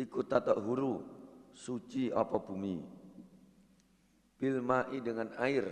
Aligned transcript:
Iku 0.00 0.24
tatak 0.24 0.56
huru 0.64 1.04
suci 1.52 2.08
apa 2.08 2.40
bumi. 2.40 2.80
Bil 4.40 4.64
ma'i 4.64 5.04
dengan 5.04 5.28
air 5.36 5.68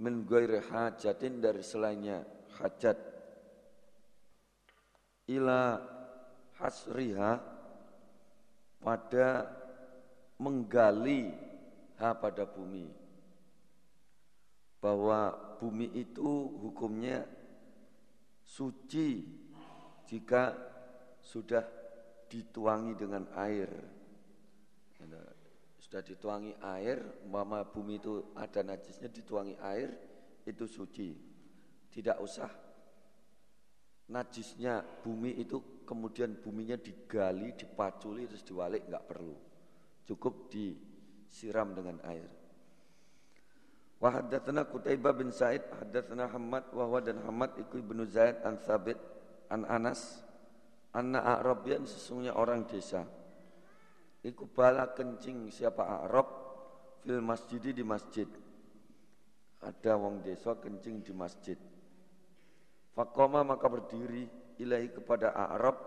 min 0.00 0.24
ghairi 0.24 0.64
hajatin 0.64 1.44
dari 1.44 1.60
selainnya 1.60 2.24
hajat 2.56 2.96
ila 5.28 5.78
hasriha 6.56 7.32
pada 8.80 9.28
menggali 10.40 11.30
ha 12.00 12.16
pada 12.18 12.48
bumi 12.48 12.90
bahwa 14.82 15.30
bumi 15.62 15.86
itu 15.94 16.50
hukumnya 16.58 17.22
suci 18.42 19.22
jika 20.10 20.50
sudah 21.22 21.81
dituangi 22.32 22.96
dengan 22.96 23.28
air. 23.36 23.68
Sudah 25.76 26.00
dituangi 26.00 26.56
air, 26.64 27.20
mama 27.28 27.68
bumi 27.68 28.00
itu 28.00 28.32
ada 28.32 28.64
najisnya 28.64 29.12
dituangi 29.12 29.60
air, 29.60 29.92
itu 30.48 30.64
suci. 30.64 31.12
Tidak 31.92 32.16
usah 32.16 32.48
najisnya 34.08 34.80
bumi 35.04 35.36
itu 35.36 35.84
kemudian 35.84 36.40
buminya 36.40 36.80
digali, 36.80 37.52
dipaculi, 37.52 38.24
terus 38.24 38.40
diwalik, 38.48 38.88
nggak 38.88 39.04
perlu. 39.04 39.36
Cukup 40.08 40.48
disiram 40.48 41.76
dengan 41.76 42.00
air. 42.08 42.24
Wa 44.00 44.08
haddatsana 44.18 44.64
bin 45.12 45.30
Said, 45.30 45.68
haddatsana 45.76 46.26
Hamad 46.32 46.72
wa 46.72 46.98
dan 47.04 47.20
Hamad 47.22 47.54
iku 47.60 47.78
ibnu 47.78 48.08
Zaid 48.08 48.40
an 48.42 48.58
Thabit 48.58 48.98
an 49.52 49.62
Anas 49.68 50.24
anna 50.92 51.24
Arabian 51.24 51.88
sesungguhnya 51.88 52.36
orang 52.36 52.68
desa. 52.68 53.04
Iku 54.22 54.46
bala 54.46 54.92
kencing 54.94 55.50
siapa 55.50 55.82
Arab 56.06 56.28
fil 57.02 57.18
masjid 57.24 57.58
di 57.58 57.82
masjid. 57.82 58.28
Ada 59.62 59.98
wong 59.98 60.22
desa 60.22 60.54
kencing 60.60 61.02
di 61.02 61.12
masjid. 61.16 61.58
Fakoma 62.92 63.42
maka 63.42 63.66
berdiri 63.72 64.28
ilahi 64.60 64.92
kepada 64.92 65.32
Arab 65.32 65.80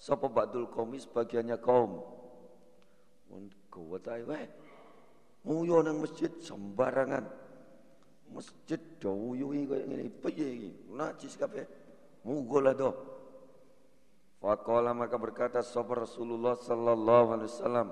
sapa 0.00 0.26
ba'dul 0.26 0.72
komis 0.72 1.06
bagiannya 1.06 1.60
kaum. 1.60 2.02
Mun 3.30 3.46
gowotai 3.70 4.24
wae 4.26 4.46
nguyo 5.46 5.82
nang 5.84 6.02
masjid 6.02 6.30
sembarangan. 6.40 7.26
Masjid 8.32 8.80
dawuhi 8.96 9.68
kaya 9.68 9.84
ngene 9.84 10.08
piye 10.08 10.46
iki? 10.56 10.70
Najis 10.96 11.36
kabeh. 11.36 11.68
Mugola 12.24 12.72
do 12.72 13.11
Faqala 14.42 14.90
maka 14.90 15.14
berkata 15.14 15.62
sahabat 15.62 16.02
Rasulullah 16.02 16.58
sallallahu 16.58 17.28
alaihi 17.30 17.50
wasallam. 17.54 17.88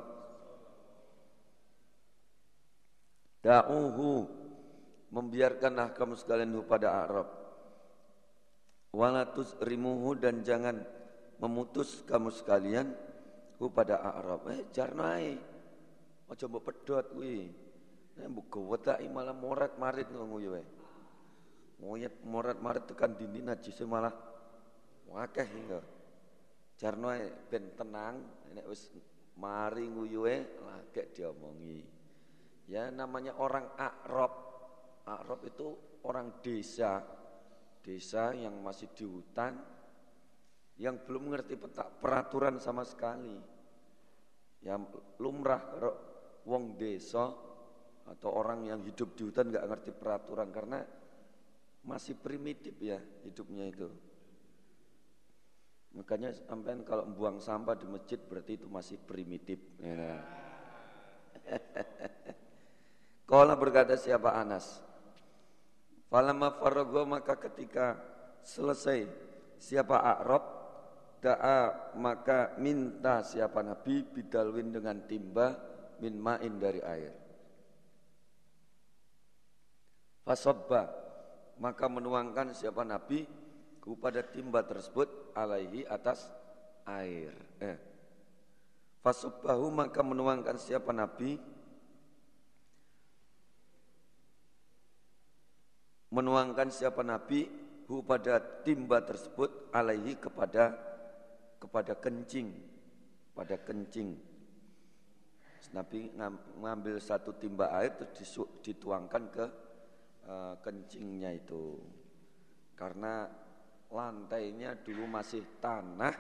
Da'uhu 3.39 4.27
membiarkanlah 5.15 5.95
kamu 5.95 6.19
sekalian 6.19 6.59
pada 6.67 7.07
Arab. 7.07 7.31
Walatus 8.91 9.55
rimuhu 9.63 10.19
dan 10.19 10.43
jangan 10.43 10.83
memutus 11.39 12.03
kamu 12.03 12.35
sekalian 12.35 12.99
hu 13.63 13.71
pada 13.71 14.03
Arab. 14.03 14.51
Eh 14.51 14.67
jarnai 14.75 15.39
aja 16.27 16.45
mbok 16.51 16.67
pedot 16.67 17.15
kuwi. 17.15 17.47
Nek 18.19 18.27
mbok 18.27 18.51
gowetaki 18.51 19.07
malah 19.07 19.39
morat 19.39 19.79
marit 19.79 20.11
ngono 20.11 20.43
ya 20.43 20.51
wae 20.59 20.67
moyet 21.81 22.13
morat 22.29 22.61
marit 22.61 22.85
tekan 22.85 23.17
dindi 23.17 23.41
najise 23.41 23.89
malah 23.89 24.13
wakeh 25.09 25.49
hingga 25.49 25.81
Jarno 26.81 27.13
ben 27.53 27.77
tenang, 27.77 28.49
nek 28.57 28.65
wis 28.65 28.89
mari 29.37 29.85
nguyuhe 29.85 30.65
lagek 30.65 31.13
diomongi. 31.13 31.85
Ya 32.73 32.89
namanya 32.89 33.37
orang 33.37 33.77
Arab. 33.77 34.33
Arab 35.05 35.45
itu 35.45 35.77
orang 36.09 36.41
desa. 36.41 37.05
Desa 37.85 38.33
yang 38.33 38.65
masih 38.65 38.89
di 38.97 39.05
hutan 39.05 39.61
yang 40.81 41.05
belum 41.05 41.29
mengerti 41.29 41.61
petak 41.61 42.01
peraturan 42.01 42.57
sama 42.57 42.89
sekali. 42.89 43.37
Yang 44.65 44.81
lumrah 45.21 45.61
kalau 45.77 45.95
wong 46.49 46.81
desa 46.81 47.29
atau 48.09 48.31
orang 48.33 48.65
yang 48.73 48.81
hidup 48.81 49.13
di 49.13 49.29
hutan 49.29 49.53
nggak 49.53 49.69
ngerti 49.69 49.91
peraturan 49.93 50.49
karena 50.49 50.81
masih 51.85 52.17
primitif 52.17 52.73
ya 52.81 52.97
hidupnya 53.21 53.69
itu. 53.69 54.10
Makanya 55.91 56.31
sampai 56.31 56.79
kalau 56.87 57.03
buang 57.11 57.43
sampah 57.43 57.75
di 57.75 57.87
masjid 57.91 58.19
berarti 58.23 58.63
itu 58.63 58.67
masih 58.71 58.97
primitif. 59.03 59.59
Ya. 59.83 60.23
Kala 63.31 63.59
berkata 63.59 63.99
siapa 63.99 64.39
Anas. 64.39 64.83
Falama 66.11 66.55
farago 66.59 67.07
maka 67.07 67.39
ketika 67.39 67.99
selesai 68.43 69.07
siapa 69.59 69.99
Arab 69.99 70.43
da'a 71.23 71.95
maka 71.99 72.59
minta 72.59 73.23
siapa 73.23 73.63
Nabi 73.63 74.03
bidalwin 74.03 74.75
dengan 74.75 75.07
timba 75.07 75.55
min 76.03 76.19
ma'in 76.19 76.55
dari 76.59 76.81
air. 76.83 77.15
Fasobba 80.27 80.91
maka 81.61 81.87
menuangkan 81.87 82.57
siapa 82.57 82.83
Nabi 82.83 83.40
kepada 83.91 84.23
timba 84.23 84.63
tersebut 84.63 85.35
alaihi 85.35 85.83
atas 85.91 86.31
air. 86.87 87.35
Eh. 87.59 87.79
Fasubahu 89.03 89.75
maka 89.75 89.99
menuangkan 90.07 90.55
siapa 90.55 90.95
Nabi? 90.95 91.35
Menuangkan 96.15 96.71
siapa 96.71 97.03
Nabi? 97.03 97.51
Hu 97.91 98.07
pada 98.07 98.39
timba 98.63 99.03
tersebut 99.03 99.75
alaihi 99.75 100.15
kepada 100.15 100.79
kepada 101.59 101.99
kencing. 101.99 102.55
Pada 103.35 103.59
kencing. 103.59 104.15
Nabi 105.71 106.11
ngambil 106.59 106.99
satu 106.99 107.35
timba 107.39 107.75
air 107.79 107.95
terus 107.95 108.39
dituangkan 108.63 109.23
ke 109.31 109.45
uh, 110.27 110.55
kencingnya 110.63 111.35
itu. 111.35 111.79
Karena 112.75 113.27
lantainya 113.91 114.79
dulu 114.79 115.07
masih 115.11 115.59
tanah, 115.59 116.15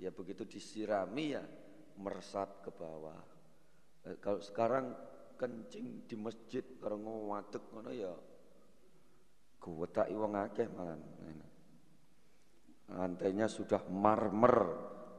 ya 0.00 0.10
begitu 0.12 0.48
disirami 0.48 1.36
ya 1.36 1.44
meresap 2.00 2.64
ke 2.64 2.70
bawah. 2.72 3.20
Eh, 4.08 4.16
kalau 4.16 4.40
sekarang 4.40 4.96
kencing 5.36 6.04
di 6.04 6.16
masjid 6.20 6.64
kalau 6.80 7.00
ngawadeg 7.00 7.64
ngono 7.72 7.90
ya 7.92 8.12
gowetaki 9.60 10.16
wong 10.16 10.36
akeh 10.36 10.68
malah. 10.72 10.96
Lantainya 12.90 13.46
sudah 13.46 13.86
marmer 13.86 14.56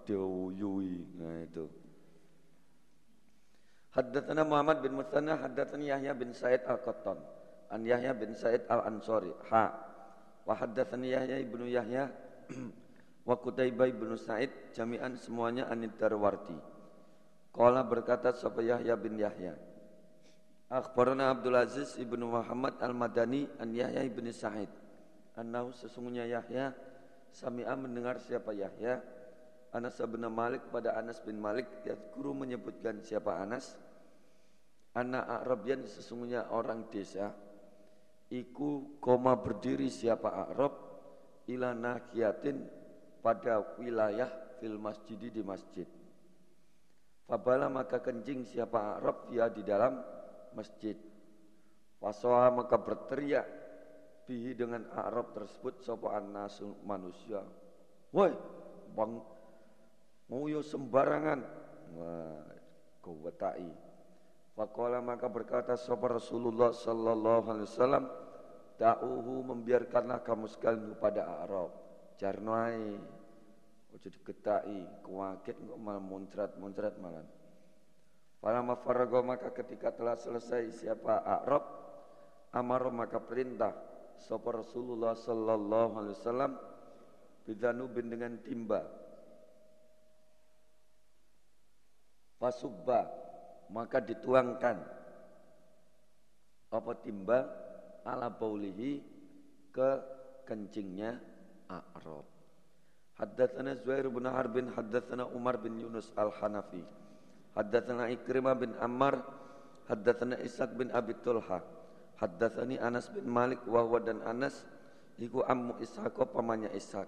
diuyui. 0.03 1.15
Nah 1.15 1.39
itu. 1.39 1.65
Haddatsana 3.91 4.43
Muhammad 4.47 4.83
bin 4.83 4.95
Musanna 4.95 5.39
haddatsani 5.39 5.91
Yahya 5.91 6.15
bin 6.15 6.31
Said 6.31 6.63
Al-Qattan 6.63 7.19
an 7.71 7.81
Yahya 7.83 8.15
bin 8.15 8.31
Said 8.35 8.63
Al-Ansari 8.71 9.31
ha 9.51 9.90
wa 10.45 10.53
haddatsani 10.57 11.13
Yahya 11.13 11.37
ibnu 11.41 11.65
Yahya 11.67 12.09
wa 13.27 13.35
Qutaibah 13.37 13.87
ibnu 13.89 14.17
Sa'id 14.17 14.73
jami'an 14.73 15.17
semuanya 15.17 15.69
anid 15.69 15.95
Darwarti. 15.97 16.57
Qala 17.51 17.83
berkata 17.83 18.31
sapa 18.31 18.63
Yahya 18.63 18.95
bin 18.95 19.19
Yahya. 19.19 19.53
Akhbarana 20.71 21.35
Abdul 21.35 21.59
Aziz 21.59 21.99
ibnu 21.99 22.31
Muhammad 22.31 22.79
Al-Madani 22.79 23.43
an 23.59 23.75
Yahya 23.75 24.07
ibnu 24.07 24.31
Sa'id. 24.31 24.71
Annahu 25.35 25.75
sesungguhnya 25.75 26.27
Yahya 26.27 26.71
sami'a 27.31 27.75
mendengar 27.79 28.19
siapa 28.19 28.51
Yahya 28.51 28.99
Anas 29.71 29.95
bin 30.03 30.27
Malik 30.27 30.67
pada 30.67 30.99
Anas 30.99 31.23
bin 31.23 31.39
Malik 31.39 31.63
guru 32.11 32.35
menyebutkan 32.35 32.99
siapa 32.99 33.39
Anas 33.39 33.79
anak 34.91 35.47
Arabian 35.47 35.87
sesungguhnya 35.87 36.51
orang 36.51 36.91
desa 36.91 37.31
iku 38.31 38.97
koma 39.03 39.35
berdiri 39.35 39.91
siapa 39.91 40.31
Arab 40.31 40.71
ila 41.51 41.75
nakiyatin 41.75 42.63
pada 43.19 43.75
wilayah 43.77 44.31
fil 44.57 44.79
masjid 44.79 45.19
di 45.19 45.43
masjid. 45.43 45.85
Fabala 47.27 47.67
maka 47.67 47.99
kencing 47.99 48.47
siapa 48.47 48.97
Arab 48.99 49.27
dia 49.27 49.51
di 49.51 49.61
dalam 49.61 49.99
masjid. 50.55 50.95
Wasoha 52.01 52.49
maka 52.49 52.81
berteriak 52.81 53.45
bihi 54.25 54.55
dengan 54.57 54.87
Arab 54.95 55.35
tersebut 55.35 55.83
sapa 55.83 56.17
nasu 56.23 56.75
manusia. 56.87 57.43
Woi, 58.15 58.33
bang 58.95 59.21
nguyu 60.31 60.63
sembarangan. 60.65 61.39
Wah, 61.91 62.47
kau 63.03 63.19
Faqala 64.51 64.99
maka 64.99 65.31
berkata 65.31 65.79
sahabat 65.79 66.19
Rasulullah 66.19 66.75
sallallahu 66.75 67.45
alaihi 67.47 67.67
wasallam, 67.71 68.05
"Da'uhu 68.75 69.47
membiarkanlah 69.47 70.19
kamu 70.27 70.45
sekalian 70.51 70.91
kepada 70.97 71.23
Arab." 71.47 71.71
Jarnai 72.19 72.99
Ojo 73.91 74.07
diketai, 74.07 75.03
kuaget 75.03 75.59
kok 75.59 75.79
malah 75.79 75.99
muncrat-muncrat 75.99 76.95
malah. 76.95 77.27
Para 78.39 78.63
mafarago 78.63 79.19
maka 79.19 79.51
ketika 79.51 79.91
telah 79.91 80.15
selesai 80.15 80.71
siapa 80.71 81.19
Arab, 81.19 81.61
amar 82.55 82.87
maka 82.87 83.19
perintah 83.19 83.75
sapa 84.15 84.63
Rasulullah 84.63 85.13
sallallahu 85.13 85.93
alaihi 85.99 86.15
wasallam 86.17 86.51
bin 87.91 88.07
dengan 88.07 88.39
timba. 88.39 88.81
Pasubba 92.39 93.20
maka 93.71 94.03
dituangkan 94.03 94.77
apa 96.71 96.91
timba 97.03 97.47
ala 98.03 98.27
baulihi 98.31 99.03
ke 99.71 99.89
kencingnya 100.47 101.19
A'rab. 101.71 102.27
Haddatsana 103.15 103.79
Zuhair 103.79 104.11
bin 104.11 104.27
Harbin, 104.27 104.67
haddatsana 104.75 105.23
Umar 105.31 105.59
bin 105.63 105.79
Yunus 105.79 106.11
Al-Hanafi. 106.19 106.83
Haddatsana 107.55 108.11
Ikrimah 108.11 108.55
bin 108.59 108.75
Ammar, 108.79 109.23
haddatsana 109.87 110.39
Ishaq 110.43 110.75
bin 110.75 110.91
Abi 110.91 111.15
Tulha. 111.23 111.63
Haddatsani 112.19 112.75
Anas 112.79 113.07
bin 113.07 113.27
Malik 113.27 113.63
wa 113.67 113.87
dan 114.03 114.19
Anas 114.27 114.67
iku 115.15 115.43
ammu 115.47 115.79
Ishaq 115.79 116.17
pamannya 116.31 116.75
Ishaq. 116.75 117.07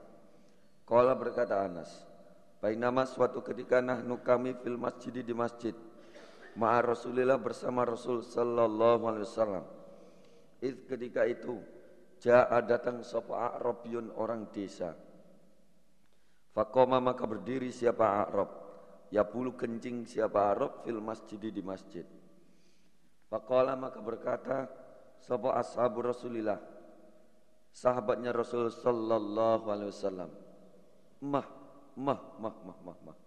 Kala 0.84 1.16
berkata 1.16 1.64
Anas, 1.64 2.04
Bainama 2.64 3.04
suatu 3.04 3.44
ketika 3.44 3.84
nahnu 3.84 4.24
kami 4.24 4.56
fil 4.64 4.80
masjid 4.80 5.12
di 5.12 5.36
masjid 5.36 5.76
ma'a 6.60 6.80
Rasulillah 6.82 7.38
bersama 7.42 7.86
Rasul 7.86 8.22
sallallahu 8.22 9.04
alaihi 9.10 9.26
wasallam. 9.26 9.66
Id 10.64 10.88
ketika 10.88 11.28
itu 11.28 11.60
Ja'a 12.24 12.64
datang 12.64 13.04
sapa 13.04 13.52
A'rabiyun 13.52 14.16
orang 14.16 14.48
desa 14.48 14.96
Fakoma 16.56 17.04
maka 17.04 17.28
berdiri 17.28 17.68
siapa 17.68 18.24
Arab. 18.24 18.50
Ya 19.12 19.28
bulu 19.28 19.60
kencing 19.60 20.08
siapa 20.08 20.56
Arab 20.56 20.88
fil 20.88 21.04
masjid 21.04 21.42
di 21.42 21.60
masjid. 21.60 22.08
Fakola 23.28 23.74
maka 23.74 23.98
berkata 23.98 24.70
Sopo 25.18 25.50
ashabu 25.50 26.06
Rasulillah 26.06 26.62
Sahabatnya 27.74 28.30
Rasul 28.30 28.70
Sallallahu 28.70 29.66
Alaihi 29.74 29.90
Wasallam 29.90 30.30
Mah, 31.26 31.48
mah, 31.98 32.22
mah, 32.38 32.56
mah, 32.62 32.78
mah, 32.86 32.98
mah 33.10 33.18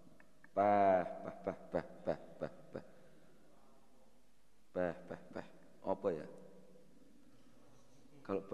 Bah, 0.55 1.03
bah, 1.27 1.35
bah, 1.43 1.57
bah, 1.75 1.85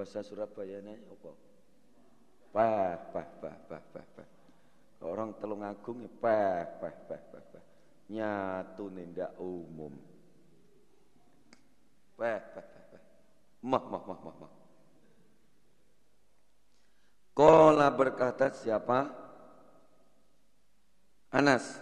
bahasa 0.03 0.19
Surabaya 0.19 0.83
ini 0.83 0.99
apa? 0.99 1.31
Bah, 2.51 2.99
bah, 3.15 3.27
bah, 3.39 3.55
bah, 3.71 3.83
bah, 3.95 4.07
bah 4.19 4.27
Orang 4.99 5.39
telung 5.39 5.63
agung 5.63 6.03
ya 6.03 6.11
peh, 6.11 6.63
peh, 6.83 6.95
peh, 7.07 7.21
peh, 7.31 7.43
peh. 7.55 7.63
Nyatu 8.11 8.91
nindak 8.91 9.31
umum. 9.39 9.95
Peh, 12.19 12.39
peh, 12.51 12.65
peh, 12.67 12.83
peh. 12.91 13.03
Mah, 13.63 13.83
mah, 13.83 14.03
mah, 14.03 14.19
mah, 14.19 14.35
mah. 14.43 14.53
Kola 17.31 17.87
berkata 17.95 18.51
siapa? 18.51 19.07
Anas. 21.31 21.79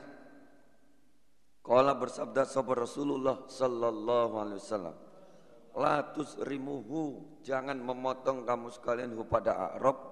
Kola 1.66 1.98
bersabda 1.98 2.46
sahabat 2.46 2.86
Rasulullah 2.86 3.50
sallallahu 3.50 4.34
alaihi 4.38 4.62
wasallam. 4.62 5.11
La 5.80 6.04
tusrimuhu, 6.12 7.40
jangan 7.48 7.80
memotong 7.80 8.44
kamu 8.44 8.68
sekalian 8.76 9.16
pada 9.24 9.76
Arab 9.80 10.12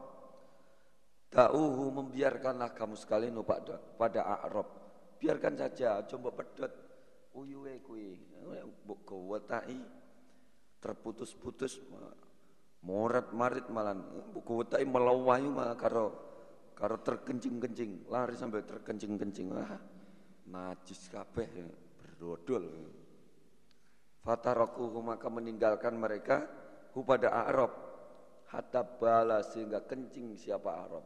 Da'uhu 1.30 1.94
membiarkanlah 1.94 2.74
kamu 2.74 2.98
sekalian 2.98 3.38
pada, 3.46 3.78
pada 3.78 4.26
A'rab. 4.26 4.66
Biarkan 5.22 5.54
saja, 5.54 6.02
coba 6.10 6.34
pedot. 6.34 6.74
Uyuwe 7.38 7.78
kui, 7.86 8.18
kewetai, 9.06 9.78
terputus-putus, 10.82 11.78
morat 12.82 13.30
marit 13.30 13.70
malan, 13.70 14.02
wetai 14.34 14.82
melawayu 14.90 15.54
malah 15.54 15.78
karo 15.78 16.18
karo 16.74 16.98
terkencing-kencing, 17.06 18.10
lari 18.10 18.34
sampai 18.34 18.66
terkencing-kencing. 18.66 19.54
Ah, 19.54 19.78
najis 20.50 21.14
kabeh 21.14 21.70
berdodol. 22.02 22.66
Fatarokuhu 24.20 25.00
maka 25.00 25.32
meninggalkan 25.32 25.96
mereka 25.96 26.44
hu 26.92 27.06
pada 27.08 27.32
Arab 27.48 27.72
hatta 28.50 28.82
bala 28.84 29.46
sehingga 29.46 29.86
kencing 29.86 30.36
siapa 30.36 30.70
Arab 30.74 31.06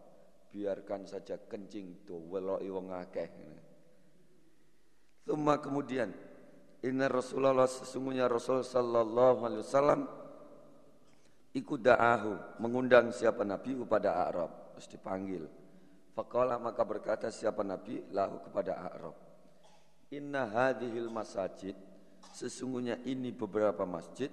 biarkan 0.53 1.09
saja 1.09 1.37
kencing 1.49 2.05
tuh 2.05 2.21
weloi 2.29 2.69
wong 2.69 2.93
akeh. 2.93 3.29
Tuma 5.23 5.57
kemudian 5.57 6.13
Inna 6.83 7.07
Rasulullah 7.07 7.63
sesungguhnya 7.63 8.27
Rasul 8.27 8.59
sallallahu 8.59 9.39
alaihi 9.47 9.63
wasallam 9.63 10.01
ikut 11.55 11.79
da'ahu 11.79 12.59
mengundang 12.59 13.07
siapa 13.15 13.47
Nabi 13.47 13.77
kepada 13.79 14.27
Arab 14.27 14.51
terus 14.75 14.91
dipanggil. 14.91 15.47
Faqala 16.13 16.59
maka 16.59 16.83
berkata 16.85 17.31
siapa 17.31 17.63
Nabi 17.63 18.03
lahu 18.11 18.37
kepada 18.45 18.77
Arab. 18.83 19.15
Inna 20.13 20.45
hadhil 20.45 21.09
masajid 21.09 21.73
sesungguhnya 22.33 23.05
ini 23.05 23.29
beberapa 23.29 23.85
masjid. 23.85 24.27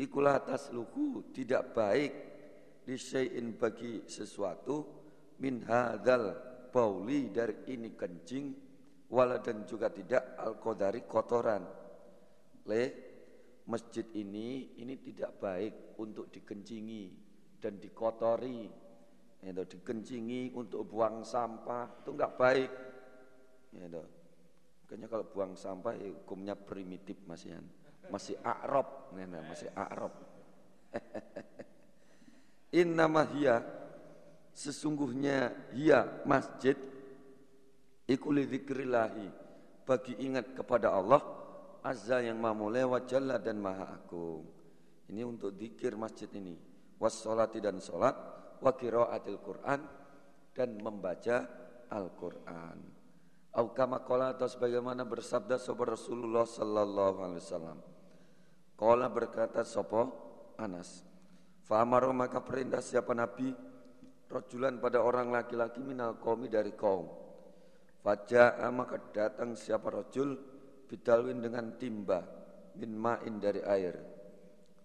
Ikulah 0.00 0.40
tasluhu 0.40 1.28
tidak 1.36 1.76
baik 1.76 2.12
disyai'in 2.88 3.52
bagi 3.60 4.08
sesuatu. 4.08 4.98
Min 5.40 5.64
hadzal 5.64 6.36
bauli 6.72 7.32
dari 7.32 7.72
ini 7.72 7.92
kencing 7.96 8.44
wala 9.12 9.40
dan 9.40 9.64
juga 9.68 9.92
tidak 9.92 10.36
al 10.40 10.56
qadari 10.56 11.04
kotoran. 11.04 11.64
Le 12.64 12.84
masjid 13.68 14.04
ini 14.16 14.80
ini 14.80 15.00
tidak 15.00 15.36
baik 15.40 16.00
untuk 16.00 16.32
dikencingi 16.32 17.04
dan 17.60 17.76
dikotori. 17.76 18.68
Itu 19.40 19.64
dikencingi 19.64 20.52
untuk 20.52 20.84
buang 20.84 21.24
sampah 21.24 22.04
itu 22.04 22.10
enggak 22.12 22.36
baik. 22.36 22.70
Itu 23.72 24.19
makanya 24.90 25.06
kalau 25.06 25.22
buang 25.30 25.54
sampah 25.54 25.94
ya 25.94 26.10
hukumnya 26.10 26.58
primitif 26.58 27.22
masih 27.22 27.54
masih 28.10 28.34
akrab 28.42 29.14
masih 29.14 29.70
akrab 29.86 30.10
Innama 32.74 33.22
hiya 33.30 33.62
sesungguhnya 34.50 35.54
hiya 35.78 36.26
masjid 36.26 36.74
ikuli 38.10 38.50
dzikrillahi 38.50 39.30
bagi 39.86 40.18
ingat 40.26 40.58
kepada 40.58 40.90
Allah 40.90 41.22
azza 41.86 42.18
yang 42.18 42.42
maha 42.42 42.58
mulia 42.58 42.90
wa 42.90 42.98
jalla 43.06 43.38
dan 43.38 43.62
maha 43.62 43.94
agung. 43.94 44.42
Ini 45.06 45.22
untuk 45.22 45.54
zikir 45.54 45.94
masjid 45.94 46.26
ini. 46.34 46.58
Wassalati 46.98 47.62
dan 47.62 47.78
salat 47.78 48.18
wa 48.58 48.74
qiraatil 48.74 49.38
Quran 49.38 49.80
dan 50.50 50.82
membaca 50.82 51.46
Al-Qur'an. 51.86 52.99
Au 53.50 53.74
kama 53.74 54.06
qala 54.06 54.38
atau 54.38 54.46
sebagaimana 54.46 55.02
bersabda 55.02 55.58
sahabat 55.58 55.98
Rasulullah 55.98 56.46
sallallahu 56.46 57.18
alaihi 57.26 57.42
wasallam. 57.42 57.78
Qala 58.78 59.10
berkata 59.10 59.66
sapa 59.66 60.06
Anas 60.54 61.02
Fa'amaru 61.70 62.10
maka 62.10 62.42
perintah 62.42 62.82
siapa 62.82 63.14
Nabi? 63.14 63.54
Rojulan 64.26 64.82
pada 64.82 65.02
orang 65.02 65.30
laki-laki 65.30 65.82
minal 65.82 66.18
kaumi 66.18 66.50
dari 66.50 66.74
kaum. 66.74 67.06
Faja'a 68.02 68.66
maka 68.74 68.98
datang 69.14 69.54
siapa 69.54 69.86
rojul? 69.86 70.34
Bidalwin 70.90 71.38
dengan 71.38 71.78
timba 71.78 72.22
Min 72.74 72.98
ma'in 72.98 73.38
dari 73.38 73.62
air. 73.62 73.94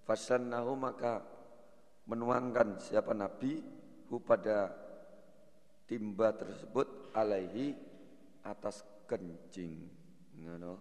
Fasannahu 0.05 0.77
maka 0.77 1.25
menuangkan 2.05 2.77
siapa 2.77 3.17
Nabi 3.17 3.62
Hu 4.05 4.22
pada 4.22 4.69
timba 5.89 6.29
tersebut 6.38 7.10
alaihi 7.17 7.74
atas 8.46 8.86
kencing 9.10 9.90
Ngono. 10.36 10.74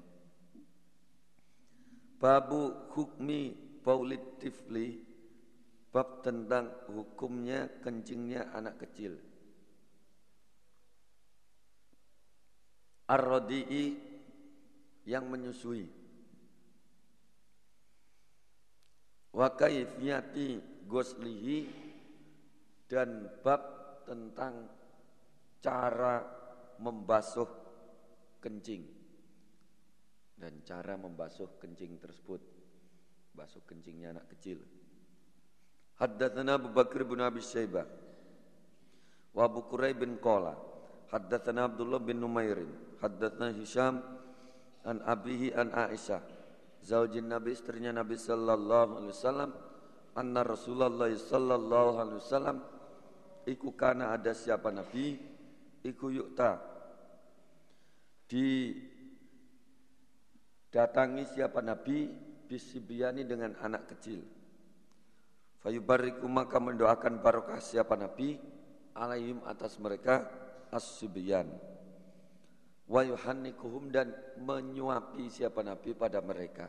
Babu 2.21 2.92
hukmi 2.92 3.56
baulid 3.80 4.38
tifli 4.40 5.00
Bab 5.94 6.26
tentang 6.26 6.90
hukumnya 6.90 7.71
kencingnya 7.78 8.50
anak 8.50 8.83
kecil. 8.83 9.14
ar 13.04 13.25
yang 15.04 15.28
menyusui. 15.28 15.87
Wa 19.35 19.54
kaifiyati 19.54 20.62
goslihi 20.88 21.68
dan 22.88 23.28
bab 23.44 23.62
tentang 24.09 24.66
cara 25.61 26.43
membasuh 26.80 27.48
kencing. 28.42 28.86
Dan 30.34 30.62
cara 30.66 30.98
membasuh 30.98 31.58
kencing 31.62 31.98
tersebut. 32.02 32.42
Basuh 33.34 33.62
kencingnya 33.66 34.14
anak 34.14 34.30
kecil. 34.34 34.62
Haddatsana 35.98 36.58
Abu 36.58 36.74
Bakar 36.74 37.06
bin 37.06 37.22
Abi 37.22 37.38
Syaibah 37.38 37.86
wa 39.34 39.42
Abu 39.42 39.66
Quraib 39.66 40.02
bin 40.02 40.18
Qala. 40.18 40.54
Haddatsana 41.10 41.70
Abdullah 41.70 42.02
bin 42.02 42.18
Numairin, 42.18 42.98
haddatsana 42.98 43.54
Hisham 43.54 44.02
an 44.82 44.98
abihi 45.06 45.54
an 45.54 45.70
Aisyah, 45.70 46.18
zaujin 46.82 47.30
Nabi 47.30 47.54
istrinya 47.54 47.94
Nabi 47.94 48.18
sallallahu 48.18 48.98
alaihi 48.98 49.14
wasallam, 49.14 49.50
anna 50.18 50.40
Rasulullah 50.42 51.06
sallallahu 51.06 51.92
alaihi 52.02 52.18
wasallam 52.18 52.58
iku 53.46 53.78
kana 53.78 54.10
ada 54.10 54.34
siapa 54.34 54.74
Nabi 54.74 55.18
iku 55.84 56.08
yukta 56.08 56.58
di 58.24 58.72
datangi 60.72 61.28
siapa 61.28 61.60
Nabi 61.60 62.08
bisibiyani 62.48 63.22
dengan 63.28 63.54
anak 63.60 63.94
kecil. 63.94 64.24
Fayubariku 65.60 66.28
maka 66.28 66.60
mendoakan 66.60 67.24
barokah 67.24 67.60
siapa 67.60 67.96
Nabi 67.96 68.36
alaihim 68.96 69.40
atas 69.48 69.76
mereka 69.80 70.28
as-sibyan 70.74 71.48
wa 72.84 73.00
yuhannikuhum 73.00 73.88
dan 73.88 74.12
menyuapi 74.40 75.28
siapa 75.32 75.64
nabi 75.64 75.96
pada 75.96 76.20
mereka. 76.20 76.68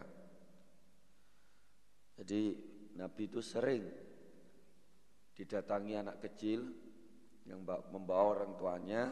Jadi 2.16 2.56
nabi 2.96 3.28
itu 3.28 3.44
sering 3.44 3.84
didatangi 5.36 5.94
anak 6.00 6.24
kecil 6.24 6.64
yang 7.46 7.62
membawa 7.94 8.42
orang 8.42 8.52
tuanya 8.58 9.04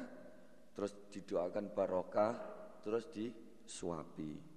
terus 0.73 0.93
didoakan 1.13 1.73
barokah 1.73 2.33
terus 2.81 3.05
disuapi. 3.13 4.53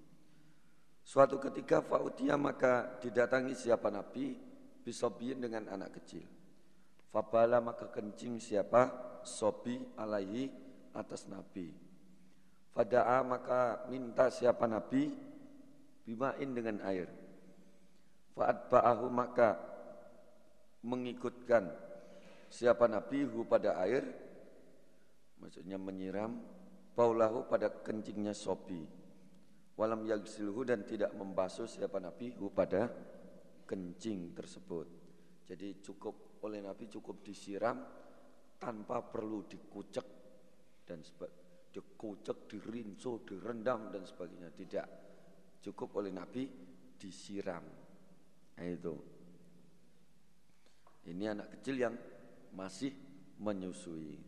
Suatu 1.06 1.38
ketika 1.38 1.84
fautia 1.84 2.34
maka 2.34 2.98
didatangi 2.98 3.54
siapa 3.54 3.92
nabi 3.92 4.34
bisobiin 4.82 5.38
dengan 5.38 5.70
anak 5.70 6.02
kecil. 6.02 6.26
Fabala 7.14 7.62
maka 7.62 7.86
kencing 7.94 8.42
siapa 8.42 8.90
sobi 9.22 9.78
alaihi 9.94 10.50
atas 10.96 11.30
nabi. 11.30 11.70
Fada'a 12.74 13.24
maka 13.24 13.86
minta 13.88 14.28
siapa 14.28 14.68
nabi 14.68 15.08
bimain 16.04 16.50
dengan 16.52 16.82
air. 16.84 17.08
Fa'adba'ahu 18.36 19.06
maka 19.08 19.56
mengikutkan 20.84 21.72
siapa 22.56 22.88
nabi 22.88 23.28
hu 23.28 23.44
pada 23.44 23.76
air. 23.84 24.04
Maksudnya 25.36 25.76
menyiram 25.76 26.32
paulahu 26.96 27.44
pada 27.44 27.68
kencingnya 27.68 28.32
sobi. 28.32 28.80
Walam 29.76 30.08
yagsilhu 30.08 30.64
dan 30.64 30.88
tidak 30.88 31.12
membasuh 31.12 31.68
siapa 31.68 32.00
nabi 32.00 32.32
hu 32.32 32.48
pada 32.48 32.88
kencing 33.68 34.32
tersebut. 34.32 34.86
Jadi 35.44 35.84
cukup 35.84 36.40
oleh 36.42 36.58
Nabi 36.58 36.90
cukup 36.90 37.22
disiram 37.22 37.78
tanpa 38.58 38.98
perlu 39.04 39.46
dikucek 39.46 40.06
dan 40.86 41.02
dikucek, 41.70 42.50
dirinso, 42.50 43.22
direndam 43.22 43.90
dan 43.94 44.02
sebagainya. 44.02 44.50
Tidak. 44.50 44.88
Cukup 45.62 46.02
oleh 46.02 46.10
Nabi 46.10 46.46
disiram. 46.98 47.62
Nah, 48.56 48.66
itu. 48.66 48.94
Ini 51.06 51.24
anak 51.30 51.58
kecil 51.58 51.76
yang 51.78 51.94
masih 52.54 52.92
menyusui. 53.40 54.20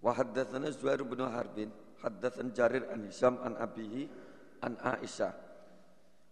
Wa 0.00 0.16
haddatsana 0.16 0.72
Zuhair 0.72 1.04
bin 1.04 1.20
Harbin, 1.20 1.70
haddatsan 2.00 2.52
Jarir 2.56 2.88
an 2.88 3.04
Hisam 3.04 3.36
an 3.44 3.56
Abihi 3.60 4.08
an 4.64 4.76
Aisyah. 4.80 5.32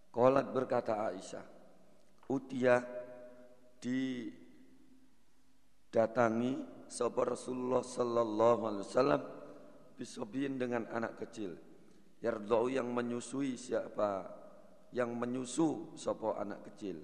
Qalat 0.08 0.48
berkata 0.52 1.12
Aisyah, 1.12 1.44
utia 2.32 2.80
didatangi 3.78 4.32
sapa 6.88 7.28
Rasulullah 7.28 7.84
sallallahu 7.84 8.62
alaihi 8.64 8.88
wasallam 8.88 9.22
bisobin 10.00 10.56
dengan 10.56 10.88
anak 10.88 11.20
kecil. 11.20 11.58
Yardau 12.18 12.66
yang 12.72 12.90
menyusui 12.90 13.54
siapa? 13.54 14.26
Yang 14.90 15.10
menyusu 15.14 15.94
sopo 15.94 16.34
anak 16.34 16.64
kecil. 16.72 16.98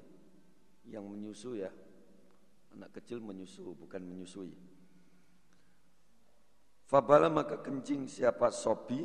Yang 0.89 1.05
menyusu 1.05 1.51
ya. 1.61 1.71
Anak 2.75 3.01
kecil 3.01 3.23
menyusu 3.23 3.75
bukan 3.79 4.03
menyusui. 4.03 4.51
Fabala 6.85 7.33
maka 7.33 7.63
kencing 7.63 8.11
siapa 8.11 8.51
sobi 8.51 9.03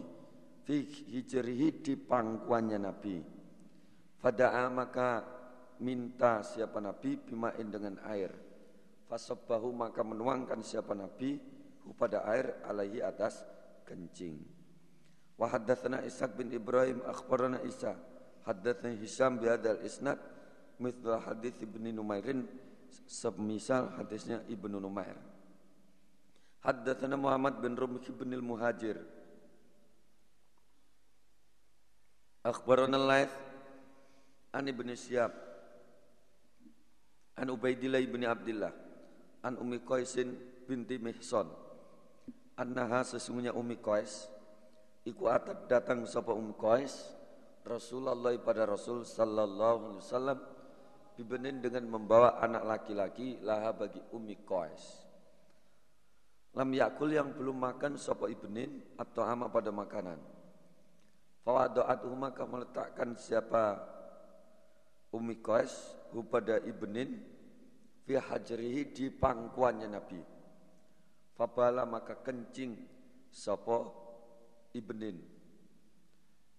fi 0.65 0.83
hijrihi 0.85 1.79
di 1.79 1.93
pangkuannya 1.95 2.79
Nabi. 2.81 3.17
Fada'a 4.19 4.67
maka 4.67 5.23
minta 5.79 6.43
siapa 6.43 6.83
Nabi 6.83 7.15
bimain 7.23 7.67
dengan 7.71 8.01
air. 8.09 8.35
Fasabahu 9.07 9.71
maka 9.71 10.03
menuangkan 10.03 10.59
siapa 10.61 10.91
Nabi 10.93 11.39
pada 11.95 12.27
air 12.29 12.61
alaihi 12.67 13.01
atas 13.01 13.41
kencing. 13.87 14.37
Wa 15.39 15.47
haddatsana 15.49 16.03
Ishaq 16.03 16.35
bin 16.35 16.51
Ibrahim 16.51 16.99
akhbarana 17.07 17.63
Isa 17.63 17.95
haddatsana 18.43 18.93
Hisam 18.99 19.39
bi 19.39 19.47
hadzal 19.47 19.79
isnad 19.87 20.19
mithla 20.83 21.23
hadits 21.23 21.63
Ibnu 21.63 21.95
Numairin 21.95 22.43
semisal 23.07 23.95
hadisnya 23.97 24.43
Ibnu 24.47 24.77
Numair. 24.79 25.15
Haddatsana 26.59 27.15
Muhammad 27.15 27.63
bin 27.63 27.73
Rumh 27.79 28.03
bin 28.03 28.35
al-Muhajir 28.35 28.99
Akhbarana 32.43 32.99
Laith 32.99 33.31
an 34.51 34.67
Ibnu 34.67 34.91
Syihab 34.91 35.31
an 37.39 37.47
Ubaidillah 37.47 38.03
bin 38.03 38.27
Abdullah 38.27 38.75
an 39.47 39.55
Ummi 39.55 39.79
Qaisin 39.87 40.35
binti 40.67 40.99
Mihsan 40.99 41.47
annaha 42.59 43.07
sesungguhnya 43.07 43.55
Umi 43.55 43.79
Qais 43.79 44.27
iku 45.07 45.31
atat 45.31 45.71
datang 45.71 46.03
sapa 46.03 46.35
Umi 46.35 46.51
Qais 46.59 47.15
Rasulullah 47.63 48.35
pada 48.43 48.67
Rasul 48.67 49.07
sallallahu 49.07 49.95
alaihi 49.95 50.03
wasallam 50.03 50.39
bibenin 51.19 51.59
dengan 51.59 51.83
membawa 51.83 52.39
anak 52.39 52.63
laki-laki 52.63 53.43
laha 53.43 53.75
bagi 53.75 53.99
Umi 54.15 54.39
Qais 54.47 55.03
lam 56.55 56.71
yakul 56.71 57.11
yang 57.11 57.35
belum 57.35 57.59
makan 57.59 57.99
sapa 57.99 58.31
ibnin 58.31 58.95
atau 58.95 59.27
ama 59.27 59.51
pada 59.51 59.75
makanan 59.75 60.23
fawadu'atuhu 61.43 62.15
maka 62.15 62.47
meletakkan 62.47 63.19
siapa 63.19 63.83
Umi 65.11 65.43
Qais 65.43 65.75
hu 66.15 66.23
pada 66.23 66.63
ibnin 66.63 67.19
fi 68.07 68.15
hajrihi 68.15 68.95
di 68.95 69.11
pangkuannya 69.11 69.91
Nabi 69.91 70.39
Fabala 71.39 71.87
maka 71.87 72.19
kencing 72.19 72.75
sopo 73.31 73.95
ibnin. 74.75 75.15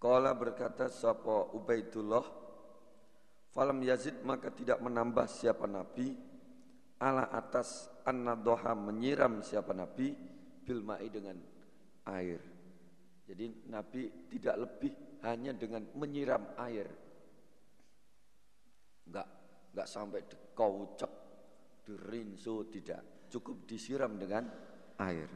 Kala 0.01 0.33
berkata 0.33 0.89
sopo 0.89 1.53
Ubaidullah. 1.53 2.25
Falam 3.51 3.83
Yazid 3.83 4.23
maka 4.23 4.55
tidak 4.55 4.79
menambah 4.79 5.27
siapa 5.27 5.67
Nabi 5.67 6.15
ala 7.03 7.35
atas 7.35 7.91
an 8.07 8.23
doha 8.45 8.79
menyiram 8.79 9.43
siapa 9.43 9.75
Nabi 9.75 10.15
bilma'i 10.63 11.11
dengan 11.11 11.35
air. 12.07 12.39
Jadi 13.27 13.67
Nabi 13.71 14.31
tidak 14.31 14.57
lebih 14.59 14.93
hanya 15.27 15.51
dengan 15.55 15.83
menyiram 15.99 16.55
air. 16.63 16.87
Enggak, 19.11 19.29
enggak 19.75 19.89
sampai 19.91 20.21
dikaucek, 20.27 21.13
dirinso 21.87 22.71
tidak. 22.71 23.27
Cukup 23.31 23.67
disiram 23.67 24.15
dengan 24.15 24.47
air. 24.99 25.31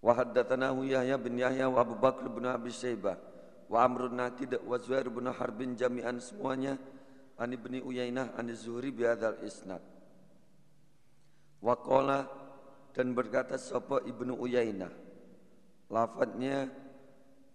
Wa 0.00 0.16
haddatsanahu 0.16 0.88
Yahya 0.88 1.20
bin 1.20 1.36
Yahya 1.36 1.68
wa 1.68 1.84
Abu 1.84 1.96
Bakar 2.00 2.28
bin 2.32 2.48
Abi 2.48 2.72
Syaibah 2.72 3.29
wa 3.70 3.86
Amrun 3.86 4.18
Naqid 4.18 4.58
wa 4.66 4.74
Zuhair 4.82 5.06
bin 5.06 5.30
Harbin 5.30 5.78
jami'an 5.78 6.18
semuanya 6.18 6.74
an 7.38 7.54
Ibni 7.54 7.78
Uyainah 7.78 8.34
an 8.34 8.50
Zuhri 8.50 8.90
bi 8.90 9.06
hadzal 9.06 9.38
isnad. 9.46 9.80
Wa 11.62 11.78
qala 11.78 12.26
dan 12.90 13.14
berkata 13.14 13.54
sapa 13.54 14.02
Ibnu 14.02 14.34
Uyainah? 14.34 14.90
Lafadznya 15.86 16.66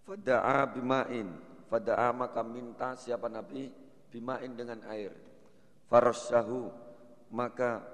fada'a 0.08 0.64
bima'in. 0.72 1.28
Fada'a 1.68 2.08
maka 2.16 2.40
minta 2.40 2.96
siapa 2.96 3.28
Nabi? 3.28 3.68
Bima'in 4.08 4.56
dengan 4.56 4.80
air. 4.88 5.12
Farasyahu 5.92 6.72
maka 7.36 7.84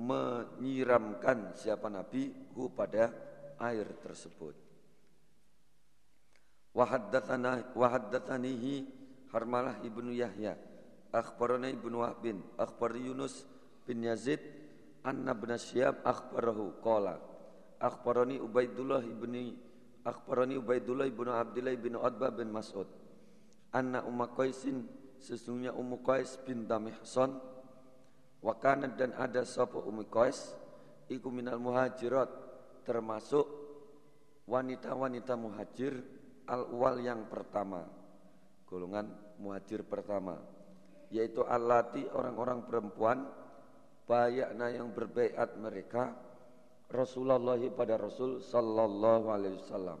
menyiramkan 0.00 1.52
siapa 1.52 1.92
Nabi? 1.92 2.32
Hu 2.56 2.72
pada 2.72 3.12
air 3.60 3.84
tersebut. 4.00 4.65
Wahaddatanihi 6.76 8.74
Harmalah 9.32 9.80
ibnu 9.80 10.12
Yahya. 10.12 10.60
Akhbarana 11.08 11.72
ibnu 11.72 12.04
Wahbin 12.04 12.44
Akhbar 12.60 12.92
Yunus 13.00 13.48
bin 13.88 14.04
Yazid 14.04 14.44
Anna 15.00 15.32
bin 15.32 15.56
Syihab 15.56 16.04
akhbarahu 16.04 16.76
Qala. 16.84 17.16
Akhbarani 17.80 18.36
Ubaidullah 18.36 19.00
ibni 19.00 19.56
Akhbarani 20.04 20.60
Ubaidullah 20.60 21.08
ibnu 21.08 21.32
Abdullah 21.32 21.72
ibnu 21.72 21.96
Adbah 22.04 22.30
bin 22.36 22.52
Mas'ud. 22.52 22.86
Anna 23.72 24.04
Umma 24.04 24.28
Qaisin 24.36 24.84
Sesungguhnya 25.16 25.72
Ummu 25.72 26.04
Qais 26.04 26.36
bin 26.44 26.68
Damihsan 26.68 27.40
Wakanat 28.44 29.00
dan 29.00 29.16
ada 29.16 29.42
sapa 29.48 29.80
Ummi 29.80 30.06
Qais 30.06 30.54
iku 31.08 31.32
minal 31.32 31.58
muhajirat 31.58 32.28
termasuk 32.86 33.48
wanita-wanita 34.46 35.34
muhajir 35.34 35.98
al-wal 36.46 36.98
yang 37.02 37.26
pertama. 37.28 37.84
Golongan 38.66 39.06
muhajir 39.38 39.86
pertama. 39.86 40.38
Yaitu 41.10 41.42
alati 41.46 42.06
orang-orang 42.10 42.66
perempuan. 42.66 43.18
Bayakna 44.06 44.70
yang 44.70 44.94
berbaiat 44.94 45.58
mereka. 45.58 46.14
Rasulullah 46.86 47.58
pada 47.74 47.98
Rasul 47.98 48.38
sallallahu 48.38 49.26
alaihi 49.30 49.58
wasallam. 49.58 49.98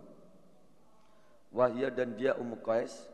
Wahya 1.56 1.88
dan 1.90 2.14
dia 2.14 2.34
Ummu 2.36 2.60
Qais 2.62 3.08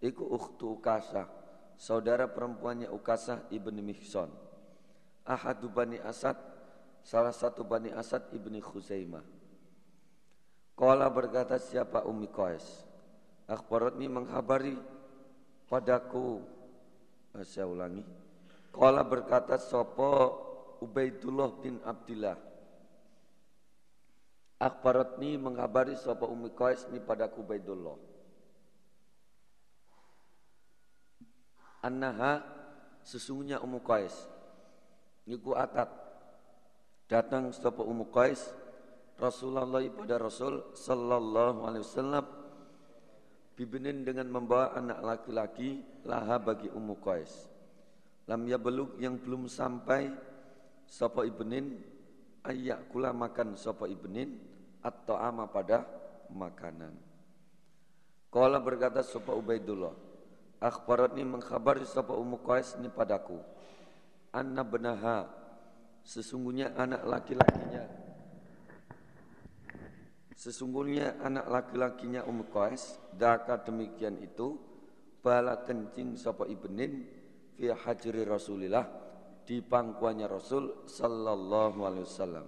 iku 0.00 0.24
ukhtu 0.26 0.80
Ukasah 0.80 1.28
saudara 1.76 2.24
perempuannya 2.30 2.88
Ukasah 2.88 3.52
ibni 3.52 3.84
Mihson 3.84 4.32
ahadu 5.28 5.68
bani 5.68 5.98
Asad 6.00 6.34
salah 7.04 7.34
satu 7.34 7.66
bani 7.66 7.92
Asad 7.92 8.32
ibni 8.32 8.64
Khuzaimah 8.64 9.20
Kala 10.72 11.06
berkata 11.12 11.60
siapa 11.60 12.02
Ummi 12.08 12.28
Qais? 12.32 12.64
Akhbaratni 13.44 14.08
menghabari 14.08 14.76
padaku. 15.68 16.40
Eh, 17.36 17.44
Saya 17.44 17.68
ulangi. 17.68 18.00
Kala 18.72 19.04
berkata 19.04 19.60
Sopo 19.60 20.40
Ubaidullah 20.80 21.50
bin 21.60 21.76
Abdillah? 21.84 22.40
Akhbaratni 24.56 25.36
menghabari 25.36 25.92
Sopo 26.00 26.32
Ummi 26.32 26.56
Qais 26.56 26.88
ni 26.88 27.02
padaku 27.04 27.44
Ubaidullah. 27.44 27.96
Annaha 31.84 32.40
sesungguhnya 33.04 33.60
Ummu 33.60 33.84
Qais. 33.84 34.14
Niku 35.28 35.52
atat. 35.52 35.92
Datang 37.12 37.52
Sopo 37.52 37.84
Ummu 37.84 38.08
Qais 38.08 38.61
Rasulullah 39.22 39.78
pada 39.94 40.18
Rasul 40.18 40.74
sallallahu 40.74 41.62
alaihi 41.62 41.86
wasallam 41.86 42.26
bibinin 43.54 44.02
dengan 44.02 44.26
membawa 44.26 44.74
anak 44.74 44.98
laki-laki 44.98 45.78
laha 46.02 46.42
bagi 46.42 46.66
Ummu 46.66 46.98
Qais. 46.98 47.46
Lam 48.26 48.50
beluk 48.50 48.98
yang 48.98 49.22
belum 49.22 49.46
sampai 49.46 50.10
sapa 50.90 51.22
ibnin 51.22 51.78
ayak 52.42 52.90
kula 52.90 53.14
makan 53.14 53.54
sapa 53.54 53.86
ibnin 53.86 54.42
atau 54.82 55.14
ama 55.14 55.46
pada 55.46 55.86
makanan. 56.34 56.90
Kala 58.26 58.58
berkata 58.58 59.06
sapa 59.06 59.38
Ubaidullah, 59.38 59.94
akhbaratni 60.58 61.22
mengkhabari 61.22 61.86
sapa 61.86 62.10
Ummu 62.10 62.42
Qais 62.42 62.74
ni 62.82 62.90
padaku. 62.90 63.38
Anna 64.34 64.66
benaha 64.66 65.30
sesungguhnya 66.02 66.74
anak 66.74 67.06
laki-lakinya 67.06 68.02
Sesungguhnya 70.42 71.22
anak 71.22 71.46
laki-lakinya 71.46 72.26
Ummu 72.26 72.50
Qais 72.50 72.98
daka 73.14 73.62
demikian 73.62 74.18
itu 74.18 74.58
bala 75.22 75.62
kencing 75.62 76.18
sapa 76.18 76.50
ibnin 76.50 77.06
fi 77.54 77.70
hajri 77.70 78.26
Rasulillah 78.26 78.82
di 79.46 79.62
pangkuannya 79.62 80.26
Rasul 80.26 80.82
sallallahu 80.82 81.78
alaihi 81.86 82.06
wasallam. 82.10 82.46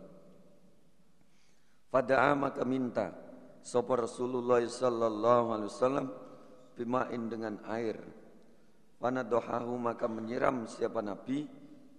Pada 1.86 2.34
maka 2.34 2.66
minta 2.66 3.14
sapa 3.62 3.94
Rasulullah 3.94 4.58
sallallahu 4.58 5.46
alaihi 5.54 5.70
wasallam 5.70 6.06
bimain 6.74 7.22
dengan 7.30 7.62
air. 7.70 7.94
dohahu 8.98 9.78
maka 9.78 10.10
menyiram 10.10 10.66
siapa 10.66 10.98
Nabi 10.98 11.46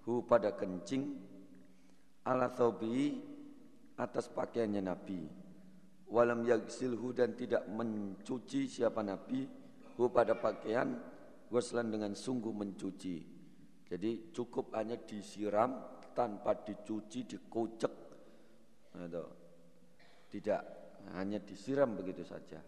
hu 0.04 0.28
pada 0.28 0.52
kencing 0.60 1.08
ala 2.28 2.52
thawbi 2.52 3.16
atas 3.96 4.28
pakaiannya 4.28 4.84
Nabi 4.84 5.45
walam 6.10 6.46
yagsilhu 6.46 7.14
dan 7.16 7.34
tidak 7.34 7.66
mencuci 7.70 8.70
siapa 8.70 9.02
Nabi 9.02 9.46
hu 9.98 10.12
pada 10.12 10.38
pakaian 10.38 10.94
goslan 11.50 11.90
dengan 11.94 12.14
sungguh 12.14 12.52
mencuci. 12.52 13.16
Jadi 13.86 14.34
cukup 14.34 14.74
hanya 14.74 14.98
disiram 14.98 16.02
tanpa 16.18 16.58
dicuci, 16.58 17.30
dikocek. 17.30 17.94
Nah, 18.96 19.30
tidak 20.32 20.62
hanya 21.14 21.38
disiram 21.40 21.94
begitu 21.94 22.26
saja. 22.26 22.60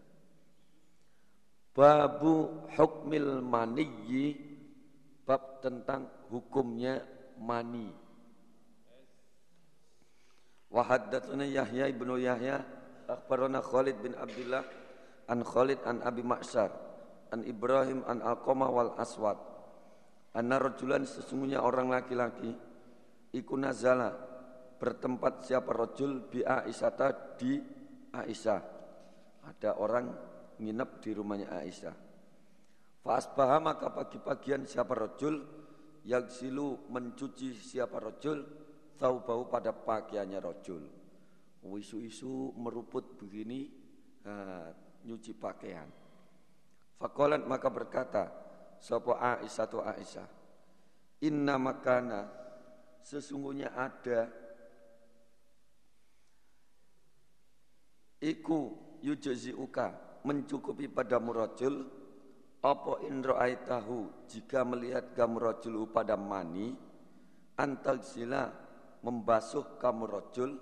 Babu 1.74 2.66
hukmil 2.74 3.42
maniyyi 3.42 4.34
bab 5.22 5.60
tentang 5.60 6.08
hukumnya 6.32 7.02
mani. 7.38 7.92
Wahaddatsuna 10.68 11.48
Yahya 11.48 11.88
ibnu 11.88 12.20
Yahya 12.20 12.60
akhbarana 13.08 13.64
Khalid 13.64 13.96
bin 14.04 14.12
Abdullah 14.14 14.62
an 15.32 15.40
Khalid 15.40 15.80
an 15.88 16.04
Abi 16.04 16.20
Ma'sar 16.20 16.68
an 17.32 17.40
Ibrahim 17.44 18.04
an 18.04 18.20
Alqamah 18.20 18.68
wal 18.68 18.92
Aswad. 19.00 19.36
Anna 20.36 20.60
rajulan 20.60 21.08
sesungguhnya 21.08 21.64
orang 21.64 21.88
laki-laki 21.88 22.52
iku 23.32 23.56
nazala 23.56 24.12
bertempat 24.78 25.48
siapa 25.48 25.72
rajul 25.72 26.28
bi 26.28 26.44
Aisyata 26.44 27.36
di 27.40 27.58
Aisyah. 28.12 28.60
Ada 29.48 29.80
orang 29.80 30.06
nginep 30.60 30.90
di 31.00 31.10
rumahnya 31.16 31.48
Aisyah. 31.64 31.96
Fasbaha 33.02 33.56
maka 33.56 33.88
pagi-pagian 33.88 34.68
siapa 34.68 34.92
rojul 34.92 35.40
yang 36.04 36.28
silu 36.28 36.88
mencuci 36.92 37.56
siapa 37.56 37.96
rojul 37.96 38.44
tahu 39.00 39.24
bau 39.24 39.48
pada 39.48 39.72
pakaiannya 39.72 40.40
rojul 40.42 40.97
isu-isu 41.64 42.54
meruput 42.54 43.18
begini 43.18 43.66
uh, 44.26 44.70
nyuci 45.02 45.34
pakaian. 45.34 45.88
Fakolat 46.98 47.46
maka 47.46 47.68
berkata, 47.70 48.24
Sopo 48.78 49.14
Aisyah 49.14 49.66
tu 49.70 49.78
Aisyah, 49.82 50.28
Inna 51.26 51.58
makana, 51.58 52.30
sesungguhnya 53.02 53.74
ada, 53.74 54.30
Iku 58.18 58.74
yujazi 58.98 59.54
uka, 59.54 60.20
mencukupi 60.26 60.90
pada 60.90 61.22
murajul, 61.22 61.86
Apa 62.58 63.06
indro 63.06 63.38
tahu 63.38 64.26
jika 64.26 64.66
melihat 64.66 65.14
kamu 65.14 65.38
rajul 65.38 65.86
pada 65.94 66.18
mani, 66.18 66.74
Antal 67.54 68.02
sila 68.02 68.50
membasuh 69.06 69.78
kamu 69.78 70.04
rajul, 70.10 70.58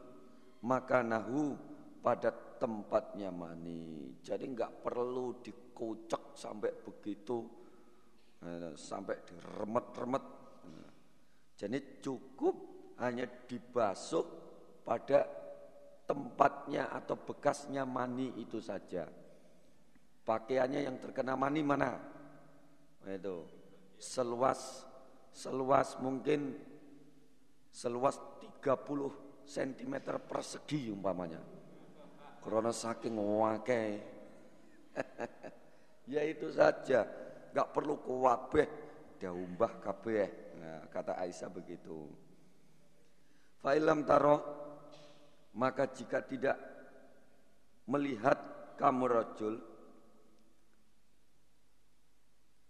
makanahu 0.64 1.58
pada 2.00 2.30
tempatnya 2.56 3.28
mani. 3.34 4.16
Jadi 4.22 4.44
enggak 4.46 4.80
perlu 4.80 5.42
dikocok 5.42 6.38
sampai 6.38 6.70
begitu 6.80 7.44
eh, 8.46 8.72
sampai 8.78 9.16
diremet-remet. 9.26 10.24
Jadi 11.56 12.04
cukup 12.04 12.54
hanya 13.00 13.24
dibasuh 13.48 14.24
pada 14.84 15.24
tempatnya 16.04 16.92
atau 16.92 17.16
bekasnya 17.16 17.88
mani 17.88 18.36
itu 18.38 18.60
saja. 18.60 19.08
Pakaiannya 20.22 20.80
yang 20.84 20.96
terkena 21.00 21.32
mani 21.34 21.60
mana? 21.64 21.96
Itu 23.06 23.46
seluas 23.96 24.84
seluas 25.32 25.96
mungkin 26.00 26.56
seluas 27.72 28.16
30 28.40 29.25
cm 29.46 29.94
persegi 30.26 30.90
umpamanya. 30.90 31.38
Karena 32.42 32.70
saking 32.74 33.14
wake. 33.14 33.82
ya 36.12 36.22
itu 36.22 36.50
saja, 36.50 37.06
nggak 37.54 37.70
perlu 37.74 37.98
kuwabeh 38.02 38.68
diumbah 39.18 39.82
kabeh. 39.82 40.28
Nah, 40.60 40.86
kata 40.90 41.18
Aisyah 41.18 41.50
begitu. 41.50 42.06
Fa'ilam 43.62 44.06
taro 44.06 44.36
maka 45.56 45.88
jika 45.88 46.20
tidak 46.22 46.56
melihat 47.88 48.36
kamu 48.76 49.04
rojul 49.08 49.54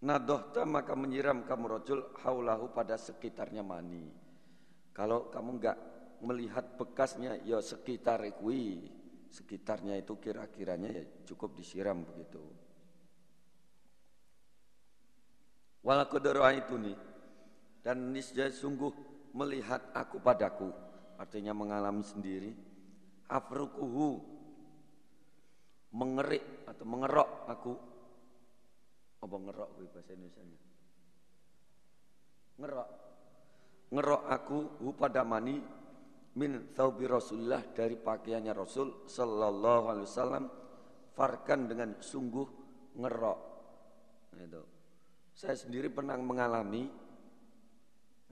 nadohta 0.07 0.63
maka 0.63 0.95
menyiram 0.95 1.43
kamu 1.43 1.67
rojul 1.67 2.01
haulahu 2.23 2.71
pada 2.71 2.95
sekitarnya 2.95 3.67
mani. 3.67 4.07
Kalau 4.95 5.29
kamu 5.29 5.51
enggak 5.61 5.77
melihat 6.25 6.77
bekasnya 6.79 7.41
ya 7.45 7.61
sekitar 7.61 8.23
kui 8.37 8.93
sekitarnya 9.29 10.01
itu 10.01 10.17
kira-kiranya 10.17 10.91
ya 10.93 11.05
cukup 11.29 11.57
disiram 11.59 12.05
begitu. 12.07 12.41
Walakodoro 15.87 16.47
itu 16.51 16.75
nih. 16.81 16.99
Dan 17.85 18.11
niscaya 18.11 18.51
sungguh 18.51 18.91
melihat 19.37 19.95
aku 19.95 20.19
padaku. 20.19 20.73
Artinya 21.21 21.55
mengalami 21.55 22.03
sendiri. 22.03 22.51
Afrukuhu 23.31 24.19
mengerik 25.95 26.67
atau 26.67 26.85
mengerok 26.89 27.31
aku. 27.47 27.75
Apa 29.23 29.37
ngerok 29.37 29.69
gue 29.79 29.87
bahasa 29.95 30.11
Indonesia 30.15 30.43
nya 30.43 30.67
ngerok. 32.61 32.89
Ngerok 33.93 34.23
aku 34.27 34.59
hu 34.83 34.91
pada 34.97 35.23
mani 35.23 35.63
min 36.37 36.73
thawbi 36.77 37.09
Rasulullah 37.09 37.65
dari 37.73 37.97
pakaiannya 37.97 38.53
Rasul 38.53 39.09
sallallahu 39.09 39.85
alaihi 39.89 40.07
wasallam 40.07 40.45
farkan 41.17 41.65
dengan 41.65 41.97
sungguh 41.97 42.49
ngerok. 43.01 43.41
Itu. 44.37 44.63
Saya 45.33 45.57
sendiri 45.57 45.89
pernah 45.89 46.17
mengalami 46.21 46.85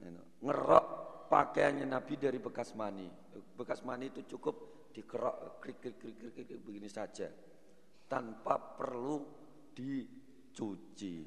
itu, 0.05 0.23
ngerok 0.45 0.85
pakaiannya 1.29 1.85
Nabi 1.89 2.13
dari 2.21 2.37
bekas 2.37 2.77
mani. 2.77 3.09
Bekas 3.57 3.81
mani 3.81 4.13
itu 4.13 4.37
cukup 4.37 4.89
dikerok 4.93 5.59
krik 5.59 5.81
krik 5.81 5.97
krik 5.97 6.15
krik, 6.21 6.45
krik 6.45 6.61
begini 6.61 6.87
saja 6.87 7.27
tanpa 8.05 8.77
perlu 8.77 9.17
dicuci. 9.73 11.17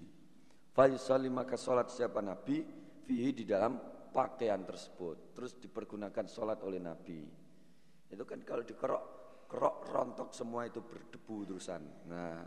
Faisali 0.71 1.27
maka 1.27 1.59
sholat 1.59 1.91
siapa 1.91 2.23
Nabi 2.23 2.63
fihi 3.03 3.35
di 3.35 3.43
dalam 3.43 3.98
pakaian 4.19 4.67
tersebut. 4.67 5.39
Terus 5.39 5.55
dipergunakan 5.63 6.27
sholat 6.27 6.59
oleh 6.67 6.83
Nabi. 6.83 7.23
Itu 8.11 8.27
kan 8.27 8.43
kalau 8.43 8.67
dikerok, 8.67 9.05
kerok 9.47 9.77
rontok 9.87 10.35
semua 10.35 10.67
itu 10.67 10.83
berdebu 10.83 11.47
terusan. 11.47 12.11
Nah, 12.11 12.43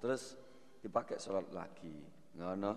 terus 0.00 0.32
dipakai 0.80 1.20
sholat 1.20 1.52
lagi. 1.52 2.00
Nah, 2.40 2.56
no. 2.56 2.72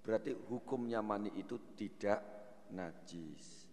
Berarti 0.00 0.32
hukumnya 0.32 1.04
mani 1.04 1.36
itu 1.36 1.76
tidak 1.76 2.24
najis. 2.72 3.68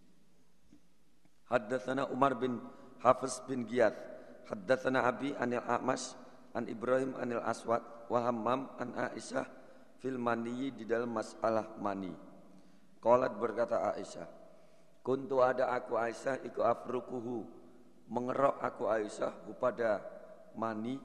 Haddatsana 1.48 2.12
Umar 2.12 2.36
bin 2.36 2.60
Hafiz 3.00 3.40
bin 3.48 3.64
Giyad. 3.64 3.96
Haddatsana 4.44 5.08
Abi 5.08 5.32
anil 5.32 5.64
A'mas 5.64 6.12
an 6.52 6.68
Ibrahim 6.68 7.16
anil 7.16 7.40
Aswad 7.40 7.80
wa 8.12 8.20
Hammam 8.20 8.68
an 8.76 8.92
Aisyah 8.92 9.48
fil 9.96 10.20
mani 10.20 10.68
di 10.76 10.84
dalam 10.84 11.08
masalah 11.08 11.72
mani. 11.80 12.27
Qalat 12.98 13.38
berkata 13.38 13.94
Aisyah, 13.94 14.26
"Kuntu 15.06 15.40
ada 15.42 15.70
aku 15.74 15.94
Aisyah 15.94 16.42
iku 16.42 16.66
afrukuhu." 16.66 17.46
Mengerok 18.08 18.64
aku 18.64 18.88
Aisyah 18.88 19.44
kepada 19.44 20.00
mani 20.56 20.96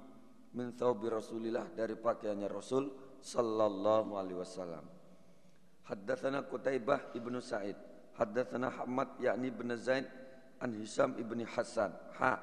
min 0.55 0.71
thawbi 0.71 1.11
Rasulillah 1.11 1.67
dari 1.75 1.99
pakaiannya 1.99 2.47
Rasul 2.47 2.87
sallallahu 3.19 4.15
alaihi 4.15 4.39
wasallam. 4.39 4.87
Haddatsana 5.83 6.47
Qutaibah 6.47 7.11
ibnu 7.11 7.43
Sa'id, 7.43 7.75
haddatsana 8.15 8.71
Hamad 8.71 9.19
yakni 9.19 9.51
bin 9.51 9.75
Zaid 9.75 10.07
an 10.63 10.71
Hisam 10.79 11.19
ibni 11.19 11.43
Hasan. 11.43 11.91
Ha. 12.23 12.33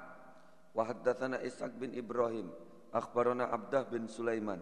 Wa 0.76 0.82
haddatsana 0.86 1.40
Ishaq 1.40 1.72
bin 1.80 1.96
Ibrahim, 1.96 2.52
akhbarana 2.92 3.48
Abdah 3.48 3.88
bin 3.88 4.06
Sulaiman. 4.06 4.60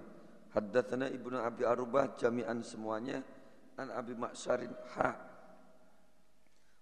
Haddatsana 0.48 1.12
Ibnu 1.12 1.36
Abi 1.36 1.68
Arubah 1.68 2.16
jami'an 2.16 2.64
semuanya 2.64 3.20
an 3.78 3.94
Abi 3.94 4.14
Ma'syarin 4.18 4.74
ha. 4.98 5.14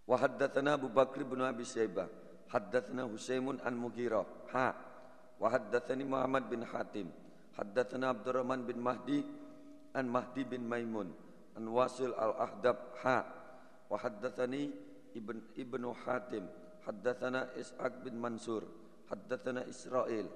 Wa 0.09 0.17
haddatsana 0.17 0.81
Abu 0.81 0.89
Bakr 0.89 1.23
bin 1.29 1.45
Abi 1.45 1.63
Syaibah. 1.63 2.09
Haddatsana 2.49 3.05
Husaimun 3.05 3.61
an 3.61 3.75
Mughirah 3.77 4.25
ha. 4.57 4.73
Wa 5.37 5.47
haddatsani 5.53 6.09
Muhammad 6.09 6.49
bin 6.49 6.65
Hatim. 6.65 7.13
Haddatsana 7.55 8.17
Abdurrahman 8.17 8.65
bin 8.65 8.81
Mahdi 8.81 9.21
an 9.93 10.09
Mahdi 10.09 10.43
bin 10.49 10.65
Maimun 10.65 11.13
an 11.57 11.65
Wasil 11.69 12.17
al-Ahdab 12.17 12.97
ha. 13.05 13.19
Wa 13.93 13.97
haddatsani 14.01 14.73
Ibn 15.13 15.37
Ibnu 15.61 15.89
Hatim. 16.05 16.49
Haddatsana 16.89 17.53
Ishaq 17.61 18.05
bin 18.07 18.17
Mansur. 18.17 18.65
Haddatsana 19.13 19.69
Israel 19.69 20.27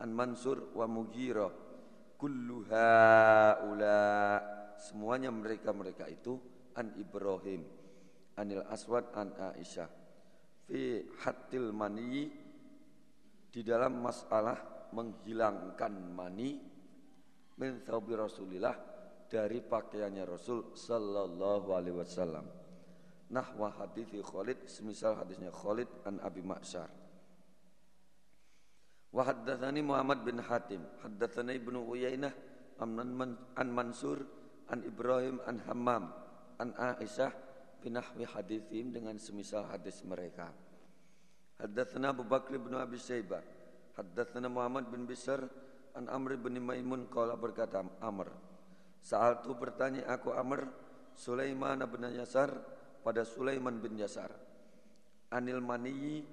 an 0.00 0.10
Mansur 0.14 0.72
wa 0.74 0.86
Mughirah 0.86 1.50
kullu 2.18 2.66
haula 2.66 4.00
semuanya 4.78 5.34
mereka-mereka 5.34 6.06
itu 6.06 6.38
an 6.78 6.94
Ibrahim 6.94 7.66
anil 8.38 8.62
Aswad 8.70 9.10
an 9.18 9.34
Aisyah 9.34 9.90
fi 10.62 11.02
hatil 11.26 11.74
mani 11.74 12.30
di 13.50 13.60
dalam 13.66 13.98
masalah 13.98 14.88
menghilangkan 14.94 15.94
mani 16.14 16.60
min 17.58 17.82
thawbi 17.82 18.14
Rasulillah 18.14 18.76
dari 19.28 19.60
pakaiannya 19.60 20.24
Rasul 20.24 20.72
sallallahu 20.72 21.68
alaihi 21.74 21.96
wasallam. 21.98 22.46
Nahwa 23.28 23.68
hadithi 23.76 24.24
Khalid 24.24 24.64
semisal 24.64 25.20
hadisnya 25.20 25.52
Khalid 25.52 25.88
an 26.08 26.16
Abi 26.24 26.40
Ma'syar. 26.40 26.88
Wa 29.12 29.20
haddatsani 29.24 29.84
Muhammad 29.84 30.24
bin 30.24 30.40
Hatim, 30.40 30.80
haddatsana 31.04 31.52
Ibnu 31.52 31.92
Uyainah 31.92 32.32
an 32.80 33.68
Mansur 33.68 34.37
an 34.68 34.84
Ibrahim 34.84 35.40
an 35.48 35.60
Hammam 35.64 36.12
an 36.60 36.74
Aisyah 36.76 37.32
binahwi 37.80 38.26
hadithim 38.28 38.90
dengan 38.90 39.16
semisal 39.16 39.64
hadis 39.70 40.02
mereka. 40.04 40.50
Haddatsana 41.58 42.14
Abu 42.14 42.22
Bakr 42.22 42.54
bin 42.58 42.74
Abi 42.78 42.98
Syaibah, 42.98 43.42
haddatsana 43.98 44.46
Muhammad 44.46 44.86
bin 44.90 45.06
Bisr 45.06 45.42
an 45.98 46.06
Amr 46.06 46.38
bin 46.38 46.58
Maimun 46.62 47.10
qala 47.10 47.34
berkata 47.34 47.82
Amr, 47.98 48.30
saat 49.02 49.42
tu 49.42 49.54
bertanya 49.58 50.06
aku 50.06 50.30
Amr 50.30 50.70
Sulaiman 51.18 51.82
bin 51.90 52.06
Yasar 52.14 52.54
pada 53.02 53.26
Sulaiman 53.26 53.82
bin 53.82 53.98
Yasar 53.98 54.30
anil 55.34 55.60
mani 55.60 56.24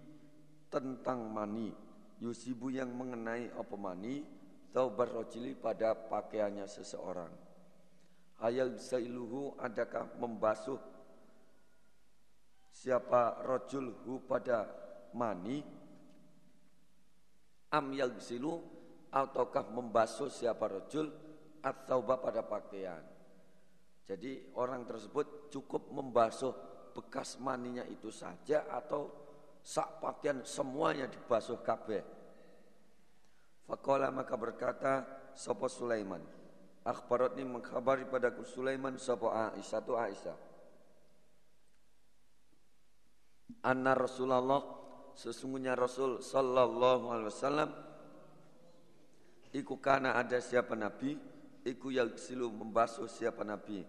tentang 0.72 1.28
mani 1.28 1.74
yusibu 2.22 2.72
yang 2.72 2.94
mengenai 2.96 3.52
apa 3.52 3.76
mani 3.76 4.24
taubar 4.72 5.12
rojili 5.12 5.56
pada 5.56 5.96
pakaiannya 5.96 6.68
seseorang 6.68 7.45
ayal 8.44 8.76
sailuhu 8.76 9.56
adakah 9.56 10.20
membasuh 10.20 10.80
siapa 12.76 13.46
rojul 13.48 13.96
hu 14.04 14.20
pada 14.28 14.68
mani? 15.16 15.64
Am 17.72 17.92
yalsilu 17.92 18.60
ataukah 19.12 19.72
membasuh 19.72 20.32
siapa 20.32 20.68
rojul 20.68 21.08
atau 21.64 22.00
pada 22.04 22.44
pakaian? 22.44 23.04
Jadi 24.06 24.54
orang 24.60 24.86
tersebut 24.86 25.50
cukup 25.50 25.90
membasuh 25.90 26.54
bekas 26.94 27.42
maninya 27.42 27.84
itu 27.90 28.14
saja 28.14 28.70
atau 28.70 29.12
sak 29.66 29.98
pakaian 30.00 30.46
semuanya 30.46 31.10
dibasuh 31.10 31.60
kabeh. 31.66 32.06
Fakola 33.66 34.14
maka 34.14 34.38
berkata 34.38 34.94
Sopo 35.34 35.66
Sulaiman 35.66 36.35
Akhbarat 36.86 37.34
ini 37.36 37.50
mengkhabari 37.50 38.06
padaku 38.06 38.46
Sulaiman 38.46 38.96
Sopo 39.02 39.34
Aisyah 39.34 39.82
tu 39.82 39.94
Aisyah 39.98 40.38
Anna 43.66 43.98
Rasulullah 43.98 44.62
Sesungguhnya 45.16 45.74
Rasul 45.74 46.22
Sallallahu 46.22 47.06
alaihi 47.10 47.30
wasallam 47.34 47.70
Iku 49.56 49.82
kana 49.82 50.14
ada 50.14 50.38
siapa 50.38 50.78
Nabi 50.78 51.18
Iku 51.66 51.90
silu 52.22 52.54
membasuh 52.54 53.10
siapa 53.10 53.42
Nabi 53.42 53.82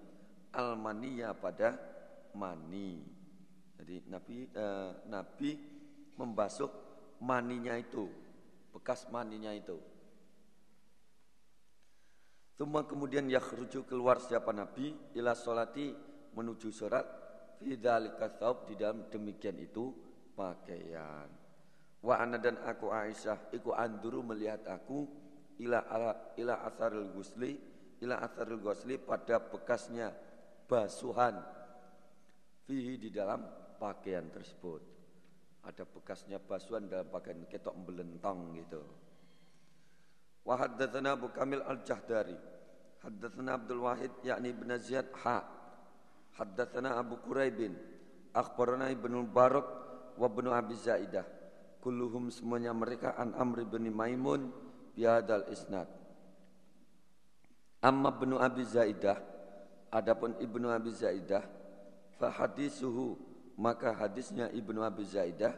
Almaniya 0.57 1.37
pada 1.37 1.77
mani 2.33 3.17
jadi 3.77 4.03
Nabi 4.09 4.37
eh, 4.51 4.91
Nabi 5.07 5.51
membasuh 6.17 6.67
maninya 7.21 7.77
itu, 7.77 8.09
bekas 8.73 9.07
maninya 9.13 9.53
itu. 9.53 9.77
Tumma 12.57 12.89
kemudian 12.89 13.29
yakhruju 13.29 13.85
keluar 13.85 14.17
siapa 14.17 14.49
Nabi 14.49 14.97
ila 15.13 15.37
solati 15.37 15.93
menuju 16.33 16.73
sholat 16.73 17.05
fi 17.61 17.77
dzalika 17.77 18.33
di 18.65 18.75
dalam 18.81 19.13
demikian 19.13 19.61
itu 19.61 19.93
pakaian. 20.33 21.29
Wa 22.01 22.17
ana 22.17 22.41
dan 22.41 22.57
aku 22.65 22.89
Aisyah 22.89 23.53
iku 23.53 23.77
anduru 23.77 24.25
melihat 24.25 24.65
aku 24.73 25.05
ila 25.61 25.85
ala, 25.85 26.33
ila 26.41 26.65
asarul 26.65 27.13
gusli 27.13 27.61
ila 28.01 28.25
asarul 28.25 28.61
gusli 28.61 29.01
pada 29.01 29.37
bekasnya 29.37 30.13
basuhan 30.65 31.37
fihi 32.65 32.97
di 32.97 33.13
dalam 33.13 33.45
pakaian 33.77 34.33
tersebut. 34.33 34.81
Ada 35.61 35.85
bekasnya 35.85 36.41
basuhan 36.41 36.89
dalam 36.89 37.13
pakaian 37.13 37.45
ketok 37.45 37.77
belentong 37.85 38.57
gitu. 38.57 38.81
Wa 40.47 40.55
haddatsana 40.55 41.19
Abu 41.19 41.35
Kamil 41.35 41.59
Al-Jahdari. 41.67 42.39
Haddatsana 43.03 43.59
Abdul 43.59 43.83
Wahid 43.83 44.15
yakni 44.23 44.55
bin 44.55 44.71
Ziyad 44.79 45.11
ha. 45.27 45.43
Haddatsana 46.39 46.95
Abu 46.95 47.19
Quraibin. 47.19 47.75
Akhbarana 48.31 48.95
Ibnu 48.95 49.27
Barak 49.27 49.67
wa 50.15 50.27
Ibnu 50.31 50.55
Abi 50.55 50.79
Zaidah. 50.79 51.27
Kulluhum 51.83 52.31
semuanya 52.31 52.71
mereka 52.71 53.19
an 53.19 53.35
Amr 53.35 53.67
bin 53.67 53.91
Maimun 53.91 54.55
biadal 54.95 55.51
isnad. 55.51 55.91
Amma 57.83 58.15
Ibnu 58.15 58.39
Abi 58.39 58.63
Zaidah 58.63 59.19
adapun 59.91 60.39
Ibnu 60.39 60.71
Abi 60.71 60.95
Zaidah 60.95 61.43
fa 62.19 62.31
hadisuhu 62.31 63.19
maka 63.59 63.95
hadisnya 63.97 64.51
Ibnu 64.53 64.83
Abi 64.85 65.03
Zaidah 65.07 65.55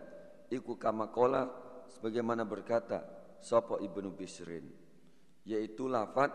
iku 0.49 0.79
kama 0.79 1.11
kola 1.11 1.49
sebagaimana 1.99 2.47
berkata 2.47 3.18
sapa 3.41 3.79
Ibnu 3.81 4.15
Bisrin 4.15 4.67
yaitu 5.49 5.89
lafat 5.89 6.35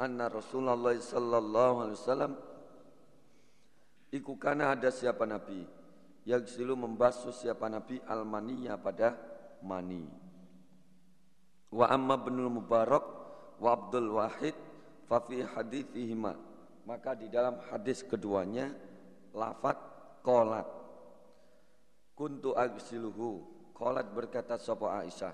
anna 0.00 0.32
Rasulullah 0.32 0.96
sallallahu 0.96 1.76
alaihi 1.84 1.98
wasallam 1.98 2.32
iku 4.14 4.38
kana 4.40 4.72
ada 4.72 4.88
siapa 4.88 5.28
nabi 5.28 5.80
Yagsilu 6.28 6.76
membasuh 6.76 7.32
siapa 7.32 7.66
Nabi 7.72 7.96
al-maniyya 8.04 8.76
pada 8.76 9.16
mani. 9.64 10.04
Wa 11.72 11.88
amma 11.88 12.20
binul 12.20 12.52
Mubarak 12.52 13.04
wa 13.56 13.68
Abdul 13.72 14.20
Wahid 14.20 14.56
fa 15.08 15.24
fi 15.24 15.40
hadithihima. 15.40 16.36
Maka 16.84 17.16
di 17.16 17.30
dalam 17.32 17.56
hadis 17.72 18.04
keduanya 18.04 18.68
lafat 19.32 19.78
kolat. 20.20 20.68
Kuntu 22.12 22.52
agsiluhu. 22.52 23.58
Kolat 23.72 24.12
berkata 24.12 24.60
sopo 24.60 24.92
Aisyah. 24.92 25.32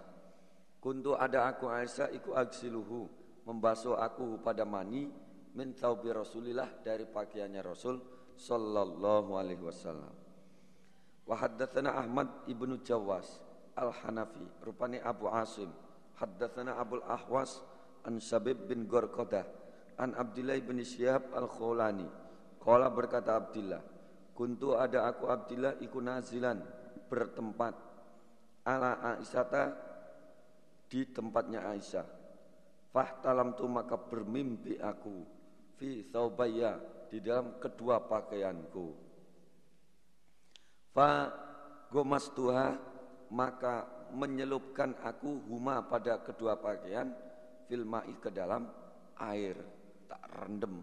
Kuntu 0.87 1.19
ada 1.19 1.51
aku 1.51 1.67
Aisyah 1.67 2.15
iku 2.15 2.39
agsiluhu. 2.39 3.11
Membasuh 3.43 3.99
aku 3.99 4.39
pada 4.39 4.63
mani 4.63 5.11
min 5.59 5.75
taubi 5.75 6.15
Rasulillah 6.15 6.79
dari 6.79 7.03
pakaiannya 7.11 7.59
Rasul 7.59 7.99
sallallahu 8.39 9.35
alaihi 9.35 9.67
wasallam. 9.67 10.15
Wa 11.27 11.35
haddatsana 11.43 11.91
Ahmad 11.91 12.47
ibnu 12.47 12.79
Jawas 12.87 13.43
Al-Hanafi 13.75 14.47
rupani 14.63 15.03
Abu 15.03 15.27
Asim 15.27 15.67
haddatsana 16.23 16.79
Abdul 16.79 17.03
Ahwas 17.03 17.67
an 18.07 18.23
Sabib 18.23 18.71
bin 18.71 18.87
Gorkodah 18.87 19.43
an 19.99 20.15
Abdullah 20.15 20.55
bin 20.63 20.87
Syihab 20.87 21.35
Al-Khulani 21.35 22.07
qala 22.63 22.95
berkata 22.95 23.35
Abdullah 23.35 23.83
kuntu 24.39 24.79
ada 24.79 25.11
aku 25.11 25.27
Abdullah 25.27 25.83
iku 25.83 25.99
nazilan 25.99 26.63
bertempat 27.11 27.75
ala 28.71 29.19
Aisyata 29.19 29.96
di 30.87 31.11
tempatnya 31.11 31.67
Aisyah 31.67 32.27
Fahtalam 32.97 33.53
tu 33.53 33.69
maka 33.69 34.01
bermimpi 34.01 34.81
aku 34.81 35.21
fi 35.77 36.09
thawbaya 36.09 36.81
di 37.13 37.21
dalam 37.21 37.61
kedua 37.61 38.01
pakaianku. 38.01 38.87
Fa 40.97 41.29
gomastuha 41.93 42.73
maka 43.37 43.85
menyelupkan 44.17 44.97
aku 45.05 45.45
huma 45.45 45.85
pada 45.85 46.25
kedua 46.25 46.57
pakaian 46.57 47.13
filmai 47.69 48.17
ke 48.17 48.33
dalam 48.33 48.65
air 49.21 49.61
tak 50.09 50.25
rendem. 50.41 50.81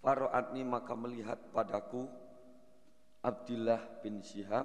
Faro'atni 0.00 0.64
maka 0.64 0.96
melihat 0.96 1.52
padaku 1.52 2.08
Abdullah 3.20 4.00
bin 4.00 4.24
Syihab 4.24 4.64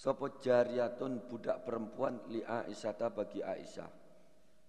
Sopo 0.00 0.40
jariatun 0.40 1.28
budak 1.28 1.60
perempuan 1.60 2.24
li 2.32 2.40
Aisyata 2.40 3.12
bagi 3.12 3.44
Aisyah 3.44 4.00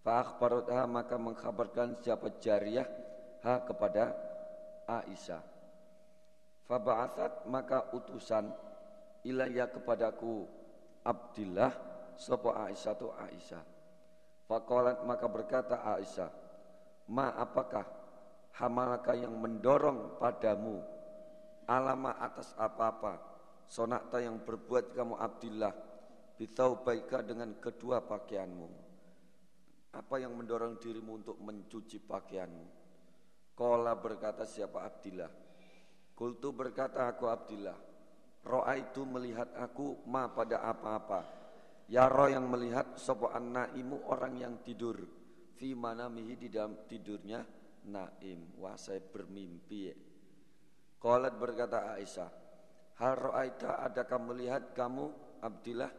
Fa'akhbarutha 0.03 0.83
maka 0.91 1.15
mengkhabarkan 1.15 2.03
siapa 2.03 2.35
jariah 2.43 2.83
ha 3.47 3.63
kepada 3.63 4.11
Aisyah. 4.91 5.39
Faba'athat 6.67 7.47
maka 7.47 7.95
utusan 7.95 8.51
ilayya 9.23 9.71
kepadaku 9.71 10.49
Abdillah 11.05 11.71
sapa 12.19 12.67
Aisyah 12.67 12.93
tu 12.99 13.07
Aisyah. 13.13 13.63
Faqalat 14.51 15.05
maka 15.07 15.31
berkata 15.31 15.79
Aisyah, 15.95 16.27
"Ma 17.07 17.31
apakah 17.39 17.87
hamalaka 18.57 19.15
yang 19.15 19.31
mendorong 19.37 20.19
padamu 20.19 20.81
alama 21.69 22.19
atas 22.19 22.51
apa-apa 22.59 23.30
sonakta 23.67 24.23
yang 24.23 24.41
berbuat 24.41 24.95
kamu 24.95 25.15
Abdillah 25.17 25.73
bitau 26.37 26.81
baika 26.81 27.21
dengan 27.21 27.57
kedua 27.59 28.01
pakaianmu." 28.01 28.69
Apa 29.91 30.23
yang 30.23 30.31
mendorong 30.39 30.79
dirimu 30.79 31.19
untuk 31.19 31.37
mencuci 31.43 31.99
pakaianmu? 31.99 32.65
Kola 33.51 33.91
berkata 33.99 34.47
siapa 34.47 34.87
Abdillah. 34.87 35.31
Kultu 36.15 36.55
berkata 36.55 37.11
aku 37.11 37.27
Abdillah. 37.27 37.77
Ro'a 38.41 38.73
itu 38.73 39.05
melihat 39.05 39.53
aku 39.53 40.01
ma 40.09 40.31
pada 40.31 40.65
apa-apa. 40.65 41.21
Ya 41.91 42.07
roh 42.07 42.31
yang 42.31 42.47
melihat 42.47 42.95
sopo 42.95 43.29
naimu 43.29 44.07
orang 44.07 44.39
yang 44.39 44.53
tidur. 44.63 44.97
Fi 45.59 45.75
mana 45.75 46.07
mihi 46.07 46.39
di 46.39 46.47
dalam 46.47 46.87
tidurnya 46.87 47.43
naim. 47.85 48.57
Wah 48.57 48.79
saya 48.79 49.03
bermimpi. 49.03 49.91
Kolat 50.97 51.35
berkata 51.35 51.93
Aisyah. 51.99 52.40
Hal 53.01 53.17
ro'aita 53.17 53.81
adakah 53.81 54.21
melihat 54.21 54.77
kamu 54.77 55.09
Abdillah. 55.41 55.89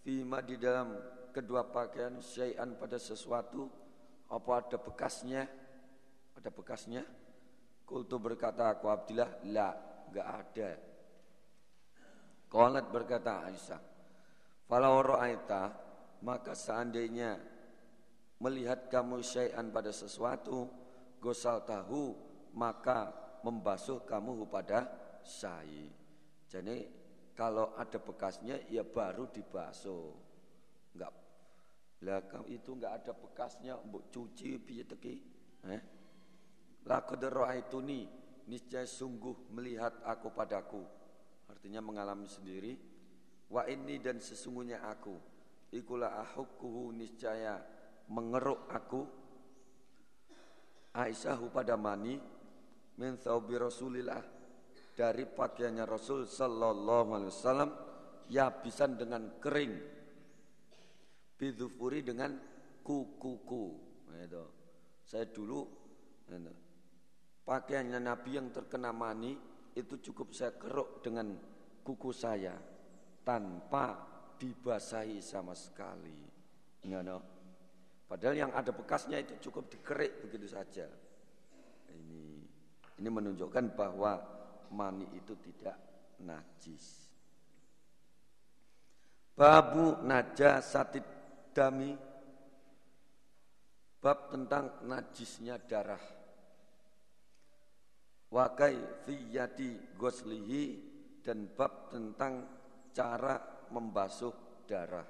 Fima 0.00 0.40
di 0.40 0.56
dalam 0.56 0.96
kedua 1.36 1.68
pakaian 1.68 2.16
syai'an 2.24 2.72
pada 2.80 2.96
sesuatu 2.96 3.68
apa 4.32 4.50
ada 4.64 4.80
bekasnya 4.80 5.44
ada 6.32 6.48
bekasnya 6.48 7.04
kultu 7.84 8.16
berkata 8.16 8.72
aku 8.72 8.88
Abdillah 8.88 9.44
la 9.52 9.68
enggak 10.08 10.26
ada 10.26 10.70
Qalat 12.48 12.86
berkata 12.88 13.44
Aisyah 13.44 13.80
Falau 14.64 15.04
ra'aita 15.04 15.62
maka 16.24 16.56
seandainya 16.56 17.36
melihat 18.40 18.88
kamu 18.88 19.20
syai'an 19.20 19.68
pada 19.68 19.92
sesuatu 19.92 20.64
gosal 21.20 21.60
tahu 21.68 22.16
maka 22.56 23.12
membasuh 23.44 24.02
kamu 24.08 24.48
pada 24.48 24.88
syai. 25.20 25.99
Jadi 26.50 26.76
kalau 27.38 27.78
ada 27.78 28.02
bekasnya 28.02 28.58
ya 28.66 28.82
baru 28.82 29.30
dibasuh. 29.30 30.10
Enggak 30.98 31.14
lah 32.00 32.24
itu 32.48 32.74
enggak 32.74 33.04
ada 33.04 33.12
bekasnya 33.14 33.78
mbok 33.86 34.10
cuci 34.10 34.58
piye 34.58 34.82
teki. 34.82 35.14
Eh? 35.70 35.82
Laqad 36.88 37.22
ra'aituni 37.22 38.08
niscaya 38.50 38.88
sungguh 38.88 39.52
melihat 39.54 40.02
aku 40.02 40.34
padaku. 40.34 40.82
Artinya 41.46 41.78
mengalami 41.78 42.26
sendiri. 42.26 42.72
Wa 43.46 43.66
ini 43.70 44.02
dan 44.02 44.18
sesungguhnya 44.18 44.82
aku 44.90 45.14
ikulah 45.70 46.18
ahukkuhu 46.26 46.90
niscaya 46.94 47.62
mengeruk 48.10 48.66
aku 48.70 49.02
Aisyah 50.90 51.38
pada 51.54 51.78
mani 51.78 52.18
min 52.98 53.14
thawbi 53.14 53.54
Rasulillah 53.54 54.39
dari 55.00 55.24
pakaiannya 55.24 55.88
Rasul 55.88 56.28
sallallahu 56.28 57.16
alaihi 57.16 57.32
wasallam 57.32 57.72
yabisan 58.28 59.00
dengan 59.00 59.40
kering 59.40 59.72
bidufuri 61.40 62.04
dengan 62.04 62.36
kukuku. 62.84 63.64
Itu. 64.12 64.44
Saya 65.00 65.24
dulu 65.32 65.64
itu, 66.28 66.52
pakaiannya 67.48 67.96
Nabi 67.96 68.36
yang 68.36 68.52
terkena 68.52 68.92
mani 68.92 69.32
itu 69.72 69.96
cukup 70.04 70.36
saya 70.36 70.52
keruk 70.60 71.00
dengan 71.00 71.32
kuku 71.80 72.12
saya 72.12 72.52
tanpa 73.24 73.96
dibasahi 74.36 75.24
sama 75.24 75.56
sekali. 75.56 76.28
You 76.84 77.00
know? 77.00 77.24
Padahal 78.04 78.36
yang 78.36 78.52
ada 78.52 78.68
bekasnya 78.68 79.16
itu 79.16 79.48
cukup 79.48 79.72
dikerik 79.72 80.28
begitu 80.28 80.44
saja. 80.44 80.84
Ini 81.88 82.22
ini 83.00 83.08
menunjukkan 83.08 83.64
bahwa 83.72 84.39
mani 84.74 85.06
itu 85.14 85.34
tidak 85.38 85.76
najis. 86.22 87.10
Babu 89.34 90.00
najasatid 90.04 91.06
dami. 91.54 91.92
Bab 94.00 94.32
tentang 94.32 94.80
najisnya 94.88 95.60
darah. 95.60 96.00
Wakai 98.32 99.04
fiyati 99.04 99.92
goslihi 99.92 100.64
dan 101.20 101.52
bab 101.52 101.92
tentang 101.92 102.48
cara 102.96 103.36
membasuh 103.68 104.64
darah. 104.64 105.04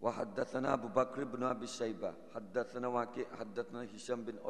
Haddatsana 0.00 0.74
Abu 0.74 0.88
Bakr 0.88 1.28
bin 1.28 1.44
Abi 1.44 1.68
Syaibah 1.68 2.32
haddatsana 2.32 2.88
Waqi 2.88 3.20
haddatsana 3.36 3.84
Hisham 3.84 4.24
bin 4.24 4.40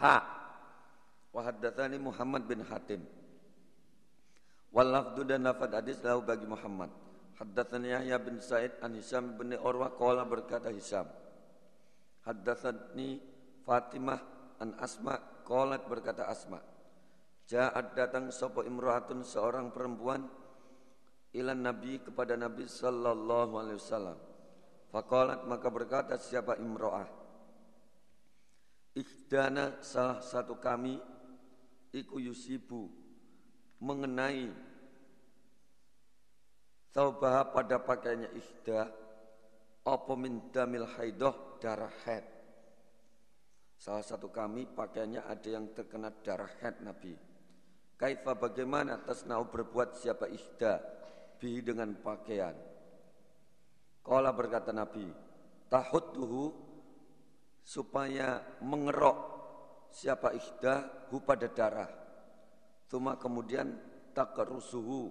ha 0.00 0.16
wa 1.30 1.40
haddatsani 1.44 2.00
Muhammad 2.00 2.48
bin 2.48 2.64
Hatim 2.66 3.04
Wal 4.70 4.86
lafdu 4.86 5.26
dan 5.26 5.42
lafad 5.42 5.74
hadis 5.74 5.98
lahu 6.06 6.22
bagi 6.22 6.46
Muhammad. 6.46 6.94
Haddatsani 7.42 7.90
Yahya 7.90 8.22
bin 8.22 8.38
Sa'id 8.38 8.78
an 8.78 8.94
Hisam 8.94 9.34
bin 9.34 9.50
Urwah 9.58 9.98
qala 9.98 10.22
berkata 10.22 10.70
Hisam. 10.70 11.10
Haddatsani 12.22 13.18
Fatimah 13.66 14.20
an 14.62 14.78
Asma 14.78 15.18
qalat 15.42 15.90
berkata 15.90 16.30
Asma. 16.30 16.62
Ja'at 17.50 17.98
datang 17.98 18.30
sapa 18.30 18.62
imra'atun 18.62 19.26
seorang 19.26 19.74
perempuan 19.74 20.22
ilan 21.34 21.58
Nabi 21.58 21.98
kepada 21.98 22.38
Nabi 22.38 22.70
sallallahu 22.70 23.58
alaihi 23.58 23.78
wasallam. 23.82 24.18
Faqalat 24.94 25.50
maka 25.50 25.66
berkata 25.66 26.14
siapa 26.14 26.54
imra'ah 26.62 27.19
Ikhdana 28.94 29.78
salah 29.86 30.18
satu 30.18 30.58
kami 30.58 30.98
iku 31.94 32.18
yusibu 32.18 32.90
mengenai 33.78 34.50
taubah 36.90 37.54
pada 37.54 37.78
pakaiannya 37.78 38.34
ihda 38.34 38.90
apa 39.86 40.12
min 40.18 40.50
damil 40.50 40.90
haidoh 40.98 41.58
darah 41.62 41.94
haid 42.02 42.26
Salah 43.80 44.04
satu 44.04 44.28
kami 44.28 44.68
pakaiannya 44.68 45.24
ada 45.24 45.48
yang 45.48 45.72
terkena 45.72 46.12
darah 46.20 46.52
head 46.60 46.84
Nabi. 46.84 47.16
Kaifa 47.96 48.36
bagaimana 48.36 49.00
tasnau 49.00 49.48
berbuat 49.48 49.96
siapa 49.96 50.28
ihda 50.28 50.84
bi 51.40 51.64
dengan 51.64 51.96
pakaian. 51.96 52.52
Kala 54.04 54.36
berkata 54.36 54.68
Nabi, 54.68 55.08
tahuttuhu 55.72 56.52
supaya 57.62 58.58
mengerok 58.64 59.18
siapa 59.90 60.32
ihda 60.34 61.06
hu 61.10 61.22
pada 61.22 61.46
darah. 61.50 61.90
Tuma 62.90 63.14
kemudian 63.18 63.70
takarusuhu 64.14 65.10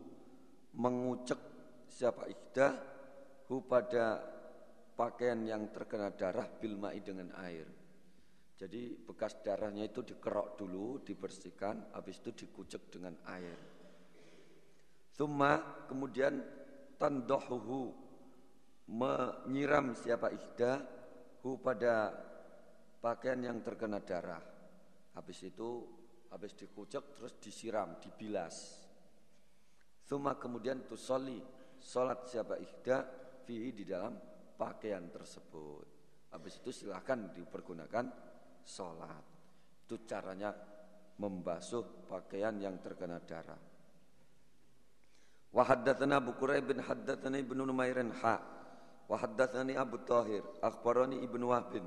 mengucek 0.76 1.40
siapa 1.88 2.28
ihda 2.28 2.68
hu 3.48 3.64
pada 3.64 4.20
pakaian 4.96 5.40
yang 5.48 5.72
terkena 5.72 6.12
darah 6.12 6.48
bilmai 6.48 7.00
dengan 7.00 7.32
air. 7.40 7.68
Jadi 8.60 8.92
bekas 9.08 9.40
darahnya 9.40 9.88
itu 9.88 10.04
dikerok 10.04 10.60
dulu, 10.60 11.00
dibersihkan, 11.00 11.96
habis 11.96 12.20
itu 12.20 12.44
dikucek 12.44 12.92
dengan 12.92 13.16
air. 13.32 13.56
Thumma 15.16 15.88
kemudian 15.88 16.44
tandohuhu 17.00 17.96
menyiram 18.92 19.96
siapa 19.96 20.36
ihda 20.36 20.84
hu 21.40 21.56
pada 21.64 22.12
pakaian 23.00 23.40
yang 23.40 23.64
terkena 23.64 24.04
darah. 24.04 24.44
Habis 25.16 25.40
itu 25.48 25.70
habis 26.30 26.54
dikucek 26.54 27.18
terus 27.18 27.34
disiram, 27.42 27.98
dibilas. 27.98 28.86
Thumma 30.06 30.38
kemudian 30.38 30.86
tusoli 30.86 31.40
salat 31.80 32.28
siapa 32.28 32.60
ihda 32.60 33.08
fihi 33.48 33.72
di 33.74 33.84
dalam 33.88 34.14
pakaian 34.60 35.08
tersebut. 35.10 35.86
Habis 36.30 36.62
itu 36.62 36.70
silahkan 36.70 37.34
dipergunakan 37.34 38.06
sholat. 38.62 39.26
Itu 39.88 40.06
caranya 40.06 40.54
membasuh 41.18 42.06
pakaian 42.06 42.54
yang 42.62 42.78
terkena 42.78 43.18
darah. 43.24 43.58
Wa 45.50 45.64
haddatsana 45.66 46.22
Abu 46.22 46.38
Quraib 46.38 46.70
bin 46.70 46.80
haddatsana 46.86 47.42
Ibnu 47.42 47.66
Numairin 47.66 48.14
ha. 48.22 48.38
Wa 49.10 49.18
haddatsani 49.18 49.74
Abu 49.74 49.98
Tahir 50.06 50.46
akhbarani 50.62 51.26
Ibnu 51.26 51.50
Wahb 51.50 51.74
bin 51.74 51.86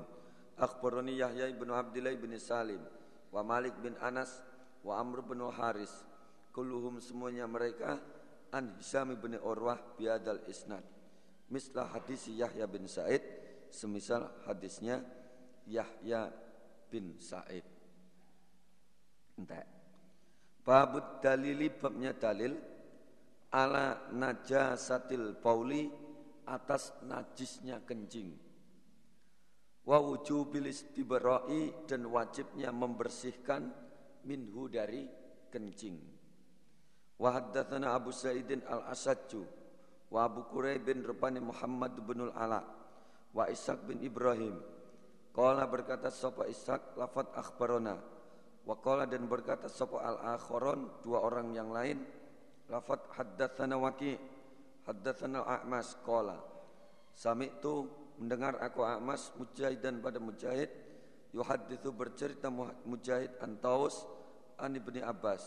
akhbarani 0.59 1.17
Yahya 1.17 1.49
ibnu 1.49 1.73
Abdullah 1.73 2.13
bin 2.17 2.33
Salim 2.37 2.81
wa 3.33 3.41
Malik 3.41 3.73
bin 3.81 3.97
Anas 4.01 4.41
wa 4.85 4.99
Amr 4.99 5.25
bin 5.25 5.41
Haris 5.41 5.91
kulluhum 6.53 7.01
semuanya 7.01 7.49
mereka 7.49 7.97
an 8.53 8.77
Hisam 8.77 9.15
bin 9.17 9.39
Urwah 9.41 9.79
biadal 9.97 10.45
isnad 10.45 10.85
mislah 11.49 11.89
hadis 11.89 12.29
Yahya 12.29 12.69
bin 12.69 12.85
Said 12.85 13.21
semisal 13.73 14.29
hadisnya 14.45 15.01
Yahya 15.65 16.29
bin 16.93 17.17
Sa'id. 17.17 17.65
Entek. 19.33 19.65
Babut 20.63 21.19
dalili 21.19 21.73
babnya 21.73 22.13
dalil 22.15 22.53
ala 23.51 24.07
najasatil 24.13 25.41
pauli 25.41 25.89
atas 26.47 26.93
najisnya 27.03 27.81
kencing. 27.83 28.37
Wa 29.83 29.99
wujubil 29.99 30.71
istibrai 30.71 31.85
dan 31.87 32.07
wajibnya 32.07 32.71
membersihkan 32.71 33.67
minhu 34.23 34.71
dari 34.71 35.03
kencing. 35.51 35.99
Wa 37.19 37.35
haddatsana 37.35 37.91
Abu 37.91 38.15
Sa'idin 38.15 38.63
al-Asajju 38.63 39.43
wa 40.09 40.23
Abu 40.23 40.47
Quraib 40.47 40.87
bin 40.87 41.03
Rupani 41.03 41.43
Muhammad 41.43 41.99
bin 41.99 42.31
al-Ala 42.31 42.63
wa 43.35 43.43
Ishaq 43.49 43.83
bin 43.89 43.99
Ibrahim 43.99 44.55
Qala 45.33 45.65
berkata 45.65 46.13
sapa 46.13 46.45
Ishak 46.45 46.93
lafat 46.93 47.33
akhbarona. 47.33 47.97
Wa 48.63 48.77
qala 48.79 49.09
dan 49.09 49.25
berkata 49.25 49.65
sapa 49.65 49.97
al-akharon 49.99 51.01
dua 51.01 51.25
orang 51.25 51.51
yang 51.57 51.73
lain 51.73 52.05
lafat 52.69 53.01
haddatsana 53.17 53.75
waqi 53.81 54.13
haddatsana 54.85 55.41
a'mas 55.41 55.97
qala. 56.05 56.37
Sami'tu 57.17 57.89
mendengar 58.19 58.59
aku 58.61 58.85
A'mas 58.85 59.33
mujahidan 59.37 60.01
pada 60.03 60.21
mujahid 60.21 60.69
yuhadithu 61.33 61.89
bercerita 61.91 62.47
mujahid 62.85 63.33
antaus 63.41 64.05
an 64.61 64.77
ibni 64.77 65.01
Abbas. 65.01 65.41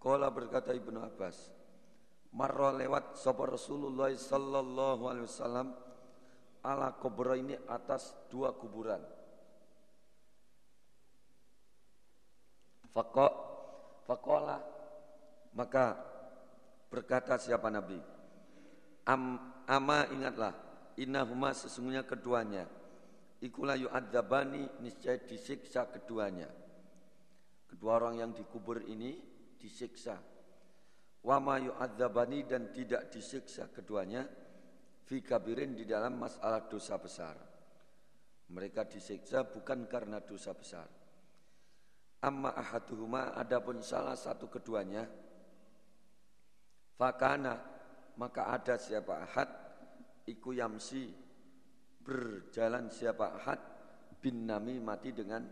Qala 0.00 0.32
berkata 0.32 0.72
ibnu 0.72 0.96
Abbas. 1.04 1.52
Marra 2.32 2.72
lewat 2.72 3.18
sapa 3.18 3.44
Rasulullah 3.44 4.08
sallallahu 4.14 5.02
alaihi 5.10 5.26
wasallam 5.26 5.74
ala 6.64 6.94
kubra 6.96 7.36
ini 7.36 7.58
atas 7.68 8.16
dua 8.30 8.54
kuburan. 8.54 9.02
Fakok, 12.90 13.34
fakola, 14.06 14.58
maka 15.54 15.94
berkata 16.90 17.38
siapa 17.38 17.70
Nabi? 17.70 17.98
Am, 19.06 19.38
ama 19.66 20.06
ingatlah, 20.10 20.54
innahuma 20.98 21.54
sesungguhnya 21.54 22.02
keduanya. 22.02 22.66
Ikulah 23.40 23.76
yu'adzabani 23.78 24.82
niscaya 24.84 25.20
disiksa 25.22 25.88
keduanya. 25.88 26.48
Kedua 27.70 28.02
orang 28.02 28.20
yang 28.20 28.32
dikubur 28.34 28.82
ini 28.84 29.16
disiksa. 29.56 30.18
Wama 31.20 31.60
yu'adzabani 31.60 32.48
dan 32.48 32.72
tidak 32.72 33.12
disiksa 33.12 33.68
keduanya 33.70 34.24
fi 35.04 35.20
kabirin 35.20 35.76
di 35.76 35.84
dalam 35.84 36.16
masalah 36.16 36.66
dosa 36.68 36.96
besar. 37.00 37.36
Mereka 38.50 38.88
disiksa 38.90 39.46
bukan 39.46 39.86
karena 39.86 40.18
dosa 40.20 40.52
besar. 40.52 40.88
Amma 42.20 42.52
ahaduhuma 42.52 43.32
adapun 43.32 43.80
salah 43.80 44.12
satu 44.12 44.52
keduanya 44.52 45.08
fakana 47.00 47.56
maka 48.20 48.52
ada 48.52 48.76
siapa 48.76 49.24
ahad 49.24 49.48
iku 50.30 50.54
yamsi. 50.54 51.10
Berjalan 52.00 52.88
siapa? 52.88 53.36
Ahad 53.36 53.60
bin 54.22 54.46
nami 54.46 54.78
mati 54.78 55.10
dengan 55.10 55.42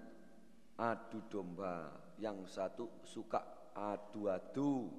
adu 0.79 1.27
domba. 1.27 1.91
Yang 2.19 2.39
satu 2.51 2.85
suka 3.07 3.71
adu-adu. 3.75 4.91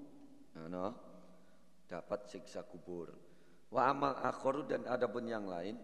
Nah, 0.55 0.93
dapat 1.87 2.29
siksa 2.29 2.63
kubur. 2.67 3.11
Wa 3.69 3.91
amal 3.91 4.19
akhor 4.23 4.65
dan 4.65 4.85
ada 4.89 5.05
pun 5.05 5.29
yang 5.29 5.45
lain 5.45 5.77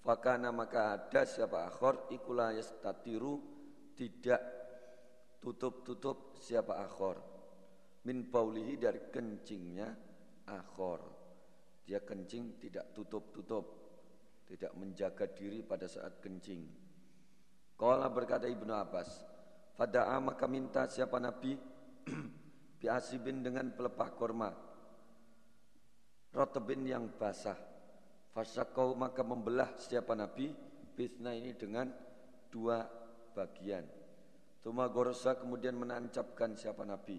Fakana 0.00 0.48
maka 0.48 0.96
ada 0.96 1.28
siapa 1.28 1.68
akhor 1.68 2.08
Ikulah 2.08 2.56
yastatiru 2.56 3.36
Tidak 3.92 4.42
tutup-tutup 5.36 6.40
siapa 6.40 6.80
akhor. 6.80 7.18
Min 8.06 8.30
paulihi 8.30 8.78
dari 8.78 9.10
kencingnya 9.10 9.88
akhor 10.48 11.17
Dia 11.88 12.04
kencing 12.04 12.60
tidak 12.60 12.92
tutup-tutup 12.92 13.64
Tidak 14.44 14.76
menjaga 14.76 15.24
diri 15.32 15.64
pada 15.64 15.88
saat 15.88 16.20
kencing 16.20 16.68
Kala 17.80 18.12
berkata 18.12 18.44
Ibnu 18.44 18.72
Abbas 18.76 19.24
Fada'a 19.72 20.20
maka 20.20 20.44
minta 20.44 20.84
siapa 20.84 21.16
Nabi 21.16 21.56
Biasibin 22.84 23.40
dengan 23.40 23.72
pelepah 23.72 24.10
korma 24.12 24.68
rotobin 26.32 26.84
yang 26.84 27.08
basah. 27.16 27.56
Fasakau 28.30 28.94
maka 28.94 29.24
membelah 29.24 29.74
siapa 29.74 30.14
Nabi 30.14 30.52
bisna 30.94 31.34
ini 31.34 31.56
dengan 31.56 31.90
dua 32.52 32.84
bagian. 33.34 33.82
Tuma 34.62 34.86
gorosa 34.90 35.38
kemudian 35.38 35.74
menancapkan 35.78 36.54
siapa 36.54 36.84
Nabi. 36.84 37.18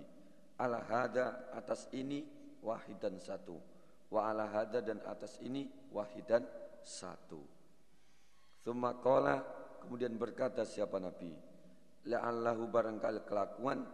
Ala 0.59 0.79
hada 0.85 1.51
atas 1.55 1.87
ini 1.95 2.23
wahidan 2.63 3.19
satu. 3.19 3.78
Wa 4.09 4.33
ala 4.33 4.49
hada 4.49 4.81
dan 4.81 4.99
atas 5.05 5.37
ini 5.45 5.69
wahidan 5.93 6.41
satu. 6.81 7.41
Tuma 8.65 8.97
kola 8.97 9.37
kemudian 9.85 10.17
berkata 10.17 10.65
siapa 10.65 10.97
Nabi. 10.97 11.31
La'allahu 12.09 12.67
barangkali 12.71 13.21
kelakuan 13.27 13.85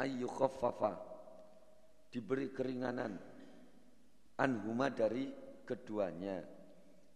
ayyu 0.00 0.26
khaffafa 0.26 0.96
diberi 2.08 2.50
keringanan 2.50 3.14
anhuma 4.40 4.88
dari 4.88 5.28
keduanya 5.68 6.40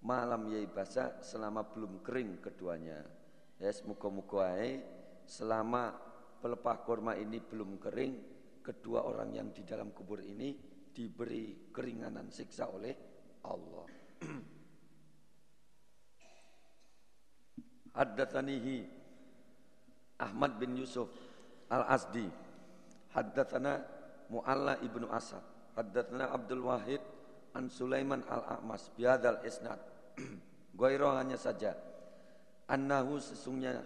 malam 0.05 0.53
yai 0.53 0.69
basa 0.69 1.25
selama 1.25 1.65
belum 1.73 2.05
kering 2.05 2.45
keduanya 2.45 3.01
ya 3.57 3.71
semoga 3.73 4.13
muga 4.13 4.53
selama 5.25 5.97
pelepah 6.45 6.77
kurma 6.85 7.17
ini 7.17 7.41
belum 7.41 7.81
kering 7.81 8.15
kedua 8.61 9.09
orang 9.09 9.33
yang 9.33 9.49
di 9.51 9.65
dalam 9.65 9.91
kubur 9.97 10.21
ini 10.21 10.53
diberi 10.95 11.75
keringanan 11.75 12.31
siksa 12.31 12.71
oleh 12.71 12.95
Allah 13.45 13.87
Haddatsanihi 17.99 18.77
Ahmad 20.23 20.57
bin 20.63 20.79
Yusuf 20.79 21.11
Al-Asdi 21.69 22.27
Haddatsana 23.13 23.83
Mu'alla 24.31 24.79
ibnu 24.81 25.11
Asad 25.11 25.43
Haddatsana 25.75 26.31
Abdul 26.31 26.63
Wahid 26.63 27.03
an 27.55 27.71
Sulaiman 27.71 28.23
al-A'mas 28.27 28.91
biadal 28.99 29.43
isnad. 29.47 29.79
Goiro 30.79 31.15
hanya 31.15 31.39
saja. 31.39 31.75
annahu 32.65 33.21
sesungguhnya 33.21 33.77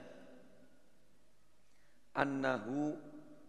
annahu 2.15 2.95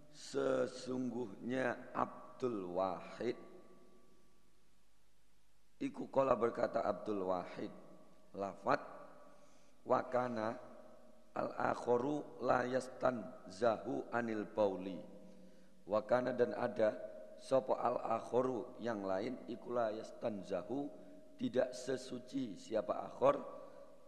sesungguhnya 0.10 1.94
Abdul 1.94 2.66
Wahid 2.74 3.38
iku 5.80 6.12
kala 6.12 6.36
berkata 6.36 6.84
Abdul 6.84 7.24
Wahid 7.24 7.72
lafat 8.36 8.84
wakana 9.88 10.60
al 11.34 11.50
akhoru 11.56 12.44
la 12.44 12.68
yastan 12.68 13.24
zahu 13.48 14.04
anil 14.12 14.44
bauli. 14.52 15.00
Wakana 15.90 16.36
dan 16.36 16.54
ada 16.54 16.94
sopo 17.42 17.80
al 17.80 17.98
akhoru 18.06 18.78
yang 18.84 19.02
lain 19.02 19.40
iku 19.50 19.74
la 19.74 19.90
yastan 19.96 20.44
zahu 20.46 20.86
tidak 21.40 21.72
sesuci 21.72 22.60
siapa 22.60 23.00
akhor 23.00 23.40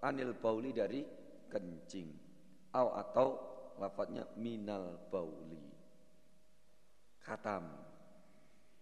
anil 0.04 0.36
bauli 0.36 0.76
dari 0.76 1.02
kencing. 1.48 2.12
Au 2.76 2.92
atau 2.96 3.28
lafadznya 3.80 4.28
minal 4.36 5.08
bauli. 5.08 5.64
Khatam. 7.24 7.66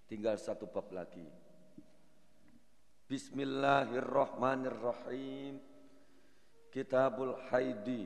Tinggal 0.09 0.41
satu 0.41 0.65
bab 0.65 0.89
lagi 0.89 1.38
Bismillahirrahmanirrahim 3.09 5.57
Kitabul 6.69 7.33
Haidi 7.49 8.05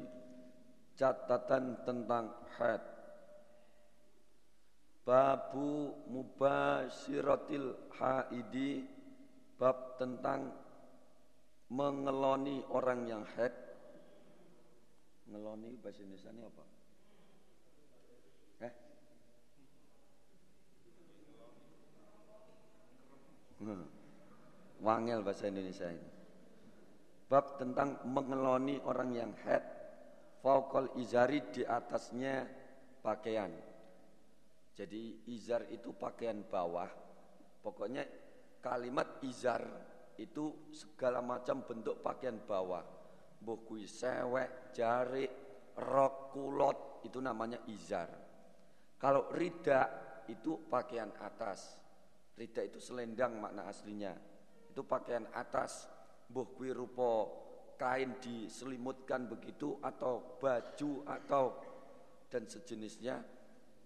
catatan 0.96 1.84
tentang 1.84 2.32
haid 2.56 2.80
Babu 5.04 5.92
mubashiratil 6.08 7.92
haidi 8.00 8.88
bab 9.60 10.00
tentang 10.00 10.56
mengeloni 11.68 12.64
orang 12.72 13.04
yang 13.04 13.28
haid 13.36 13.52
ngeloni 15.28 15.84
bahasa 15.84 16.00
Indonesia 16.00 16.32
ini 16.32 16.48
apa? 16.48 16.64
Eh? 18.64 18.72
Hmm. 23.68 24.03
Wangel 24.84 25.24
bahasa 25.24 25.48
Indonesia 25.48 25.88
ini. 25.88 26.10
Bab 27.32 27.56
tentang 27.56 28.04
mengeloni 28.04 28.78
orang 28.84 29.10
yang 29.16 29.32
haid 29.48 29.64
Faukol 30.44 30.92
izari 31.00 31.40
di 31.56 31.64
atasnya 31.64 32.44
pakaian. 33.00 33.48
Jadi 34.76 35.32
izar 35.32 35.72
itu 35.72 35.96
pakaian 35.96 36.44
bawah. 36.44 36.92
Pokoknya 37.64 38.04
kalimat 38.60 39.24
izar 39.24 39.64
itu 40.20 40.68
segala 40.76 41.24
macam 41.24 41.64
bentuk 41.64 42.04
pakaian 42.04 42.44
bawah. 42.44 42.84
Mbok 43.40 43.72
sewek, 43.88 44.76
jari, 44.76 45.32
rok, 45.80 46.36
kulot 46.36 47.08
itu 47.08 47.24
namanya 47.24 47.64
izar. 47.72 48.12
Kalau 49.00 49.32
rida 49.32 49.88
itu 50.28 50.68
pakaian 50.68 51.12
atas. 51.24 51.80
Rida 52.36 52.68
itu 52.68 52.84
selendang 52.84 53.40
makna 53.40 53.72
aslinya. 53.72 54.33
Itu 54.74 54.82
pakaian 54.82 55.30
atas. 55.38 55.86
Kui 56.34 56.74
rupo 56.74 57.30
kain 57.78 58.18
diselimutkan 58.18 59.30
begitu 59.30 59.78
atau 59.86 60.42
baju 60.42 60.92
atau 61.06 61.46
dan 62.26 62.50
sejenisnya 62.50 63.22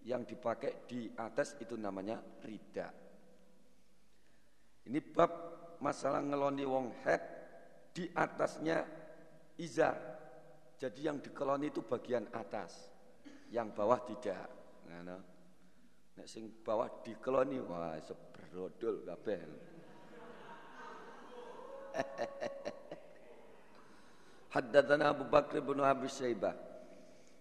yang 0.08 0.24
dipakai 0.24 0.88
di 0.88 1.12
atas 1.20 1.60
itu 1.60 1.76
namanya 1.76 2.24
rida. 2.48 2.88
Ini 4.88 5.00
bab 5.12 5.32
masalah 5.84 6.24
ngeloni 6.24 6.64
wong 6.64 7.04
head 7.04 7.22
di 7.92 8.08
atasnya 8.16 8.88
izar. 9.60 10.00
Jadi 10.80 11.10
yang 11.10 11.20
dikeloni 11.20 11.74
itu 11.74 11.84
bagian 11.84 12.32
atas, 12.32 12.88
yang 13.52 13.74
bawah 13.76 14.00
tidak. 14.08 14.48
Nah, 14.88 15.20
nek 16.16 16.28
sing 16.30 16.64
bawah 16.64 17.02
dikeloni 17.04 17.60
wah 17.60 17.98
sebrodol 18.00 19.04
kabeh. 19.04 19.66
Haddatsana 24.56 25.14
Abu 25.14 25.24
Bakr 25.28 25.62
bin 25.62 25.80
Abi 25.84 26.08
Syaibah 26.08 26.56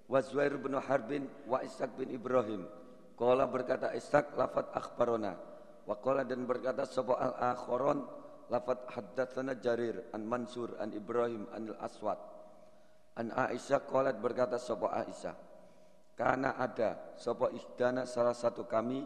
wa 0.06 0.22
Zuhair 0.22 0.58
bin 0.58 0.74
Harbin 0.78 1.28
wa 1.46 1.62
Ishaq 1.62 1.96
bin 1.96 2.10
Ibrahim. 2.12 2.66
Qala 3.16 3.46
berkata 3.48 3.94
Ishaq 3.96 4.36
lafat 4.36 4.70
akhbarona 4.76 5.36
wa 5.86 5.94
qala 6.02 6.26
dan 6.26 6.44
berkata 6.44 6.84
sapa 6.84 7.14
al 7.16 7.34
akharon 7.54 8.04
lafat 8.52 8.84
haddatsana 8.92 9.54
Jarir 9.62 10.04
an 10.12 10.26
Mansur 10.26 10.76
an 10.82 10.92
Ibrahim 10.92 11.46
an 11.54 11.72
al 11.72 11.78
Aswad 11.80 12.18
an 13.16 13.32
Aisyah 13.32 13.80
qalat 13.88 14.20
berkata 14.20 14.60
sapa 14.60 14.92
Aisyah? 14.92 15.46
Karena 16.16 16.56
ada 16.56 17.12
sapa 17.20 17.52
ihdana 17.52 18.08
salah 18.08 18.32
satu 18.32 18.64
kami 18.64 19.04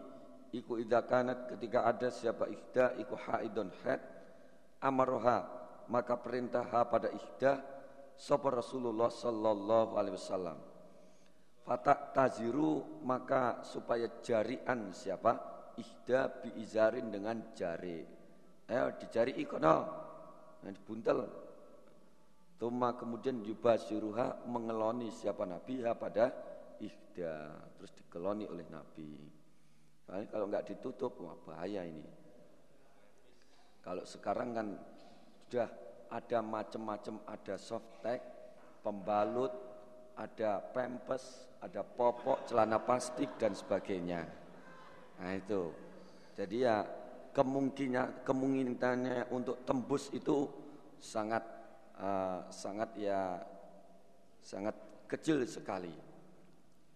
iku 0.55 0.79
idza 0.79 1.03
kanat 1.07 1.51
ketika 1.51 1.87
ada 1.87 2.11
siapa 2.11 2.47
ihda 2.47 2.95
iku 3.03 3.19
haidon 3.19 3.71
haid 3.83 4.01
amaroha 4.81 5.61
maka 5.91 6.17
perintah 6.17 6.65
pada 6.87 7.11
ihda 7.11 7.61
sapa 8.15 8.53
Rasulullah 8.53 9.09
sallallahu 9.09 9.97
alaihi 9.97 10.17
wasallam. 10.17 10.59
Fatak 11.61 12.17
taziru 12.17 13.03
maka 13.05 13.61
supaya 13.67 14.21
jarian 14.25 14.93
siapa? 14.95 15.51
Ihda 15.77 16.41
bi 16.41 16.61
izarin 16.61 17.09
dengan 17.09 17.53
jari. 17.57 18.05
Ayo 18.71 18.97
dijari 18.97 19.35
ikono. 19.41 19.77
Yang 20.63 20.77
dibuntel. 20.81 21.19
Tuma 22.61 22.93
kemudian 22.93 23.41
yubasiruha 23.41 24.45
mengeloni 24.45 25.09
siapa 25.09 25.49
Nabi 25.49 25.81
ha 25.85 25.97
pada 25.97 26.29
ihda. 26.79 27.35
Terus 27.77 27.93
dikeloni 27.97 28.45
oleh 28.45 28.69
Nabi. 28.69 29.11
Kalau 30.11 30.51
nggak 30.51 30.67
ditutup, 30.67 31.23
wah 31.23 31.39
bahaya 31.47 31.87
ini. 31.87 32.20
Kalau 33.81 34.05
sekarang 34.05 34.53
kan 34.53 34.69
sudah 35.49 35.69
ada 36.11 36.39
macam-macam, 36.45 37.23
ada 37.25 37.55
soft 37.57 38.03
tag, 38.05 38.21
pembalut, 38.85 39.51
ada 40.19 40.61
pempes, 40.61 41.49
ada 41.65 41.81
popok, 41.81 42.45
celana 42.45 42.81
plastik 42.81 43.31
dan 43.41 43.57
sebagainya. 43.57 44.27
Nah 45.21 45.33
itu. 45.37 45.73
Jadi 46.37 46.57
ya 46.65 46.85
kemungkinan 47.37 48.25
kemungkinannya 48.25 49.29
untuk 49.33 49.63
tembus 49.69 50.09
itu 50.11 50.49
sangat 50.97 51.45
uh, 52.01 52.49
sangat 52.49 52.91
ya 52.97 53.39
sangat 54.41 54.77
kecil 55.09 55.45
sekali. 55.45 55.93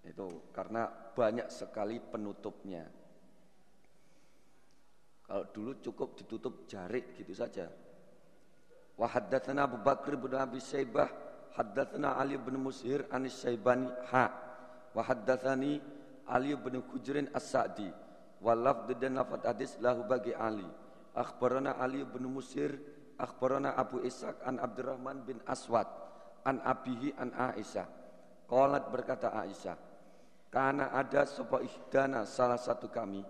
Itu 0.04 0.48
karena 0.52 0.88
banyak 0.88 1.48
sekali 1.48 2.00
penutupnya. 2.00 2.84
Kalau 5.24 5.44
dulu 5.50 5.72
cukup 5.80 6.20
ditutup 6.20 6.68
jarik 6.68 7.16
gitu 7.16 7.32
saja. 7.32 7.68
Wa 8.94 9.08
haddatsana 9.08 9.64
Abu 9.64 9.80
Bakr 9.80 10.20
bin 10.20 10.36
Abi 10.36 10.60
Syaibah 10.60 11.08
haddatsana 11.56 12.20
Ali 12.20 12.36
bin 12.36 12.60
Mushir 12.60 13.08
an 13.08 13.24
Syaibani 13.26 13.88
ha. 14.12 14.24
Wa 14.92 15.02
haddatsani 15.02 15.80
Ali 16.28 16.52
bin 16.54 16.84
Kujrin 16.84 17.32
As-Sa'di. 17.32 17.88
Wa 18.44 18.52
dan 19.00 19.16
lafadz 19.16 19.48
hadis 19.48 19.72
lahu 19.80 20.04
bagi 20.04 20.36
Ali. 20.36 20.68
Akhbarana 21.16 21.80
Ali 21.80 22.04
bin 22.04 22.28
Mushir 22.28 22.76
akhbarana 23.16 23.78
Abu 23.78 24.04
Ishaq 24.04 24.44
an 24.44 24.60
Abdurrahman 24.60 25.24
bin 25.24 25.40
Aswad 25.48 25.88
an 26.44 26.60
abihi 26.60 27.16
an 27.16 27.32
Aisyah. 27.32 27.88
Qalat 28.44 28.92
berkata 28.92 29.32
Aisyah 29.32 29.94
karena 30.52 30.94
ada 30.94 31.26
sebuah 31.26 31.66
ihdana 31.66 32.22
salah 32.22 32.60
satu 32.60 32.86
kami 32.86 33.26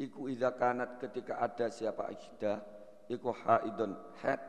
iku 0.00 0.32
idza 0.32 0.56
kanat 0.56 0.96
ketika 0.96 1.44
ada 1.44 1.68
siapa 1.68 2.08
ihda 2.08 2.64
iku 3.12 3.36
haidun 3.36 3.92
haid 4.24 4.40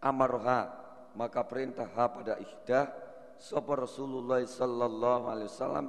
amarha 0.00 0.72
maka 1.12 1.44
perintah 1.44 1.92
pada 1.92 2.40
ihda 2.40 2.88
sapa 3.36 3.84
Rasulullah 3.84 4.40
sallallahu 4.40 5.24
alaihi 5.28 5.50
wasallam 5.52 5.86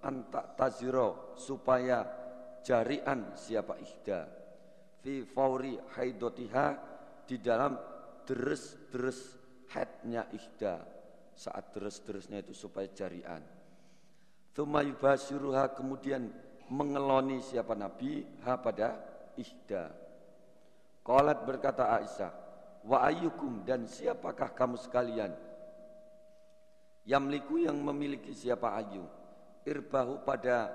antak 0.00 0.56
taziro 0.56 1.36
supaya 1.36 2.08
jarian 2.64 3.36
siapa 3.36 3.76
ihda 3.76 4.24
fi 5.04 5.20
fauri 5.28 5.76
haidotiha 5.96 6.66
di 7.28 7.36
dalam 7.38 7.76
deres-deres 8.24 9.36
haidnya 9.70 10.26
ihda 10.32 10.82
saat 11.36 11.72
deres-deresnya 11.72 12.44
itu 12.44 12.52
supaya 12.52 12.90
jarian. 12.92 13.40
Thumma 14.52 14.84
yubasiruha 14.84 15.72
kemudian 15.72 16.28
mengeloni 16.70 17.42
siapa 17.42 17.74
Nabi? 17.74 18.22
Ha 18.46 18.54
pada 18.56 18.94
ihda. 19.34 19.90
Qalat 21.02 21.42
berkata 21.42 21.98
Aisyah, 21.98 22.30
wa 22.86 23.02
ayyukum 23.02 23.66
dan 23.66 23.84
siapakah 23.84 24.54
kamu 24.54 24.78
sekalian? 24.78 25.34
Yamliku 27.02 27.58
yang 27.58 27.74
memiliki 27.74 28.30
siapa 28.30 28.78
ayu? 28.78 29.02
Irbahu 29.66 30.22
pada 30.22 30.70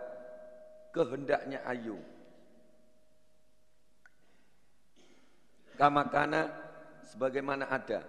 kehendaknya 0.91 1.63
ayu. 1.63 1.95
Kamakana 5.79 6.51
sebagaimana 7.07 7.71
ada. 7.71 8.03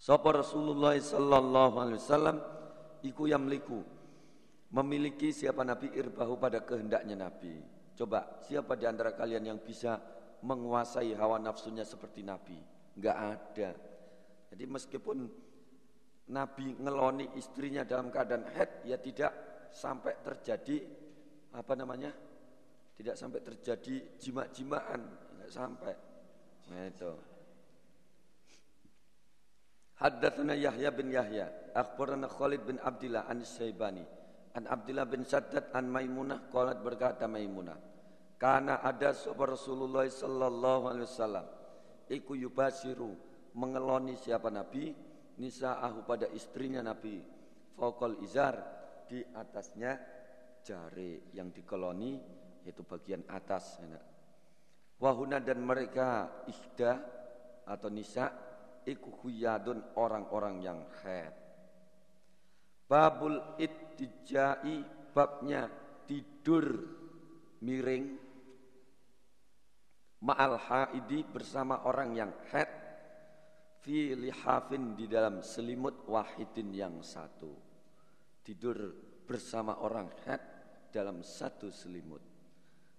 Sapa 0.00 0.32
Rasulullah 0.32 0.96
sallallahu 0.96 1.76
alaihi 1.76 2.00
wasallam 2.00 2.36
iku 3.04 3.28
yamliku 3.28 3.84
memiliki 4.70 5.34
siapa 5.34 5.66
Nabi 5.66 5.90
irbahu 5.94 6.38
pada 6.38 6.62
kehendaknya 6.62 7.18
Nabi. 7.18 7.58
Coba 7.98 8.40
siapa 8.46 8.78
di 8.78 8.86
antara 8.86 9.12
kalian 9.12 9.54
yang 9.54 9.58
bisa 9.60 9.98
menguasai 10.40 11.12
hawa 11.18 11.36
nafsunya 11.42 11.84
seperti 11.84 12.24
Nabi? 12.24 12.56
Enggak 12.96 13.16
ada. 13.18 13.70
Jadi 14.50 14.64
meskipun 14.66 15.18
Nabi 16.30 16.78
ngeloni 16.78 17.34
istrinya 17.34 17.82
dalam 17.82 18.08
keadaan 18.08 18.46
head 18.54 18.86
ya 18.86 18.96
tidak 18.96 19.32
sampai 19.74 20.14
terjadi 20.22 20.78
apa 21.54 21.72
namanya? 21.74 22.14
Tidak 22.94 23.16
sampai 23.16 23.40
terjadi 23.42 24.16
jima-jimaan, 24.20 25.00
enggak 25.36 25.50
sampai. 25.50 25.94
Nah 26.70 26.84
itu. 26.86 27.12
Haddatsana 30.00 30.56
Yahya 30.56 30.88
bin 30.96 31.12
Yahya, 31.12 31.76
akhbarana 31.76 32.24
Khalid 32.24 32.64
bin 32.64 32.80
Abdullah 32.80 33.28
an 33.28 33.44
Syaibani, 33.44 34.00
an 34.56 34.64
Abdullah 34.66 35.06
bin 35.06 35.22
Saddad 35.22 35.70
an 35.74 35.86
Maimunah 35.86 36.50
qalat 36.50 36.82
berkata 36.82 37.30
Maimunah, 37.30 37.78
karena 38.40 38.80
ada 38.82 39.14
sahabat 39.14 39.54
Rasulullah 39.54 40.08
sallallahu 40.08 40.84
alaihi 40.90 41.06
wasallam 41.06 41.46
iku 42.10 42.34
yubasiru 42.34 43.14
mengeloni 43.54 44.18
siapa 44.18 44.50
Nabi? 44.50 45.10
Nisa'ahu 45.40 46.04
pada 46.04 46.28
istrinya 46.36 46.84
Nabi. 46.84 47.16
Faqal 47.72 48.20
izar 48.20 48.60
di 49.08 49.24
atasnya 49.24 49.96
jari 50.60 51.32
yang 51.32 51.48
dikeloni 51.48 52.20
yaitu 52.60 52.84
bagian 52.84 53.24
atas 53.24 53.80
wahuna 55.00 55.40
dan 55.40 55.64
mereka 55.64 56.44
ihda 56.44 56.92
atau 57.64 57.88
nisa 57.88 58.28
iku 58.84 59.24
huyadun 59.24 59.96
orang-orang 59.96 60.60
yang 60.60 60.78
haid. 61.00 61.32
Babul 62.84 63.56
ittijai 64.00 64.82
babnya 65.12 65.68
tidur 66.08 66.64
miring 67.60 68.16
ma'al 70.24 70.56
haidi 70.56 71.24
bersama 71.24 71.84
orang 71.84 72.16
yang 72.16 72.32
haid 72.52 72.70
fi 73.80 74.12
lihafin 74.16 74.96
di 74.96 75.08
dalam 75.08 75.40
selimut 75.40 76.04
wahidin 76.08 76.68
yang 76.72 76.96
satu. 77.00 77.52
Tidur 78.44 78.92
bersama 79.24 79.80
orang 79.80 80.08
haid 80.24 80.42
dalam 80.92 81.24
satu 81.24 81.72
selimut. 81.72 82.20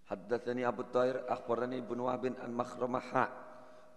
Haddatsani 0.10 0.68
Abu 0.68 0.84
Thair 0.92 1.24
akhbarani 1.30 1.80
Ibnu 1.80 2.10
Wahb 2.10 2.28
an 2.36 2.52
Makhramah 2.52 3.12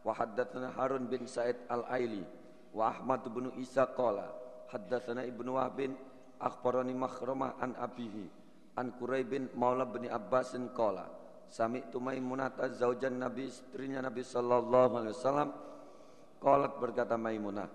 wa 0.05 0.13
haddatsana 0.15 0.71
Harun 0.77 1.11
bin 1.11 1.27
Said 1.27 1.67
al-Aili 1.67 2.23
wa 2.71 2.93
Ahmad 2.93 3.27
bin 3.35 3.51
Isa 3.59 3.89
qala 3.91 4.31
haddatsana 4.71 5.27
Ibnu 5.27 5.59
Wahb 5.59 5.81
akhbarani 6.45 6.93
Makhramah 6.93 7.57
an 7.59 7.73
abihi 7.81 8.29
an 8.77 8.93
Quraib 9.01 9.33
bin 9.33 9.45
Maula 9.57 9.89
bin 9.89 10.05
Abbas 10.07 10.53
qala 10.77 11.09
sami'tu 11.49 11.97
Maimunah 11.99 12.53
zaujan 12.77 13.17
Nabi 13.17 13.49
istrinya 13.49 14.05
Nabi 14.05 14.21
sallallahu 14.21 14.93
alaihi 15.01 15.17
wasallam. 15.17 15.51
Qalat 16.45 16.77
berkata 16.77 17.17
Maimunah 17.17 17.69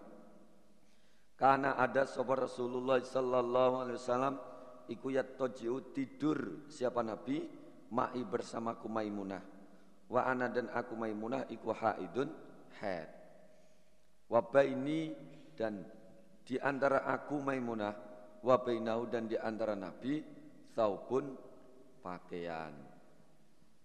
karena 1.34 1.74
ada 1.80 2.06
sahabat 2.06 2.52
Rasulullah 2.52 3.02
sallallahu 3.02 3.76
alaihi 3.82 3.98
wasallam 3.98 4.36
iku 4.92 5.08
yatojiu 5.10 5.96
tidur 5.96 6.70
siapa 6.70 7.02
Nabi? 7.02 7.58
Ma'i 7.90 8.22
bersamaku 8.22 8.86
Maimunah. 8.86 9.42
Wa 10.14 10.30
ana 10.30 10.46
dan 10.46 10.70
aku 10.70 10.94
Maimunah 10.94 11.50
iku 11.50 11.74
haidun 11.74 12.30
haid 12.78 13.10
wa 14.30 14.46
baini 14.46 15.10
dan 15.58 15.82
di 16.46 16.56
antara 16.62 17.06
aku 17.10 17.42
Maimunah 17.42 18.09
wa 18.44 18.56
bainahu 18.60 19.10
dan 19.12 19.28
di 19.28 19.36
antara 19.36 19.76
Nabi 19.76 20.24
saubun 20.76 21.36
pakaian. 22.00 22.74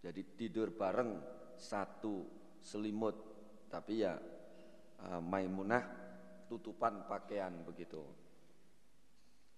Jadi 0.01 0.23
tidur 0.37 0.75
bareng 0.77 1.19
satu 1.57 2.25
selimut. 2.61 3.17
Tapi 3.73 4.07
ya 4.07 4.15
uh, 5.03 5.19
Maimunah 5.19 5.83
tutupan 6.47 7.09
pakaian 7.11 7.51
begitu. 7.67 8.05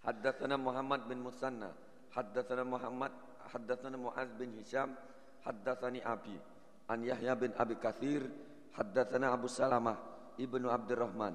Haddatsana 0.07 0.55
Muhammad 0.55 1.11
bin 1.11 1.18
Musanna 1.18 1.74
Haddatsana 2.14 2.62
Muhammad 2.62 3.11
Haddatsana 3.51 3.99
Muaz 3.99 4.30
bin 4.38 4.55
Hisham 4.55 4.94
Haddatsani 5.42 5.99
Abi 6.07 6.38
an 6.86 7.03
Yahya 7.03 7.34
bin 7.34 7.51
Abi 7.59 7.74
Kathir 7.74 8.22
haddatsana 8.76 9.34
Abu 9.34 9.51
Salamah 9.51 9.99
ibnu 10.38 10.70
Abdurrahman 10.70 11.34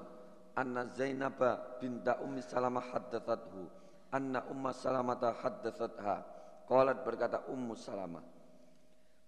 anna 0.56 0.88
Zainab 0.92 1.40
binta 1.80 2.20
Ummi 2.20 2.40
Salamah 2.44 2.84
haddatsathu 2.92 3.68
anna 4.12 4.44
Umma 4.48 4.70
Salamah 4.72 5.18
haddatsatha 5.18 6.16
qalat 6.68 7.00
berkata 7.04 7.44
Ummu 7.48 7.74
Salamah 7.76 8.32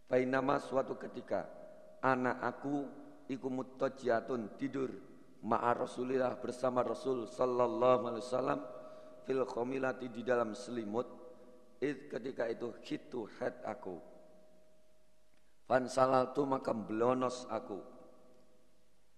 Bainama 0.05 0.61
suatu 0.61 1.01
ketika 1.01 1.49
anak 2.05 2.37
aku 2.45 2.85
iku 3.29 3.49
mutajjatun 3.49 4.57
tidur. 4.61 4.93
Ma'a 5.45 5.77
Rasulillah 5.77 6.41
bersama 6.41 6.81
Rasul 6.81 7.29
sallallahu 7.29 8.09
alaihi 8.09 8.25
wasallam 8.25 8.61
fil 9.29 9.45
khomilati 9.45 10.09
di 10.09 10.25
dalam 10.25 10.57
selimut. 10.57 11.09
Id 11.85 12.09
ketika 12.09 12.49
itu 12.49 12.73
hitu 12.85 13.29
head 13.37 13.61
aku. 13.65 14.01
Fansalaltu 15.69 16.49
maka 16.49 16.73
belonos 16.73 17.45
aku. 17.53 17.81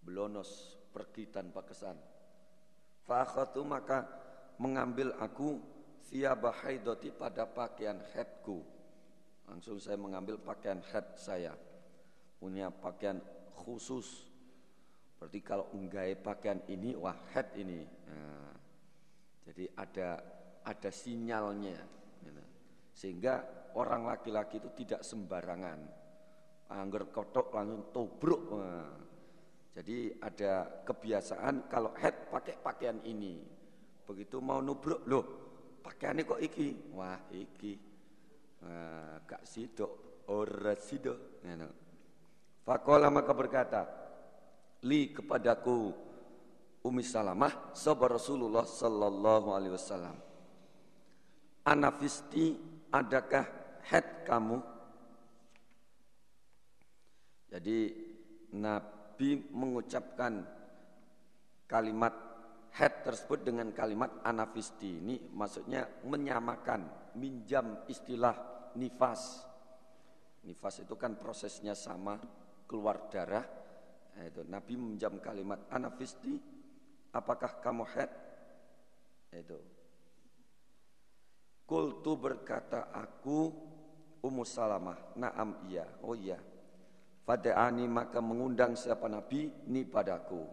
Belonos 0.03 0.76
pergi 0.97 1.29
tanpa 1.29 1.61
kesan. 1.61 2.01
Fakhatu 3.05 3.61
maka 3.69 4.09
mengambil 4.57 5.13
aku 5.21 5.61
siaba 6.01 6.57
haidoti 6.65 7.13
pada 7.13 7.45
pakaian 7.45 8.01
headku. 8.17 8.65
Langsung 9.45 9.77
saya 9.77 10.01
mengambil 10.01 10.41
pakaian 10.41 10.81
head 10.89 11.05
saya. 11.21 11.53
Punya 12.41 12.73
pakaian 12.73 13.21
khusus. 13.53 14.25
Berarti 15.21 15.45
kalau 15.45 15.69
unggai 15.77 16.17
pakaian 16.17 16.65
ini, 16.73 16.97
wah 16.97 17.17
head 17.37 17.53
ini. 17.61 17.85
Nah, 17.85 18.53
jadi 19.45 19.65
ada 19.77 20.09
ada 20.65 20.91
sinyalnya. 20.91 21.79
Sehingga 22.97 23.45
orang 23.77 24.09
laki-laki 24.09 24.57
itu 24.57 24.73
tidak 24.73 25.05
sembarangan 25.05 25.79
angger 26.73 27.13
kotok 27.13 27.53
langsung 27.53 27.93
tobruk. 27.93 28.43
Nah, 28.57 29.06
jadi 29.77 30.17
ada 30.25 30.65
kebiasaan 30.89 31.69
kalau 31.69 31.93
head 32.01 32.33
pakai 32.33 32.57
pakaian 32.65 32.97
ini. 33.05 33.45
Begitu 34.09 34.41
mau 34.41 34.65
nubruk, 34.65 35.05
loh 35.05 35.25
pakaiannya 35.85 36.25
kok 36.25 36.41
iki? 36.41 36.97
Wah 36.97 37.21
iki. 37.29 37.77
Nah, 38.65 39.21
gak 39.29 39.45
sido, 39.45 40.25
ora 40.33 40.73
sido. 40.81 41.37
Nah, 41.45 41.69
Fakola 42.65 43.13
maka 43.13 43.37
berkata, 43.37 43.85
li 44.89 45.13
kepadaku 45.13 45.93
Umi 46.81 47.05
Salamah, 47.05 47.77
sahabat 47.77 48.17
Rasulullah 48.17 48.65
sallallahu 48.65 49.53
alaihi 49.53 49.77
wasallam. 49.77 50.17
Anafisti, 51.69 52.57
adakah 52.89 53.45
head 53.85 54.25
kamu? 54.25 54.57
Jadi 57.53 57.79
Nabi 58.57 58.96
mengucapkan 59.53 60.45
kalimat 61.67 62.15
head 62.77 63.03
tersebut 63.03 63.41
dengan 63.41 63.73
kalimat 63.73 64.21
anafisti 64.21 65.01
ini 65.01 65.17
maksudnya 65.33 65.89
menyamakan, 66.05 67.15
minjam 67.17 67.89
istilah 67.89 68.37
nifas. 68.77 69.43
Nifas 70.45 70.85
itu 70.85 70.95
kan 70.95 71.17
prosesnya 71.17 71.73
sama, 71.73 72.21
keluar 72.69 73.09
darah. 73.09 73.43
Nah, 74.17 74.25
itu 74.25 74.45
Nabi 74.47 74.77
meminjam 74.77 75.19
kalimat 75.19 75.67
anafisti, 75.73 76.37
apakah 77.13 77.59
kamu 77.59 77.85
head? 77.97 78.11
Itu. 79.33 79.59
Kultu 81.67 82.13
berkata 82.15 82.95
aku 82.95 83.51
Ummu 84.23 84.45
Salamah, 84.47 85.19
naam 85.19 85.67
iya, 85.67 85.87
oh 86.03 86.15
iya. 86.15 86.39
Fada'ani 87.27 87.91
maka 87.91 88.23
mengundang 88.23 88.79
siapa 88.79 89.11
Nabi 89.11 89.51
ni 89.67 89.83
padaku. 89.83 90.47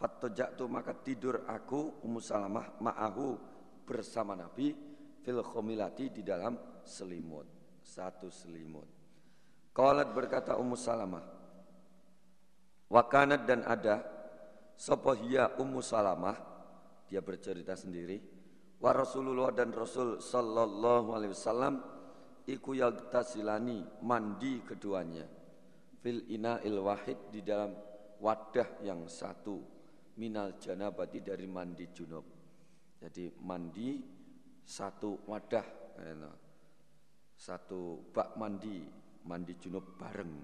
Fattojatu 0.00 0.64
maka 0.64 0.96
tidur 0.96 1.44
aku 1.44 2.00
Ummu 2.00 2.20
Salamah 2.24 2.80
ma'ahu 2.80 3.36
bersama 3.84 4.32
Nabi 4.32 4.72
fil 5.20 5.44
khomilati 5.44 6.08
di 6.08 6.24
dalam 6.24 6.56
selimut. 6.88 7.44
Satu 7.84 8.32
selimut. 8.32 8.88
Qalat 9.76 10.08
berkata 10.16 10.56
Ummu 10.56 10.72
Salamah. 10.72 11.24
Wakanat 12.88 13.44
dan 13.44 13.60
ada 13.68 14.00
Sopohia 14.76 15.56
Ummu 15.56 15.80
Salamah 15.80 16.36
Dia 17.08 17.24
bercerita 17.24 17.72
sendiri 17.72 18.20
Wa 18.78 18.92
Rasulullah 18.92 19.48
dan 19.56 19.72
Rasul 19.72 20.20
Sallallahu 20.20 21.16
alaihi 21.16 21.32
wasallam 21.32 21.80
iku 22.44 22.76
yagtasilani 22.76 24.04
mandi 24.04 24.60
keduanya 24.64 25.24
fil 26.04 26.28
ina 26.28 26.60
il 26.60 26.76
wahid 26.84 27.32
di 27.32 27.40
dalam 27.40 27.72
wadah 28.20 28.84
yang 28.84 29.08
satu 29.08 29.60
minal 30.20 30.60
janabati 30.60 31.24
dari 31.24 31.48
mandi 31.48 31.88
junub. 31.90 32.26
Jadi 33.00 33.28
mandi 33.44 34.00
satu 34.64 35.28
wadah, 35.28 35.66
satu 37.36 38.12
bak 38.12 38.36
mandi, 38.40 38.80
mandi 39.28 39.52
junub 39.60 39.96
bareng. 40.00 40.34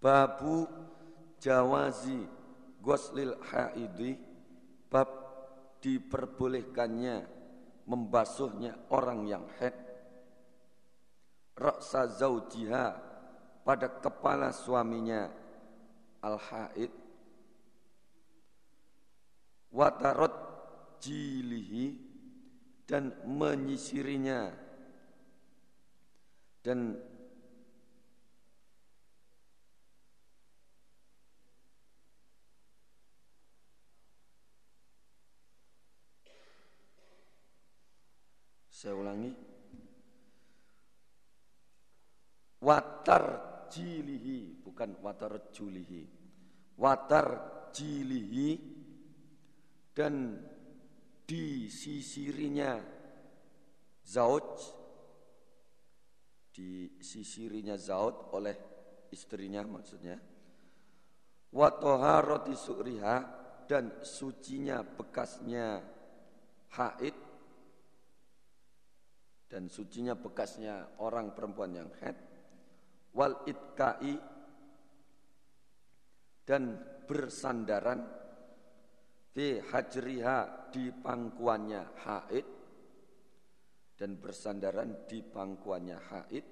Babu 0.00 0.64
jawazi 1.40 2.24
goslil 2.80 3.36
haidi, 3.52 4.16
bab 4.88 5.08
diperbolehkannya 5.84 7.35
membasuhnya 7.86 8.74
orang 8.90 9.24
yang 9.30 9.46
haid. 9.58 9.74
Raksa 11.56 12.10
zaujiha 12.10 12.86
pada 13.64 13.88
kepala 14.02 14.52
suaminya 14.52 15.30
al-haid. 16.20 16.92
Watarot 19.72 20.34
jilihi 21.00 21.96
dan 22.84 23.14
menyisirinya. 23.24 24.52
Dan 26.60 26.98
saya 38.76 38.92
ulangi. 38.92 39.32
Watar 42.60 43.24
jilihi 43.72 44.60
bukan 44.60 45.00
watar 45.00 45.48
julihi 45.48 46.04
watar 46.76 47.26
jilihi 47.72 48.60
dan 49.96 50.36
disisirinya 51.24 52.76
zauj 54.04 54.60
disisirinya 56.52 57.80
zauj 57.80 58.36
oleh 58.36 58.56
istrinya 59.08 59.64
maksudnya. 59.64 60.20
Wa 61.56 61.68
taharati 61.80 62.52
su'riha 62.52 63.16
dan 63.64 64.04
sucinya 64.04 64.84
bekasnya 64.84 65.80
haid 66.76 67.25
dan 69.56 69.72
sucinya 69.72 70.12
bekasnya 70.12 71.00
orang 71.00 71.32
perempuan 71.32 71.72
yang 71.72 71.88
haid 72.04 72.12
wal 73.16 73.40
itkai 73.48 74.12
dan 76.44 76.76
bersandaran 77.08 78.04
fi 79.32 79.56
hajriha 79.64 80.68
di 80.68 80.92
pangkuannya 80.92 81.82
haid 82.04 82.46
dan 83.96 84.20
bersandaran 84.20 85.08
di 85.08 85.24
pangkuannya 85.24 85.98
haid 86.04 86.46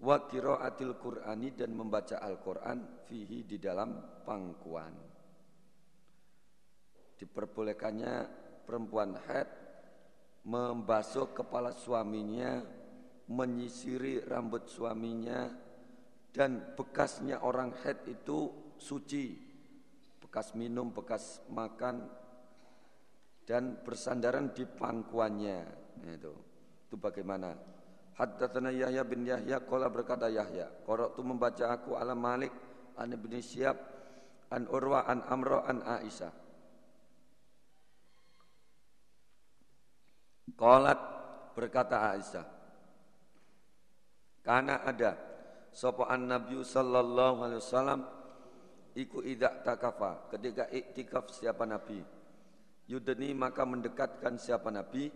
wa 0.00 0.24
qiraatil 0.24 0.96
qur'ani 0.96 1.52
dan 1.52 1.76
membaca 1.76 2.16
Al-Qur'an 2.16 3.04
fihi 3.04 3.44
di 3.44 3.60
dalam 3.60 4.24
pangkuan. 4.24 4.96
Diperbolehkannya 7.20 8.14
perempuan 8.64 9.20
haid 9.28 9.63
membasuh 10.44 11.32
kepala 11.32 11.72
suaminya 11.72 12.60
menyisiri 13.32 14.20
rambut 14.28 14.68
suaminya 14.68 15.48
dan 16.34 16.76
bekasnya 16.76 17.40
orang 17.40 17.72
head 17.80 18.04
itu 18.04 18.52
suci. 18.76 19.40
Bekas 20.20 20.52
minum, 20.58 20.90
bekas 20.90 21.40
makan 21.48 22.10
dan 23.46 23.80
bersandaran 23.80 24.52
di 24.52 24.66
pangkuannya. 24.68 25.60
Itu 26.04 26.34
itu 26.84 26.96
bagaimana? 27.00 27.54
Haddatsana 28.14 28.70
Yahya 28.70 29.02
bin 29.02 29.26
Yahya 29.26 29.66
qala 29.66 29.90
berkata 29.90 30.30
Yahya 30.30 30.86
qara'tu 30.86 31.26
membaca 31.26 31.74
aku 31.74 31.98
ala 31.98 32.14
Malik 32.14 32.54
an 32.94 33.10
Ibnu 33.10 33.42
Syihab 33.42 33.74
an 34.54 34.70
Urwa 34.70 35.02
an 35.02 35.26
Amro 35.26 35.66
an 35.66 35.82
Aisyah 35.82 36.43
Qalat 40.52 41.00
berkata 41.56 42.12
Aisyah 42.12 42.46
karena 44.44 44.84
ada 44.84 45.16
sopan 45.72 46.28
Nabi 46.28 46.60
sallallahu 46.60 47.48
alaihi 47.48 47.62
wasallam 47.64 48.00
iku 48.92 49.24
idak 49.24 49.64
takafa 49.64 50.28
ketika 50.36 50.68
iktikaf 50.68 51.32
siapa 51.32 51.64
Nabi 51.64 52.04
yudeni 52.84 53.32
maka 53.32 53.64
mendekatkan 53.64 54.36
siapa 54.36 54.68
Nabi 54.68 55.08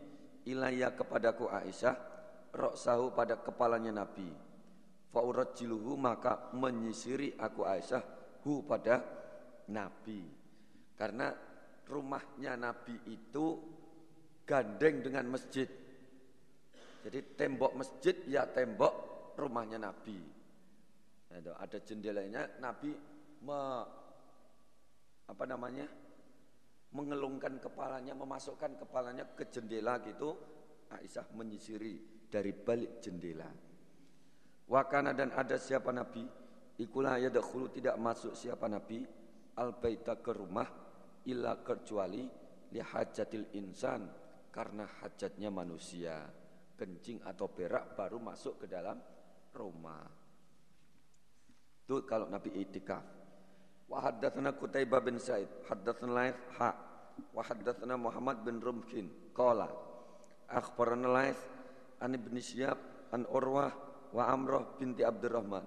ilaya 0.49 0.97
kepadaku 0.97 1.53
Aisyah 1.53 1.95
roksahu 2.53 3.13
pada 3.13 3.41
kepalanya 3.41 4.05
Nabi. 4.05 4.29
Jiluhu 5.59 5.99
maka 5.99 6.53
menyisiri 6.55 7.35
aku 7.35 7.67
Aisyah 7.67 8.03
hu 8.47 8.63
pada 8.63 9.03
Nabi. 9.67 10.23
Karena 10.95 11.35
rumahnya 11.91 12.55
Nabi 12.55 12.95
itu 13.11 13.59
gandeng 14.49 15.05
dengan 15.05 15.29
masjid 15.29 15.69
jadi 17.09 17.25
tembok 17.39 17.73
masjid 17.79 18.17
ya 18.27 18.45
tembok 18.45 18.93
rumahnya 19.39 19.79
Nabi. 19.79 20.19
Ada 21.33 21.79
jendelanya 21.81 22.59
Nabi 22.59 22.93
me, 23.45 23.59
apa 25.29 25.45
namanya? 25.47 25.89
mengelungkan 26.89 27.61
kepalanya, 27.61 28.17
memasukkan 28.17 28.81
kepalanya 28.81 29.37
ke 29.37 29.45
jendela 29.53 30.01
gitu. 30.05 30.33
Aisyah 30.89 31.37
menyisiri 31.37 32.25
dari 32.33 32.57
balik 32.57 33.05
jendela. 33.05 33.45
Wakana 34.65 35.13
dan 35.13 35.29
ada 35.37 35.61
siapa 35.61 35.93
Nabi? 35.93 36.25
Ikulah 36.81 37.21
yadakhulu 37.21 37.69
tidak 37.77 38.01
masuk 38.01 38.33
siapa 38.33 38.73
Nabi 38.73 39.05
al 39.61 39.77
baita 39.77 40.17
ke 40.17 40.33
rumah 40.33 40.65
illa 41.29 41.61
kecuali 41.61 42.25
li 42.73 42.81
hajatil 42.81 43.53
insan 43.53 44.28
karena 44.49 44.89
hajatnya 45.03 45.53
manusia 45.53 46.27
kencing 46.79 47.23
atau 47.27 47.51
berak 47.51 47.99
baru 47.99 48.23
masuk 48.23 48.65
ke 48.65 48.67
dalam 48.71 48.97
Roma. 49.53 49.99
Itu 51.83 52.05
kalau 52.07 52.31
Nabi 52.31 52.55
itikaf. 52.63 53.05
Wa 53.89 54.05
haddatsana 54.05 54.53
Qutaibah 54.53 55.01
bin 55.01 55.17
Sa'id, 55.17 55.49
haddatsana 55.65 56.13
Laits 56.13 56.41
ha, 56.61 56.71
wa 57.33 57.43
haddatsana 57.43 57.97
Muhammad 57.97 58.45
bin 58.45 58.61
Rumkin 58.61 59.33
qala 59.33 59.67
akhbarana 60.53 61.09
Laits 61.09 61.41
an 62.05 62.15
Ibn 62.15 62.35
Syihab 62.37 62.79
an 63.17 63.25
Urwah 63.27 63.73
wa 64.13 64.23
Amrah 64.29 64.77
binti 64.77 65.05
Abdurrahman 65.05 65.65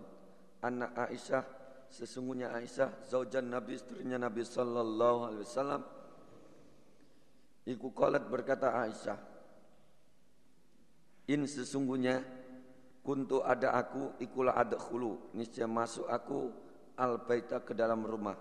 anna 0.62 0.94
Aisyah 0.94 1.44
sesungguhnya 1.90 2.54
Aisyah 2.54 3.10
zaujan 3.10 3.50
Nabi 3.50 3.78
istrinya 3.78 4.18
Nabi 4.22 4.46
sallallahu 4.46 5.20
alaihi 5.28 5.46
wasallam 5.46 5.82
iku 7.72 7.96
qalat 7.96 8.28
berkata 8.28 8.76
Aisyah 8.76 9.20
in 11.32 11.48
sesungguhnya 11.48 12.42
Kuntu 13.02 13.42
ada 13.42 13.74
aku 13.74 14.14
ikulah 14.22 14.54
ada 14.54 14.78
khulu 14.78 15.34
niscaya 15.34 15.66
masuk 15.66 16.06
aku 16.06 16.54
al 17.02 17.26
baita 17.26 17.66
ke 17.66 17.74
dalam 17.74 18.06
rumah. 18.06 18.38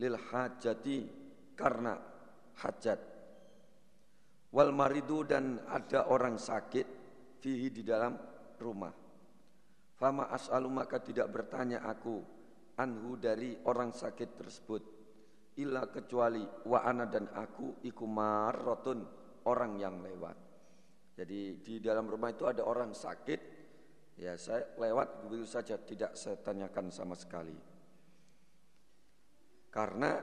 Lil 0.00 0.16
hajati 0.16 1.04
karena 1.52 1.92
hajat. 2.64 2.96
Wal 4.56 4.72
maridu 4.72 5.28
dan 5.28 5.60
ada 5.68 6.08
orang 6.08 6.40
sakit 6.40 6.86
fihi 7.44 7.68
di 7.68 7.84
dalam 7.84 8.16
rumah. 8.56 8.94
Fama 10.00 10.32
as'alu 10.32 10.72
maka 10.72 11.04
tidak 11.04 11.28
bertanya 11.28 11.84
aku 11.84 12.24
anhu 12.80 13.20
dari 13.20 13.52
orang 13.68 13.92
sakit 13.92 14.28
tersebut 14.32 14.82
illa 15.60 15.86
kecuali 15.90 16.42
wa 16.66 16.82
ana 16.82 17.06
dan 17.06 17.30
aku 17.30 17.84
iku 17.86 18.04
marrotun 18.06 19.06
orang 19.46 19.78
yang 19.78 20.02
lewat 20.02 20.36
jadi 21.14 21.62
di 21.62 21.78
dalam 21.78 22.10
rumah 22.10 22.34
itu 22.34 22.46
ada 22.46 22.66
orang 22.66 22.90
sakit 22.90 23.54
Ya 24.14 24.38
saya 24.38 24.62
lewat 24.78 25.26
begitu 25.26 25.42
saja 25.42 25.74
tidak 25.74 26.14
saya 26.14 26.38
tanyakan 26.38 26.86
sama 26.94 27.18
sekali. 27.18 27.54
Karena 29.74 30.22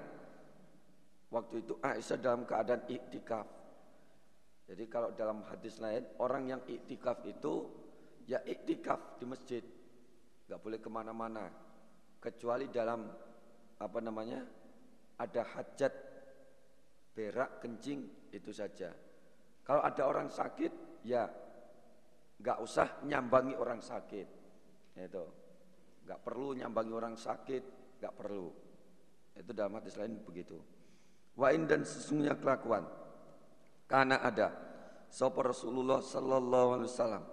waktu 1.27 1.55
itu 1.59 1.75
Aisyah 1.83 2.19
dalam 2.23 2.47
keadaan 2.47 2.87
iktikaf. 2.87 3.47
Jadi 4.71 4.87
kalau 4.87 5.11
dalam 5.11 5.43
hadis 5.43 5.83
lain 5.83 6.07
orang 6.23 6.55
yang 6.55 6.61
iktikaf 6.63 7.27
itu 7.27 7.67
ya 8.31 8.39
iktikaf 8.47 9.19
di 9.19 9.27
masjid, 9.27 9.63
nggak 10.47 10.61
boleh 10.63 10.79
ke 10.79 10.87
mana-mana 10.87 11.51
kecuali 12.23 12.71
dalam 12.71 13.11
apa 13.75 13.99
namanya 13.99 14.39
ada 15.19 15.41
hajat 15.43 15.93
berak 17.11 17.59
kencing 17.59 18.31
itu 18.31 18.51
saja. 18.55 18.93
Kalau 19.61 19.83
ada 19.83 20.03
orang 20.07 20.31
sakit 20.31 21.03
ya 21.05 21.27
nggak 22.41 22.57
usah 22.63 23.03
nyambangi 23.05 23.53
orang 23.59 23.83
sakit. 23.83 24.27
Itu. 24.97 25.25
Nggak 26.07 26.19
perlu 26.25 26.47
nyambangi 26.57 26.93
orang 26.93 27.15
sakit 27.19 27.63
nggak 28.01 28.13
perlu. 28.17 28.49
Itu 29.37 29.51
dalam 29.53 29.77
hadis 29.77 29.95
lain 29.95 30.17
begitu. 30.25 30.57
Wa 31.37 31.53
in 31.53 31.69
dan 31.69 31.85
sesungguhnya 31.85 32.35
kelakuan. 32.41 32.83
Karena 33.85 34.23
ada 34.23 34.49
sapa 35.11 35.43
Rasulullah 35.43 35.99
sallallahu 35.99 36.69
alaihi 36.79 36.89
wasallam 36.89 37.23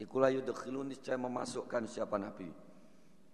ikulah 0.00 0.32
yudkhilun 0.32 0.88
niscaya 0.90 1.20
memasukkan 1.20 1.84
siapa 1.84 2.16
nabi? 2.16 2.48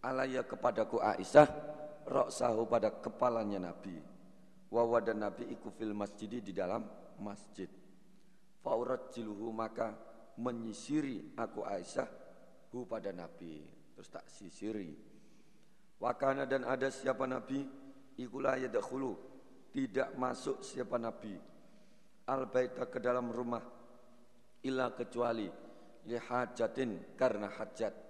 Alaya 0.04 0.44
kepadaku 0.44 1.00
Aisyah 1.00 1.73
roksahu 2.06 2.68
pada 2.68 2.92
kepalanya 3.00 3.72
nabi. 3.72 3.96
Wa 4.70 4.98
dan 5.00 5.22
nabi 5.22 5.48
iku 5.54 5.70
fil 5.70 5.94
masjidi 5.94 6.42
di 6.42 6.52
dalam 6.52 6.84
masjid. 7.22 7.70
Faurat 8.64 9.12
jiluhu 9.12 9.52
maka 9.52 9.92
menyisiri 10.40 11.36
aku 11.38 11.62
Aisyah 11.62 12.08
hu 12.72 12.88
pada 12.88 13.12
nabi. 13.14 13.62
Terus 13.94 14.08
tak 14.10 14.26
sisiri. 14.26 14.90
Wakana 16.02 16.44
dan 16.44 16.66
ada 16.66 16.90
siapa 16.90 17.24
nabi? 17.24 17.62
Ikulah 18.18 18.58
yadakhulu 18.58 19.14
tidak 19.74 20.14
masuk 20.18 20.62
siapa 20.62 20.98
nabi. 20.98 21.34
Al 22.24 22.48
baita 22.48 22.88
ke 22.88 22.98
dalam 22.98 23.30
rumah 23.30 23.62
illa 24.64 24.90
kecuali 24.96 25.44
lihajatin 26.08 27.14
karena 27.18 27.52
hajat 27.52 28.03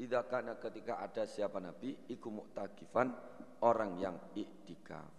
idza 0.00 0.26
kana 0.26 0.58
ketika 0.58 0.98
ada 0.98 1.26
siapa 1.26 1.62
nabi 1.62 1.94
iku 2.10 2.30
muktakifan 2.30 3.14
orang 3.62 3.98
yang 3.98 4.16
iktikaf 4.34 5.10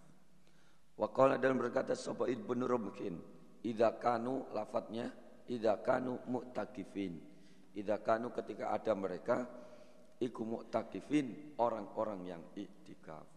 wa 0.95 1.07
qala 1.11 1.39
dan 1.39 1.55
berkata 1.55 1.95
sapa 1.95 2.27
ibnu 2.27 2.67
rumkin 2.67 3.19
idza 3.63 3.95
kanu 3.99 4.51
lafadznya 4.51 5.11
idza 5.47 5.79
kanu 5.83 6.19
muktakifin 6.27 7.19
idza 7.75 7.99
kanu 8.03 8.31
ketika 8.35 8.75
ada 8.75 8.91
mereka 8.95 9.47
iku 10.19 10.47
muktakifin 10.47 11.55
orang-orang 11.59 12.23
yang 12.23 12.43
iktikaf 12.55 13.35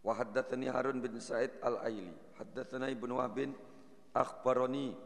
Wa 0.00 0.16
haddatsani 0.16 0.72
Harun 0.72 1.04
bin 1.04 1.20
Sa'id 1.20 1.52
Al-Aili. 1.60 2.12
Haddatsana 2.40 2.88
Ibnu 2.88 3.20
Wahb 3.20 3.36
bin 3.36 3.52
akhbarani 4.16 4.96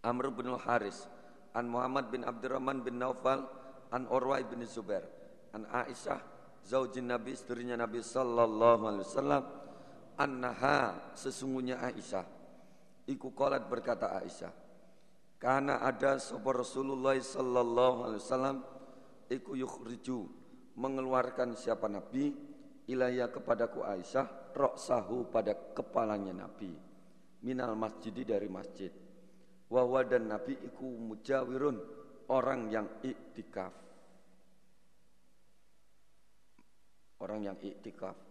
Amr 0.00 0.32
bin 0.32 0.48
Al-Haris 0.48 1.04
an 1.52 1.68
Muhammad 1.68 2.08
bin 2.08 2.24
Abdurrahman 2.24 2.80
bin 2.80 2.96
Naufal 2.96 3.44
an 3.92 4.08
Urwa 4.08 4.40
bin 4.44 4.64
Zubair. 4.68 5.04
An 5.54 5.64
Aisyah 5.64 6.20
zaujin 6.64 7.08
Nabi 7.08 7.32
istrinya 7.32 7.74
Nabi 7.76 8.04
sallallahu 8.04 8.82
alaihi 8.84 9.06
wasallam 9.08 9.44
annaha 10.20 11.12
sesungguhnya 11.16 11.80
Aisyah. 11.80 12.26
Iku 13.08 13.32
qalat 13.32 13.64
berkata 13.66 14.12
Aisyah 14.20 14.52
karena 15.38 15.78
ada 15.80 16.18
sapa 16.18 16.50
Rasulullah 16.50 17.14
sallallahu 17.16 17.98
alaihi 18.10 18.20
wasallam 18.20 18.56
iku 19.30 19.54
yukhriju 19.54 20.26
mengeluarkan 20.74 21.54
siapa 21.54 21.86
nabi 21.86 22.34
ilaya 22.90 23.30
kepadaku 23.30 23.86
Aisyah 23.86 24.52
roksahu 24.56 25.30
pada 25.30 25.54
kepalanya 25.72 26.34
Nabi 26.44 26.72
minal 27.44 27.78
masjidi 27.78 28.26
dari 28.26 28.50
masjid. 28.50 28.90
Wawa 29.68 30.00
dan 30.08 30.32
Nabi 30.32 30.56
iku 30.64 30.88
mujawirun 30.88 31.76
orang 32.28 32.68
yang 32.68 32.86
iktikaf 33.02 33.74
orang 37.18 37.40
yang 37.48 37.58
iktikaf 37.58 38.28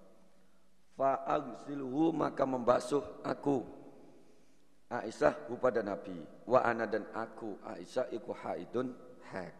fa'agsilhu 0.97 2.11
maka 2.11 2.43
membasuh 2.43 3.21
aku. 3.21 3.77
Aisyah 4.87 5.51
pada 5.59 5.83
Nabi. 5.83 6.15
Wa 6.47 6.63
ana 6.63 6.87
dan 6.87 7.11
aku 7.11 7.59
Aisyah 7.59 8.07
iku 8.15 8.31
haidun 8.31 8.95
haid 9.29 9.55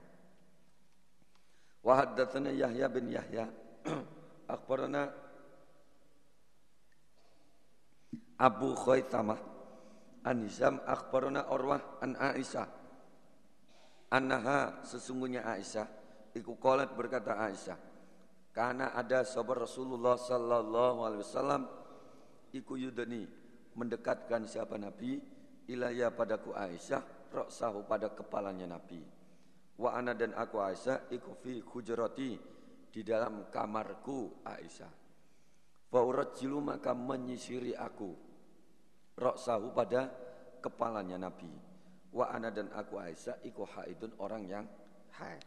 wa 1.84 1.94
haddatsana 2.04 2.52
Yahya 2.52 2.88
bin 2.88 3.12
Yahya. 3.12 3.46
Akhbarana 4.56 5.12
Abu 8.40 8.72
Khaitamah 8.72 9.40
an 10.24 10.48
Hisham 10.48 10.80
akhbarana 10.88 11.48
Urwah 11.52 12.00
an 12.00 12.16
Aisyah 12.16 12.68
annaha 14.12 14.84
sesungguhnya 14.88 15.44
Aisyah 15.44 15.88
iku 16.36 16.56
qalat 16.60 16.94
berkata 16.94 17.36
Aisyah 17.36 17.80
karena 18.56 18.96
ada 18.96 19.22
sahabat 19.22 19.70
Rasulullah 19.70 20.18
sallallahu 20.18 21.00
alaihi 21.06 21.24
wasallam 21.24 21.64
iku 22.56 22.80
yudani 22.80 23.28
mendekatkan 23.78 24.50
siapa 24.50 24.80
Nabi 24.80 25.22
ilaya 25.70 26.10
padaku 26.10 26.56
Aisyah 26.56 27.30
roksahu 27.30 27.86
pada 27.86 28.10
kepalanya 28.16 28.80
Nabi 28.80 29.04
wa 29.78 29.94
ana 29.94 30.18
dan 30.18 30.34
aku 30.34 30.58
Aisyah 30.58 31.12
iku 31.14 31.38
fi 31.38 31.62
di 32.98 33.06
dalam 33.06 33.46
kamarku 33.54 34.42
Aisyah. 34.42 34.90
jilu 36.34 36.58
maka 36.58 36.98
menyisiri 36.98 37.78
aku 37.78 38.10
roksahu 39.14 39.70
pada 39.78 40.10
kepalanya 40.66 41.30
Nabi. 41.30 41.77
Wa 42.12 42.32
ana 42.32 42.50
dan 42.50 42.72
aku 42.72 42.98
Aisyah 42.98 43.44
iku 43.44 43.68
haidun 43.68 44.16
orang 44.22 44.44
yang 44.48 44.66
haid. 45.20 45.44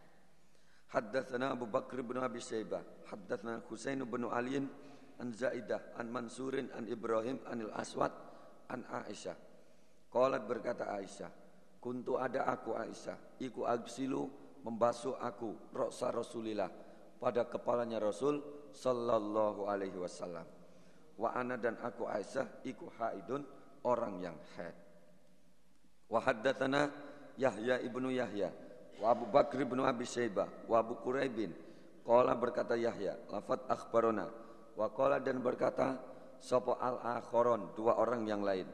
Haddatsana 0.91 1.55
Abu 1.55 1.71
Bakr 1.71 2.03
bin 2.03 2.19
Abi 2.19 2.43
Syaibah, 2.43 2.83
haddatsana 3.07 3.63
Husain 3.71 4.03
bin 4.03 4.27
Ali 4.27 4.59
an 4.59 5.29
Zaidah 5.31 5.95
an 5.95 6.11
Mansurin 6.11 6.67
an 6.75 6.91
Ibrahim 6.91 7.39
anil 7.47 7.71
Aswad 7.71 8.11
an 8.69 8.83
Aisyah. 8.91 9.39
Qalat 10.11 10.43
berkata 10.51 10.91
Aisyah, 10.91 11.31
kuntu 11.79 12.19
ada 12.19 12.51
aku 12.51 12.75
Aisyah, 12.75 13.39
iku 13.39 13.63
agsilu 13.71 14.27
membasuh 14.67 15.15
aku 15.23 15.71
roksa 15.71 16.11
Rasulillah 16.11 16.69
pada 17.23 17.47
kepalanya 17.47 18.03
Rasul 18.03 18.43
sallallahu 18.75 19.71
alaihi 19.71 19.95
wasallam. 19.95 20.45
Wa 21.15 21.39
ana 21.39 21.55
dan 21.55 21.79
aku 21.79 22.11
Aisyah 22.11 22.67
iku 22.67 22.91
haidun 22.99 23.47
orang 23.87 24.19
yang 24.19 24.37
haid. 24.59 24.90
Wa 26.11 26.19
haddatsana 26.19 26.91
Yahya 27.39 27.81
ibnu 27.87 28.11
Yahya 28.11 28.51
wa 29.01 29.17
Abu 29.17 29.31
Bakr 29.31 29.65
ibnu 29.65 29.81
Abi 29.87 30.05
Syaibah 30.05 30.51
wa 30.69 30.77
Abu 30.77 30.99
Quraibin 31.01 31.55
qala 32.05 32.37
berkata 32.37 32.77
Yahya 32.77 33.17
lafat 33.33 33.65
akhbarona 33.71 34.29
wa 34.77 34.87
qala 34.93 35.23
dan 35.23 35.41
berkata 35.41 35.97
sapa 36.43 36.77
al 36.77 37.01
akharon 37.01 37.73
dua 37.73 37.97
orang 37.97 38.29
yang 38.29 38.45
lain 38.45 38.69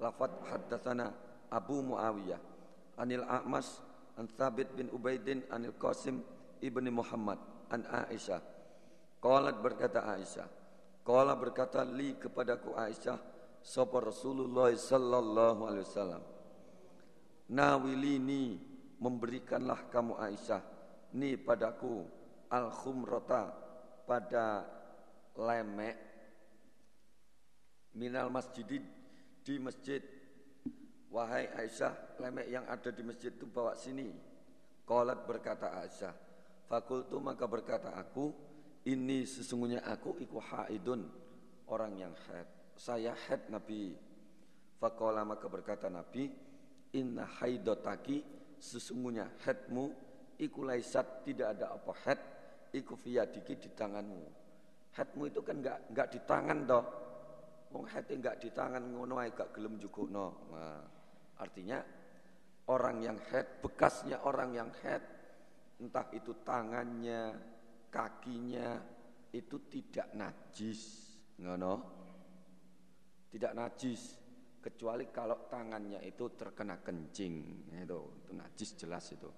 lafat 0.00 0.32
haddatsana 0.48 1.12
Abu 1.52 1.84
Muawiyah 1.84 2.40
anil 2.96 3.24
A'mas 3.28 3.84
an 4.16 4.26
Thabit 4.32 4.72
bin 4.72 4.88
Ubaidin 4.88 5.44
anil 5.52 5.76
Qasim 5.76 6.24
ibni 6.64 6.88
Muhammad 6.88 7.38
an 7.68 7.84
Aisyah. 7.84 8.40
Qalat 9.20 9.60
berkata 9.60 10.04
Aisyah. 10.08 10.48
Qala 11.06 11.38
berkata 11.38 11.86
li 11.86 12.18
kepadaku 12.18 12.74
Aisyah 12.74 13.18
sapa 13.62 14.02
Rasulullah 14.02 14.72
sallallahu 14.74 15.60
alaihi 15.68 15.86
wasallam. 15.86 16.22
Nawilini 17.46 18.58
memberikanlah 18.98 19.86
kamu 19.86 20.18
Aisyah 20.18 20.62
ni 21.14 21.38
padaku 21.38 22.02
al 22.50 22.74
khumrata 22.74 23.54
pada 24.02 24.66
lemek 25.38 25.96
minal 27.94 28.32
masjid 28.34 28.82
di 29.46 29.54
masjid 29.62 30.02
wahai 31.12 31.46
Aisyah 31.54 32.18
lemek 32.18 32.46
yang 32.50 32.66
ada 32.66 32.90
di 32.90 33.02
masjid 33.06 33.30
itu 33.30 33.46
bawa 33.46 33.78
sini 33.78 34.10
Qalat 34.82 35.22
berkata 35.22 35.70
Aisyah 35.78 36.26
Fakultu 36.66 37.22
maka 37.22 37.46
berkata 37.46 37.94
aku, 37.94 38.34
ini 38.90 39.22
sesungguhnya 39.22 39.86
aku 39.86 40.18
iku 40.18 40.42
haidun, 40.42 41.06
orang 41.70 41.94
yang 41.94 42.14
haid. 42.26 42.46
Saya 42.74 43.14
haid 43.14 43.46
Nabi. 43.48 43.94
Fakola 44.76 45.22
maka 45.22 45.46
berkata 45.46 45.86
Nabi, 45.86 46.28
inna 46.94 47.26
haidotaki, 47.26 48.22
sesungguhnya 48.60 49.42
haidmu, 49.42 49.84
iku 50.38 50.60
laisat 50.62 51.24
tidak 51.26 51.58
ada 51.58 51.74
apa 51.74 51.92
haid, 52.06 52.20
iku 52.76 52.94
fiyadiki 52.94 53.56
di 53.56 53.70
tanganmu. 53.72 54.26
Haidmu 54.94 55.22
itu 55.28 55.40
kan 55.42 55.58
enggak, 55.60 55.78
enggak 55.90 56.08
di 56.12 56.20
tangan 56.22 56.58
toh. 56.68 56.84
Wong 57.74 57.84
haid 57.90 58.06
enggak 58.12 58.36
di 58.38 58.48
tangan 58.54 58.82
ngono 58.94 59.18
ae 59.20 59.34
gak 59.34 59.50
gelem 59.52 59.76
no. 60.08 60.26
Nah, 60.54 60.80
artinya 61.42 61.82
orang 62.70 62.96
yang 63.02 63.18
haid, 63.32 63.60
bekasnya 63.60 64.22
orang 64.22 64.50
yang 64.54 64.70
haid 64.84 65.02
entah 65.76 66.08
itu 66.16 66.32
tangannya, 66.40 67.36
kakinya 67.92 68.80
itu 69.32 69.56
tidak 69.68 70.08
najis, 70.16 70.80
ngono. 71.42 71.74
Tidak 73.28 73.52
najis 73.52 74.25
kecuali 74.66 75.06
kalau 75.14 75.46
tangannya 75.46 76.02
itu 76.02 76.26
terkena 76.34 76.82
kencing, 76.82 77.70
itu, 77.70 78.00
itu 78.18 78.30
najis 78.34 78.70
jelas 78.74 79.06
itu. 79.14 79.30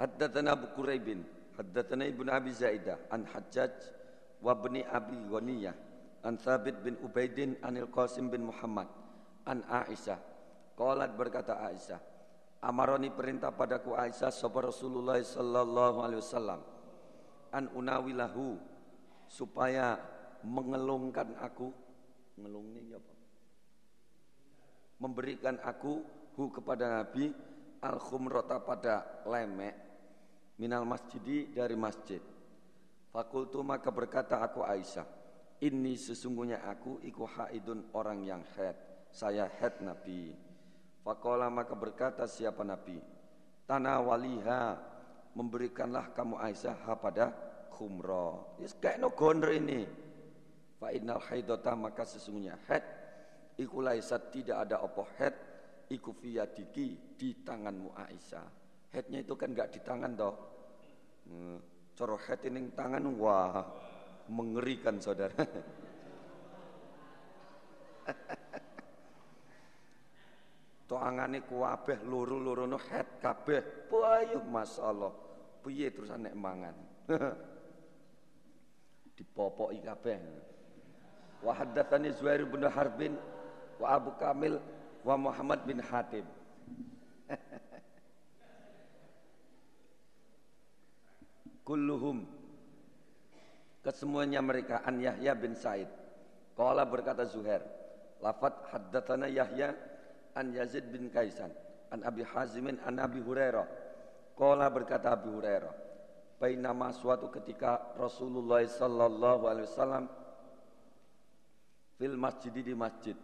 Haddatsana 0.00 0.56
Abu 0.56 0.72
Quraibin, 0.72 1.20
haddatsana 1.60 2.08
Ibnu 2.08 2.32
Abi 2.32 2.48
Zaidah 2.56 3.12
an 3.12 3.28
Hajjaj 3.28 3.76
wa 4.40 4.56
bni 4.56 4.80
Abi 4.88 5.20
Ghaniyah 5.28 5.76
an 6.24 6.40
Thabit 6.40 6.80
bin 6.80 6.96
Ubaidin 7.04 7.60
anil 7.60 7.92
Qasim 7.92 8.32
bin 8.32 8.48
Muhammad 8.48 8.88
an 9.44 9.60
Aisyah. 9.68 10.16
Qalat 10.72 11.12
berkata 11.12 11.60
Aisyah, 11.60 12.00
Amaroni 12.64 13.12
perintah 13.12 13.52
padaku 13.52 13.92
Aisyah 13.92 14.32
sapa 14.32 14.64
Rasulullah 14.64 15.20
sallallahu 15.20 16.00
alaihi 16.00 16.24
wasallam 16.24 16.60
an 17.52 17.68
unawilahu 17.76 18.56
supaya 19.28 20.00
mengelungkan 20.40 21.36
aku 21.36 21.68
ngelung 22.40 22.72
ini 22.72 22.96
apa 22.96 23.21
memberikan 25.02 25.58
aku 25.66 25.98
hu 26.38 26.44
kepada 26.54 27.02
Nabi 27.02 27.34
al 27.82 27.98
khumrota 27.98 28.62
pada 28.62 29.26
lemek 29.26 29.74
minal 30.62 30.86
masjidi 30.86 31.50
dari 31.50 31.74
masjid. 31.74 32.22
Fakultu 33.10 33.66
maka 33.66 33.90
berkata 33.90 34.38
aku 34.38 34.62
Aisyah 34.62 35.04
ini 35.66 35.98
sesungguhnya 35.98 36.62
aku 36.62 37.02
iku 37.02 37.26
haidun 37.26 37.90
orang 37.98 38.22
yang 38.22 38.46
head 38.54 38.78
saya 39.10 39.50
head 39.58 39.82
Nabi. 39.82 40.30
Fakola 41.02 41.50
maka 41.50 41.74
berkata 41.74 42.30
siapa 42.30 42.62
Nabi 42.62 42.94
Tanah 43.66 43.98
waliha 44.06 44.62
Memberikanlah 45.32 46.12
kamu 46.12 46.36
Aisyah 46.36 46.92
pada 47.00 47.32
khumra. 47.72 48.36
Yes, 48.60 48.76
kayak 48.76 49.00
no 49.00 49.16
gondre 49.16 49.56
ini. 49.56 49.88
Fa 50.76 50.92
innal 50.92 51.24
haidota 51.24 51.72
maka 51.72 52.04
sesungguhnya 52.04 52.60
head 52.68 52.84
Iku 53.58 53.84
laisat 53.84 54.32
tidak 54.32 54.68
ada 54.68 54.80
opo 54.80 55.04
head 55.18 55.34
Iku 55.92 56.16
fiyadiki 56.16 57.16
di 57.18 57.44
tanganmu 57.44 57.92
Aisyah 57.92 58.48
Headnya 58.92 59.24
itu 59.24 59.36
kan 59.36 59.52
gak 59.52 59.76
di 59.76 59.80
tangan 59.84 60.12
toh 60.16 60.34
hmm, 61.28 61.58
Coro 61.92 62.16
head 62.16 62.40
ini 62.48 62.72
tangan 62.72 63.04
Wah 63.20 63.60
mengerikan 64.32 64.96
saudara 65.02 65.36
Toangane 70.92 71.40
kuwabeh 71.48 72.04
loro 72.04 72.68
no 72.68 72.76
head 72.76 73.16
kabeh. 73.16 73.88
Payu 73.88 74.44
masyaallah. 74.44 75.08
Piye 75.64 75.88
terus 75.88 76.12
nek 76.20 76.36
mangan? 76.36 76.76
Dipopoki 79.16 79.80
kabeh. 79.80 80.20
Wa 81.40 81.56
haddatsani 81.56 82.12
Zuhair 82.12 82.44
bin 82.44 82.68
Harbin 82.68 83.16
wa 83.82 83.98
Abu 83.98 84.14
Kamil 84.14 84.62
wa 85.02 85.18
Muhammad 85.18 85.66
bin 85.66 85.82
Hatim. 85.82 86.22
Kulluhum 91.66 92.22
kesemuanya 93.82 94.38
mereka 94.38 94.86
an 94.86 95.02
Yahya 95.02 95.34
bin 95.34 95.58
Said. 95.58 95.90
Qala 96.54 96.86
berkata 96.86 97.26
Zuhair, 97.26 97.64
lafat 98.22 98.54
haddatsana 98.70 99.26
Yahya 99.26 99.74
an 100.38 100.54
Yazid 100.54 100.86
bin 100.92 101.10
Kaisan 101.10 101.50
an 101.90 102.06
Abi 102.06 102.22
Hazimin 102.22 102.78
an 102.86 103.02
Abi 103.02 103.20
Hurairah 103.20 103.66
Kola 104.32 104.70
berkata 104.72 105.12
Abi 105.12 105.28
Hurairah 105.28 105.74
Bainama 106.40 106.90
suatu 106.90 107.30
ketika 107.30 107.94
Rasulullah 107.94 108.64
sallallahu 108.66 109.46
alaihi 109.46 109.68
wasallam 109.68 110.04
fil 112.00 112.16
masjid 112.18 112.50
di 112.50 112.74
masjid 112.74 113.14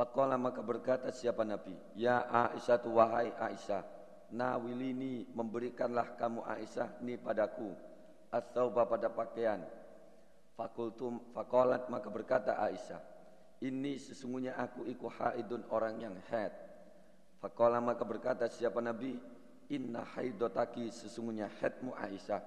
Fakola 0.00 0.40
maka 0.40 0.64
berkata 0.64 1.12
siapa 1.12 1.44
Nabi 1.44 1.76
Ya 1.92 2.24
Aisyah 2.24 2.80
tu 2.80 2.96
wahai 2.96 3.36
Aisyah 3.36 3.84
Nawilini 4.32 5.28
memberikanlah 5.36 6.16
kamu 6.16 6.40
Aisyah 6.40 7.04
ni 7.04 7.20
padaku 7.20 7.68
Atau 8.32 8.72
pada 8.72 9.12
pakaian 9.12 9.60
Fakultum 10.56 11.20
fakolat 11.36 11.92
maka 11.92 12.08
berkata 12.08 12.56
Aisyah 12.56 13.10
ini 13.60 14.00
sesungguhnya 14.00 14.56
aku 14.56 14.88
iku 14.88 15.12
haidun 15.12 15.68
orang 15.68 16.00
yang 16.00 16.16
haid. 16.32 16.52
Fakola 17.44 17.76
maka 17.76 18.08
berkata 18.08 18.48
siapa 18.48 18.80
Nabi, 18.80 19.20
Inna 19.76 20.00
haidotaki 20.16 20.88
sesungguhnya 20.88 21.52
haidmu 21.60 21.92
Aisyah. 21.92 22.40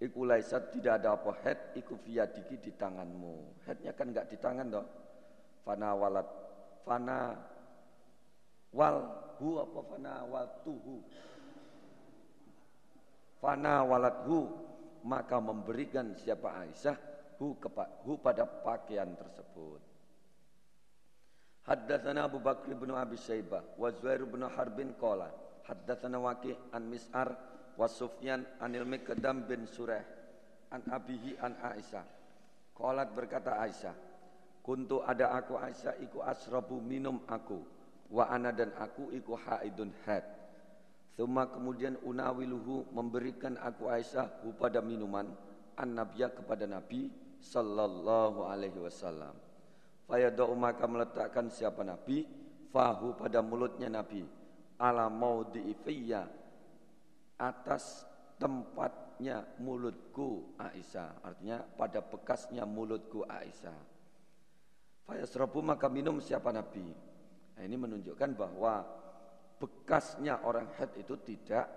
Iku 0.00 0.24
laisat 0.24 0.72
tidak 0.72 1.04
ada 1.04 1.20
apa 1.20 1.36
haid, 1.44 1.76
iku 1.76 2.00
fiyadiki 2.00 2.64
di 2.64 2.72
tanganmu. 2.72 3.60
Haidnya 3.68 3.92
kan 3.92 4.08
enggak 4.08 4.32
di 4.32 4.40
tangan 4.40 4.66
dong. 4.72 4.88
Fana 5.68 5.92
walat, 5.94 6.26
fana 6.82 7.38
wal 8.74 8.98
hu 9.38 9.58
apa 9.62 9.80
fana 9.90 10.14
wal 10.26 10.48
tuhu. 10.62 10.98
Fana 13.42 13.82
walat 13.82 14.22
hu 14.26 14.46
maka 15.02 15.42
memberikan 15.42 16.14
siapa 16.14 16.62
Aisyah 16.62 16.94
hu, 17.42 17.58
kepa, 17.58 18.06
hu 18.06 18.14
pada 18.22 18.46
pakaian 18.46 19.10
tersebut. 19.18 19.82
Haddatsana 21.62 22.26
Abu 22.26 22.42
Bakr 22.42 22.74
bin 22.74 22.90
Abi 22.94 23.18
Syaibah 23.18 23.62
wa 23.78 23.90
Zuhair 23.94 24.26
bin 24.26 24.42
Harbin 24.42 24.94
qala 24.98 25.30
haddatsana 25.66 26.18
Waqi' 26.18 26.54
an 26.74 26.90
Mis'ar 26.90 27.30
wa 27.78 27.86
Sufyan 27.86 28.42
anil 28.58 28.86
Miqdam 28.86 29.46
bin 29.46 29.66
Surah 29.70 30.02
an 30.74 30.82
abihi 30.90 31.38
an 31.38 31.54
Aisyah. 31.62 32.02
Qalat 32.74 33.14
berkata 33.14 33.58
Aisyah, 33.62 33.94
"Kuntu 34.62 35.02
ada 35.02 35.34
aku 35.34 35.58
Aisyah 35.58 35.98
iku 35.98 36.22
asrabu 36.22 36.78
minum 36.78 37.18
aku. 37.26 37.58
Wa 38.14 38.30
ana 38.30 38.54
dan 38.54 38.70
aku 38.78 39.10
iku 39.10 39.34
haidun 39.34 39.90
had." 40.06 40.22
Thumma 41.18 41.50
kemudian 41.50 42.00
unawiluhu 42.00 42.94
memberikan 42.94 43.58
aku 43.60 43.90
Aisyah 43.90 44.40
pada 44.56 44.80
minuman 44.80 45.28
an 45.76 45.88
Nabiya 45.92 46.32
kepada 46.32 46.64
Nabi 46.64 47.10
sallallahu 47.42 48.48
alaihi 48.48 48.78
wasallam. 48.80 49.34
Fayadau 50.08 50.54
maka 50.54 50.86
meletakkan 50.88 51.50
siapa 51.52 51.82
Nabi? 51.84 52.24
Fahu 52.72 53.18
pada 53.18 53.44
mulutnya 53.44 53.92
Nabi. 53.92 54.24
Ala 54.80 55.12
maudi'ifiyya 55.12 56.24
Atas 57.36 58.06
tempatnya 58.38 59.42
mulutku 59.58 60.54
Aisyah. 60.56 61.26
Artinya 61.26 61.60
pada 61.76 62.00
bekasnya 62.00 62.62
mulutku 62.64 63.26
Aisyah 63.26 63.91
Fayasrabu 65.06 65.60
maka 65.60 65.90
minum 65.90 66.22
siapa 66.22 66.54
Nabi? 66.54 66.86
Nah, 67.58 67.62
Ini 67.62 67.76
menunjukkan 67.76 68.30
bahwa 68.38 68.74
Bekasnya 69.62 70.42
orang 70.42 70.74
head 70.74 70.90
itu 70.98 71.14
tidak 71.22 71.70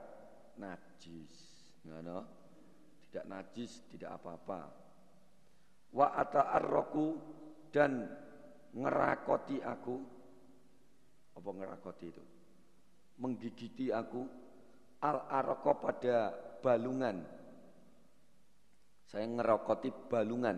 najis. 0.58 1.62
No? 1.86 2.26
Tidak 3.06 3.30
najis, 3.30 3.86
tidak 3.94 4.18
apa-apa. 4.18 4.62
Wa 5.94 6.18
ata'arroku 6.18 7.06
dan 7.70 8.10
ngerakoti 8.74 9.62
aku. 9.62 10.02
Apa 11.38 11.50
ngerakoti 11.54 12.06
itu? 12.10 12.24
Menggigiti 13.22 13.94
aku. 13.94 14.26
Al 15.06 15.30
aroko 15.30 15.78
pada 15.78 16.34
balungan. 16.66 17.22
Saya 19.06 19.30
ngerokoti 19.30 20.10
balungan 20.10 20.58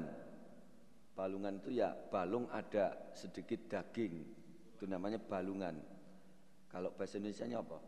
balungan 1.17 1.57
itu 1.57 1.81
ya 1.81 1.97
balung 2.13 2.45
ada 2.53 2.93
sedikit 3.17 3.65
daging. 3.65 4.21
Itu 4.77 4.85
namanya 4.85 5.17
balungan. 5.17 5.73
Kalau 6.69 6.93
bahasa 6.93 7.17
Indonesia 7.17 7.49
nya 7.49 7.57
apa? 7.57 7.81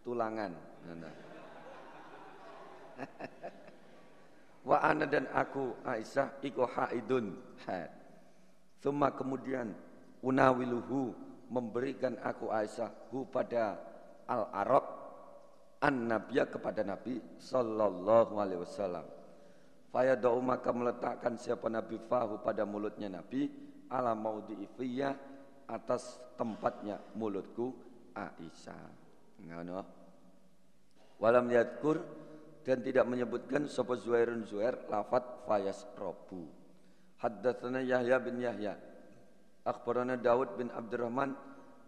Tulangan. 0.00 0.52
Nah, 0.88 1.16
wa 4.68 4.80
ana 4.80 5.04
dan 5.04 5.28
aku 5.28 5.76
Aisyah 5.84 6.40
iku 6.40 6.64
haidun. 6.64 7.36
Haid 7.68 7.92
Thumma 8.80 9.12
kemudian 9.12 9.76
unawiluhu 10.24 11.12
memberikan 11.52 12.16
aku 12.24 12.48
Aisyah 12.48 13.12
hu 13.12 13.28
pada 13.28 13.76
al-Arab 14.24 14.84
an 15.84 16.08
nabiya 16.08 16.48
kepada 16.48 16.80
Nabi 16.80 17.20
sallallahu 17.36 18.40
alaihi 18.40 18.64
wasallam. 18.64 19.19
Fayadau 19.90 20.38
maka 20.38 20.70
meletakkan 20.70 21.34
siapa 21.34 21.66
Nabi 21.66 21.98
fahu 22.06 22.46
pada 22.46 22.62
mulutnya 22.62 23.10
Nabi 23.10 23.50
ala 23.90 24.14
maudi 24.14 24.54
ifiyah 24.62 25.14
atas 25.66 26.18
tempatnya 26.38 27.02
mulutku 27.18 27.74
Aisyah. 28.14 28.86
Ngono. 29.50 29.80
Walam 31.18 31.50
yadkur 31.50 31.98
dan 32.62 32.86
tidak 32.86 33.02
menyebutkan 33.10 33.66
sapa 33.66 33.98
Zuhairun 33.98 34.46
Zuhair 34.46 34.86
lafat 34.86 35.44
fayas 35.50 35.82
robu. 35.98 36.46
Haddatsana 37.18 37.82
Yahya 37.82 38.16
bin 38.22 38.38
Yahya. 38.38 38.78
Akhbarana 39.66 40.16
Daud 40.16 40.56
bin 40.56 40.72
Abdurrahman 40.72 41.36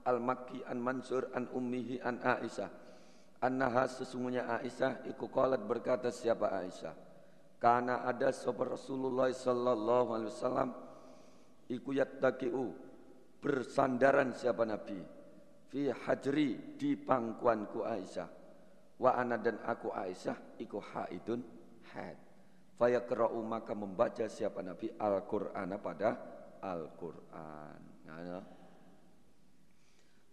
Al-Makki 0.03 0.67
an 0.67 0.83
Mansur 0.83 1.31
an 1.33 1.49
ummihi 1.55 2.03
an 2.03 2.19
Aisyah. 2.19 2.71
Annaha 3.43 3.87
sesungguhnya 3.87 4.59
Aisyah 4.59 5.07
iku 5.09 5.31
berkata 5.65 6.11
siapa 6.11 6.51
Aisyah. 6.51 7.12
Karena 7.63 8.03
ada 8.03 8.35
sahabat 8.35 8.75
Rasulullah 8.75 9.31
sallallahu 9.31 10.09
alaihi 10.19 10.35
wasallam 10.35 10.71
iku 11.71 11.95
yattaqiu 11.95 12.75
bersandaran 13.39 14.35
siapa 14.35 14.67
Nabi? 14.67 14.99
Fi 15.71 15.95
hajri 15.95 16.75
di 16.75 16.99
pangkuanku 16.99 17.87
Aisyah. 17.87 18.27
Wa 18.99 19.15
ana 19.15 19.39
dan 19.39 19.63
aku 19.63 19.95
Aisyah 19.95 20.59
iku 20.59 20.83
haidun 20.83 21.47
had 21.95 22.19
Fayakra'u 22.83 23.39
maka 23.47 23.79
membaca 23.79 24.27
siapa 24.27 24.59
Nabi? 24.59 24.91
Al-Qur'an 24.99 25.71
pada 25.79 26.19
Al-Qur'an. 26.59 27.79
Nah, 28.11 28.43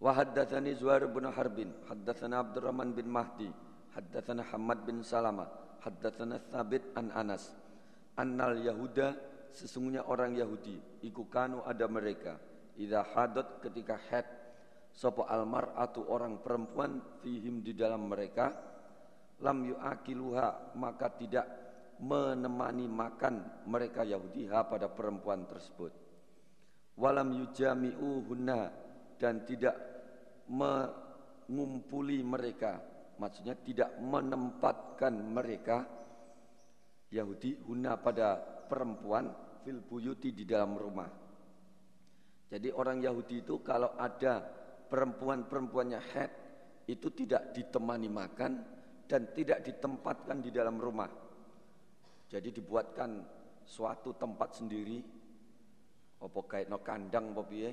haddatsani 0.02 0.74
Zuhair 0.74 1.06
bin 1.14 1.30
Harbin, 1.30 1.70
haddatsana 1.86 2.42
Abdurrahman 2.42 2.98
bin 2.98 3.06
Mahdi, 3.06 3.54
haddatsana 3.94 4.50
Hamad 4.50 4.82
bin 4.82 5.06
Salama, 5.06 5.46
haddatsana 5.84 6.40
Thabit 6.52 6.96
an 6.96 7.12
Anas. 7.16 7.56
annal 8.20 8.60
Yahuda 8.60 9.16
sesungguhnya 9.56 10.04
orang 10.06 10.36
Yahudi 10.36 11.04
iku 11.08 11.32
kanu 11.32 11.64
ada 11.64 11.88
mereka. 11.88 12.36
Idza 12.80 13.04
hadat 13.16 13.64
ketika 13.64 13.96
haid 14.12 14.28
sapa 14.92 15.28
almar'atu 15.28 16.04
orang 16.08 16.44
perempuan 16.44 17.00
fihim 17.24 17.64
di 17.64 17.76
dalam 17.76 18.08
mereka 18.12 18.52
lam 19.40 19.64
yuakiluha 19.64 20.76
maka 20.76 21.08
tidak 21.16 21.48
menemani 22.00 22.88
makan 22.88 23.68
mereka 23.68 24.08
Yahudi 24.08 24.48
ha 24.52 24.64
pada 24.68 24.88
perempuan 24.92 25.44
tersebut. 25.48 25.92
Walam 27.00 27.32
yujami'uhunna 27.32 28.60
dan 29.20 29.44
tidak 29.48 29.76
mengumpuli 30.48 32.20
mereka 32.24 32.80
maksudnya 33.20 33.55
tidak 33.59 33.99
menempatkan 33.99 35.11
mereka 35.11 35.84
Yahudi 37.11 37.67
huna 37.67 37.99
pada 37.99 38.39
perempuan 38.70 39.28
fil 39.61 39.84
di 40.32 40.43
dalam 40.47 40.80
rumah. 40.80 41.09
Jadi 42.49 42.74
orang 42.74 43.03
Yahudi 43.03 43.45
itu 43.45 43.61
kalau 43.61 43.93
ada 43.93 44.41
perempuan-perempuannya 44.89 46.01
head 46.15 46.32
itu 46.89 47.13
tidak 47.13 47.53
ditemani 47.53 48.09
makan 48.09 48.51
dan 49.05 49.30
tidak 49.38 49.61
ditempatkan 49.61 50.41
di 50.41 50.49
dalam 50.49 50.82
rumah. 50.82 51.09
Jadi 52.30 52.49
dibuatkan 52.49 53.09
suatu 53.70 54.17
tempat 54.17 54.49
sendiri 54.57 54.97
apa 56.20 56.39
kayak 56.49 56.67
no 56.67 56.82
kandang 56.82 57.32
apa 57.32 57.72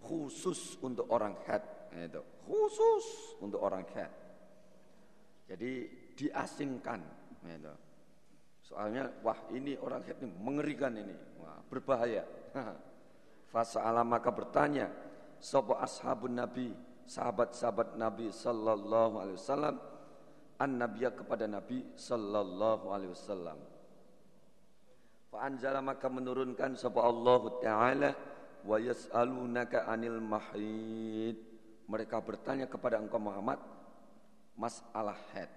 khusus 0.00 0.80
untuk 0.82 1.06
orang 1.12 1.36
head 1.46 1.62
nah, 1.92 2.24
khusus 2.48 3.36
untuk 3.38 3.62
orang 3.62 3.86
head 3.94 4.10
jadi 5.50 5.90
diasingkan 6.14 7.02
nah, 7.42 7.54
itu 7.58 7.74
soalnya 8.70 9.10
wah 9.26 9.34
ini 9.50 9.74
orang 9.82 10.06
head 10.06 10.22
ini 10.22 10.30
mengerikan 10.38 10.94
ini. 10.94 11.10
Wah, 11.42 11.58
berbahaya. 11.66 12.22
Fasa 13.50 13.82
maka 14.06 14.30
bertanya 14.30 14.86
sapa 15.42 15.82
ashabun 15.82 16.38
nabi 16.38 16.70
sahabat-sahabat 17.10 17.98
nabi 17.98 18.30
sallallahu 18.30 19.18
alaihi 19.18 19.38
wasallam? 19.42 19.76
An 20.62 20.70
nabiya 20.78 21.10
kepada 21.10 21.50
nabi 21.50 21.82
sallallahu 21.98 22.94
alaihi 22.94 23.10
wasallam. 23.10 23.58
Fa 25.34 25.50
anzala 25.50 25.82
maka 25.82 26.06
menurunkan 26.06 26.78
sapa 26.78 27.02
Allah 27.02 27.42
taala 27.58 28.10
wa 28.62 28.78
yas'alunaka 28.78 29.90
anil 29.90 30.22
mahid. 30.22 31.34
Mereka 31.90 32.22
bertanya 32.22 32.70
kepada 32.70 33.02
engkau 33.02 33.18
Muhammad 33.18 33.58
masalah 34.56 35.18
haid. 35.34 35.50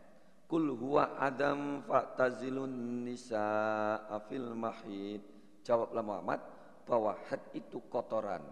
Kul 0.49 0.75
huwa 0.75 1.17
adam 1.17 1.81
fa'tazilun 1.87 3.03
nisa'a 3.07 4.17
fil 4.29 4.53
mahid. 4.53 5.21
Jawablah 5.63 6.03
Muhammad 6.03 6.41
bahwa 6.85 7.17
haid 7.29 7.41
itu 7.57 7.81
kotoran. 7.89 8.43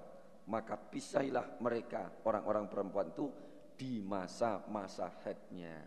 Maka 0.49 0.75
pisailah 0.75 1.61
mereka 1.61 2.09
orang-orang 2.25 2.65
perempuan 2.65 3.13
itu 3.13 3.29
di 3.77 4.01
masa-masa 4.01 5.09
haidnya. 5.21 5.77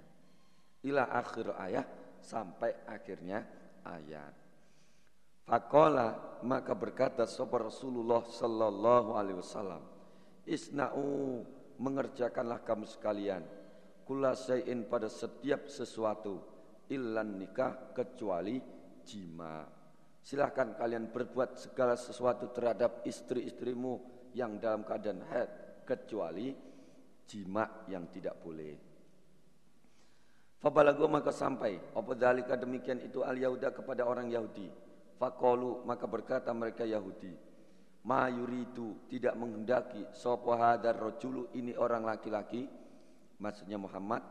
Ila 0.85 1.11
akhir 1.11 1.55
ayat 1.59 1.87
sampai 2.23 2.73
akhirnya 2.87 3.43
ayat. 3.85 4.35
Fakola 5.45 6.41
maka 6.41 6.73
berkata 6.73 7.29
sahabat 7.29 7.69
Rasulullah 7.69 8.25
sallallahu 8.25 9.13
alaihi 9.13 9.39
wasallam, 9.39 9.83
Isna'u 10.49 11.45
mengerjakanlah 11.77 12.65
kamu 12.65 12.89
sekalian 12.89 13.43
kula 14.05 14.37
sayin 14.37 14.87
pada 14.87 15.09
setiap 15.09 15.67
sesuatu 15.67 16.41
illan 16.93 17.41
nikah 17.41 17.97
kecuali 17.97 18.61
jima. 19.03 19.65
Silahkan 20.25 20.73
kalian 20.77 21.13
berbuat 21.13 21.61
segala 21.61 21.97
sesuatu 21.97 22.49
terhadap 22.53 23.05
istri-istrimu 23.05 24.01
yang 24.33 24.57
dalam 24.57 24.85
keadaan 24.85 25.21
haid 25.29 25.51
kecuali 25.85 26.53
jima 27.29 27.85
yang 27.93 28.09
tidak 28.09 28.41
boleh. 28.41 28.77
Fabalago 30.61 31.05
maka 31.13 31.29
sampai 31.29 31.77
apa 31.93 32.13
dalika 32.17 32.57
demikian 32.57 33.05
itu 33.05 33.21
al 33.21 33.37
Yahuda 33.37 33.69
kepada 33.77 34.09
orang 34.09 34.33
Yahudi 34.33 34.85
Fakolu 35.15 35.87
maka 35.87 36.11
berkata 36.11 36.51
mereka 36.51 36.83
Yahudi, 36.83 37.31
ma 38.05 38.27
yuridu 38.27 39.07
tidak 39.07 39.39
menghendaki 39.39 40.11
sapa 40.11 40.53
hadar 40.59 40.99
rojulu 40.99 41.55
ini 41.55 41.79
orang 41.79 42.03
laki-laki, 42.03 42.67
maksudnya 43.45 43.77
Muhammad, 43.77 44.25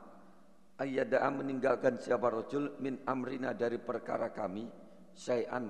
ayyada'a 0.81 1.29
meninggalkan 1.29 2.01
siapa 2.01 2.33
rojul 2.33 2.81
min 2.81 3.05
amrina 3.05 3.53
dari 3.53 3.77
perkara 3.77 4.33
kami, 4.33 4.65
syai'an 5.13 5.69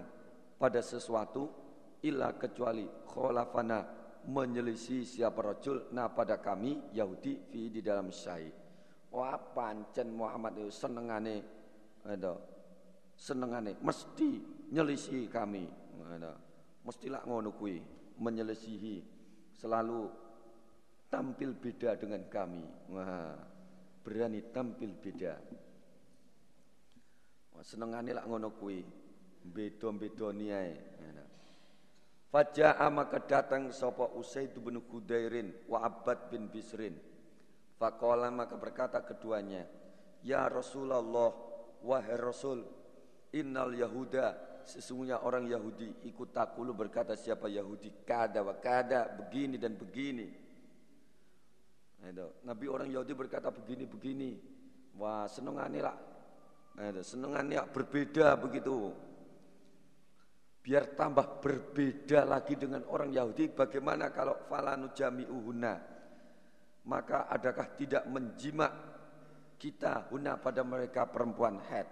pada 0.55 0.79
sesuatu, 0.79 1.51
illa 2.07 2.39
kecuali 2.39 2.87
kholafana 3.03 3.83
menyelisih 4.23 5.03
siapa 5.03 5.43
rojul 5.43 5.91
nah 5.91 6.07
pada 6.15 6.39
kami 6.39 6.95
Yahudi 6.95 7.51
fi 7.51 7.67
di 7.67 7.83
dalam 7.83 8.07
syai. 8.07 8.47
Wah 9.11 9.35
pancen 9.35 10.15
Muhammad 10.15 10.57
itu 10.57 10.71
senengane 10.71 11.35
itu 12.03 12.35
senengane 13.13 13.77
mesti 13.79 14.29
nyelisi 14.73 15.29
kami 15.29 15.63
mestilah 16.83 17.21
ngono 17.23 17.53
kuwi 17.53 17.77
menyelisihi 18.19 18.95
selalu 19.53 20.22
tampil 21.13 21.53
beda 21.53 21.93
dengan 22.01 22.25
kami. 22.25 22.65
Wah, 22.89 23.37
berani 24.01 24.41
tampil 24.49 24.97
beda. 24.97 25.37
Wah, 27.53 27.61
senengane 27.61 28.17
lak 28.17 28.25
ngono 28.25 28.49
kuwi. 28.57 28.81
Beda-beda 29.45 30.33
niae. 30.33 30.73
Faja'a 32.33 32.89
maka 32.89 33.21
datang 33.21 33.69
sapa 33.69 34.09
Usaid 34.17 34.57
bin 34.57 34.81
Hudairin 34.81 35.53
wa 35.69 35.85
Abbad 35.85 36.33
bin 36.33 36.49
Bisrin. 36.49 36.97
Faqala 37.77 38.33
maka 38.33 38.57
berkata 38.57 39.05
keduanya, 39.05 39.69
"Ya 40.25 40.49
Rasulullah, 40.49 41.29
wahai 41.85 42.17
Rasul, 42.17 42.65
Innal 43.37 43.77
Yahuda 43.77 44.33
sesungguhnya 44.65 45.21
orang 45.21 45.45
Yahudi 45.45 46.09
ikut 46.09 46.33
takulu 46.33 46.73
berkata 46.73 47.13
siapa 47.13 47.45
Yahudi? 47.53 48.01
Kada 48.01 48.41
wa 48.41 48.57
kada 48.57 49.13
begini 49.13 49.61
dan 49.61 49.77
begini. 49.77 50.42
Nah, 52.03 52.11
Nabi 52.43 52.65
orang 52.67 52.91
Yahudi 52.91 53.15
berkata 53.15 53.47
begini 53.47 53.87
begini. 53.87 54.35
Wah 54.99 55.23
senengannya 55.23 55.81
lah. 55.81 55.97
Senengannya 56.99 57.63
berbeda 57.71 58.35
begitu. 58.35 58.91
Biar 60.59 60.95
tambah 60.99 61.39
berbeda 61.39 62.27
lagi 62.27 62.59
dengan 62.59 62.83
orang 62.91 63.15
Yahudi. 63.15 63.55
Bagaimana 63.55 64.11
kalau 64.11 64.35
falanu 64.51 64.91
uhuna? 65.31 65.79
Maka 66.83 67.31
adakah 67.31 67.71
tidak 67.79 68.03
menjimak 68.11 68.73
kita 69.55 70.11
huna 70.11 70.35
pada 70.35 70.67
mereka 70.67 71.07
perempuan 71.07 71.63
head? 71.71 71.87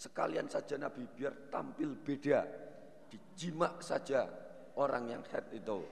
Sekalian 0.00 0.48
saja 0.48 0.80
Nabi 0.80 1.04
biar 1.04 1.52
tampil 1.52 1.92
beda. 2.00 2.40
Dijimak 3.12 3.84
saja 3.84 4.24
orang 4.80 5.12
yang 5.12 5.22
head 5.28 5.44
itu. 5.52 5.84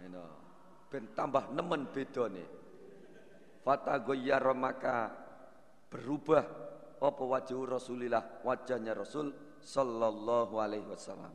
Ini, 0.00 0.47
ben 0.88 1.12
tambah 1.12 1.52
nemen 1.52 1.88
nih. 1.92 2.48
Fatagoyyara 3.62 4.56
maka 4.56 5.12
berubah 5.92 6.44
apa 6.98 7.22
wajah 7.22 7.60
Rasulillah 7.64 8.42
wajahnya 8.42 8.96
Rasul 8.96 9.30
sallallahu 9.62 10.58
alaihi 10.58 10.88
wasallam 10.88 11.30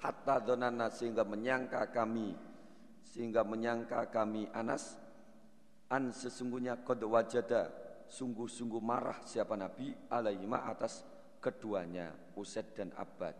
hatta 0.00 0.42
donana 0.42 0.90
sehingga 0.90 1.22
menyangka 1.22 1.88
kami 1.94 2.34
sehingga 3.06 3.46
menyangka 3.46 4.08
kami 4.10 4.50
Anas 4.50 4.98
an 5.92 6.10
sesungguhnya 6.10 6.82
kod 6.82 7.06
wajada 7.06 7.70
sungguh-sungguh 8.10 8.82
marah 8.82 9.22
siapa 9.22 9.54
Nabi 9.54 9.94
alaihima 10.10 10.66
atas 10.66 11.06
keduanya 11.38 12.10
Usaid 12.34 12.74
dan 12.74 12.90
Abbad. 12.98 13.34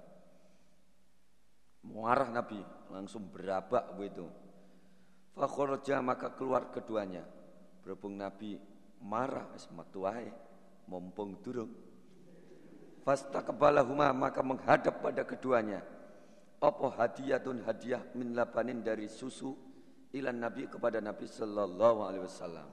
Marah 1.86 2.30
Nabi 2.30 2.58
langsung 2.90 3.30
berabak 3.30 3.94
begitu. 3.94 4.26
Fakhorja 5.36 6.00
maka 6.00 6.32
keluar 6.32 6.72
keduanya. 6.72 7.20
Berhubung 7.84 8.16
Nabi 8.16 8.56
marah 9.04 9.52
esmatuai 9.52 10.32
mumpung 10.88 11.36
durung. 11.44 11.68
Fastaqbalahuma 13.04 14.16
maka 14.16 14.40
menghadap 14.40 15.04
pada 15.04 15.28
keduanya. 15.28 15.84
Apa 16.56 16.88
hadiatun 17.04 17.62
hadiah 17.68 18.00
min 18.16 18.32
labanin 18.32 18.80
dari 18.80 19.12
susu 19.12 19.52
ilan 20.16 20.40
Nabi 20.40 20.72
kepada 20.72 21.04
Nabi 21.04 21.28
sallallahu 21.28 21.98
alaihi 22.08 22.24
wasallam. 22.24 22.68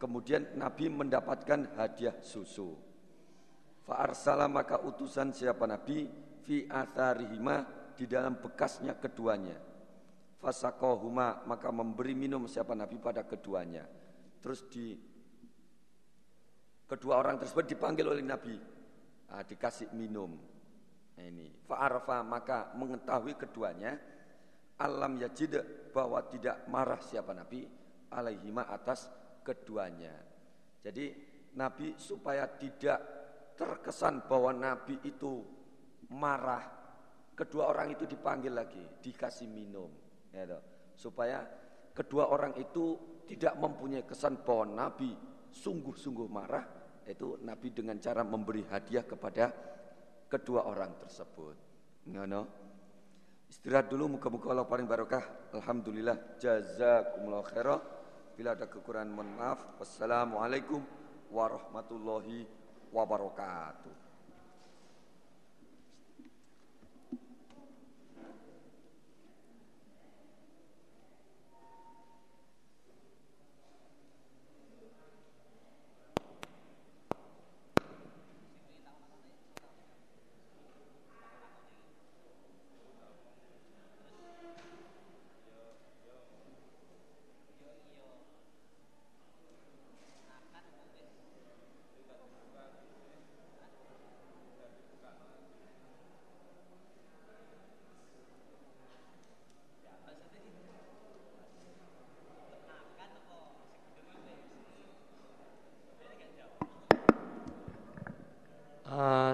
Kemudian 0.00 0.56
Nabi 0.56 0.88
mendapatkan 0.88 1.76
hadiah 1.76 2.16
susu. 2.24 2.72
Fa'arsala 3.84 4.48
maka 4.48 4.80
utusan 4.80 5.36
siapa 5.36 5.68
Nabi 5.68 6.08
fi 6.48 6.64
atharihima 6.64 7.68
di 7.92 8.08
dalam 8.08 8.40
bekasnya 8.40 8.96
keduanya. 8.96 9.67
Fasakohuma 10.38 11.42
maka 11.50 11.68
memberi 11.74 12.14
minum 12.14 12.46
siapa 12.46 12.74
Nabi 12.78 13.02
pada 13.02 13.26
keduanya. 13.26 13.82
Terus 14.38 14.62
di 14.70 14.94
kedua 16.86 17.18
orang 17.18 17.42
tersebut 17.42 17.66
dipanggil 17.66 18.06
oleh 18.06 18.22
Nabi. 18.22 18.54
Nah, 19.28 19.42
dikasih 19.44 19.92
minum. 19.98 20.38
Nah, 21.18 21.24
ini 21.26 21.50
fa'arafa 21.66 22.22
maka 22.22 22.70
mengetahui 22.78 23.34
keduanya 23.34 23.98
alam 24.78 25.18
yajid 25.18 25.58
bahwa 25.90 26.22
tidak 26.30 26.62
marah 26.70 27.02
siapa 27.02 27.34
Nabi 27.34 27.66
alaihima 28.14 28.70
atas 28.70 29.10
keduanya. 29.42 30.14
Jadi 30.78 31.10
Nabi 31.58 31.98
supaya 31.98 32.46
tidak 32.46 33.02
terkesan 33.58 34.22
bahwa 34.30 34.54
Nabi 34.54 35.02
itu 35.02 35.42
marah, 36.14 36.62
kedua 37.34 37.74
orang 37.74 37.98
itu 37.98 38.06
dipanggil 38.06 38.54
lagi, 38.54 38.80
dikasih 39.02 39.50
minum, 39.50 39.90
ya 40.32 40.58
supaya 40.94 41.44
kedua 41.94 42.30
orang 42.30 42.54
itu 42.60 42.98
tidak 43.28 43.54
mempunyai 43.60 44.08
kesan 44.08 44.40
bahwa 44.40 44.88
Nabi 44.88 45.12
sungguh-sungguh 45.52 46.28
marah, 46.32 46.64
itu 47.04 47.40
Nabi 47.44 47.68
dengan 47.72 48.00
cara 48.00 48.24
memberi 48.24 48.64
hadiah 48.68 49.04
kepada 49.04 49.52
kedua 50.28 50.64
orang 50.64 50.96
tersebut. 51.00 51.56
Ngono. 52.08 52.42
Istirahat 53.48 53.88
dulu 53.88 54.20
muka-muka 54.20 54.52
Allah 54.52 54.68
paling 54.68 54.84
barokah. 54.84 55.52
Alhamdulillah 55.56 56.36
jazakumullah 56.36 57.44
khairah. 57.48 57.80
Bila 58.36 58.52
ada 58.52 58.68
kekurangan 58.68 59.08
mohon 59.08 59.30
maaf. 59.40 59.80
Wassalamualaikum 59.80 60.84
warahmatullahi 61.32 62.44
wabarakatuh. 62.92 64.07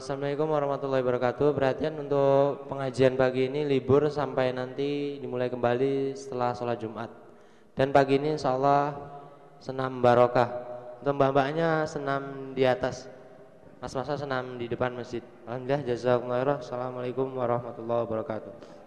Assalamualaikum 0.05 0.53
warahmatullahi 0.53 1.01
wabarakatuh. 1.01 1.57
Perhatian 1.57 1.97
untuk 1.97 2.69
pengajian 2.69 3.17
pagi 3.17 3.49
ini 3.49 3.65
libur 3.65 4.05
sampai 4.13 4.53
nanti 4.53 5.17
dimulai 5.17 5.49
kembali 5.49 6.13
setelah 6.13 6.53
sholat 6.53 6.77
Jumat. 6.77 7.09
Dan 7.73 7.89
pagi 7.89 8.21
ini 8.21 8.37
insya 8.37 8.53
senam 9.65 10.05
barokah. 10.05 10.53
Untuk 11.01 11.17
mbak-mbaknya 11.17 11.89
senam 11.89 12.53
di 12.53 12.69
atas. 12.69 13.09
Mas-masa 13.81 14.21
senam 14.21 14.61
di 14.61 14.69
depan 14.69 14.93
masjid. 14.93 15.25
Alhamdulillah 15.49 15.89
jazakumullah. 15.89 16.61
Assalamualaikum 16.61 17.33
warahmatullahi 17.33 18.05
wabarakatuh. 18.05 18.84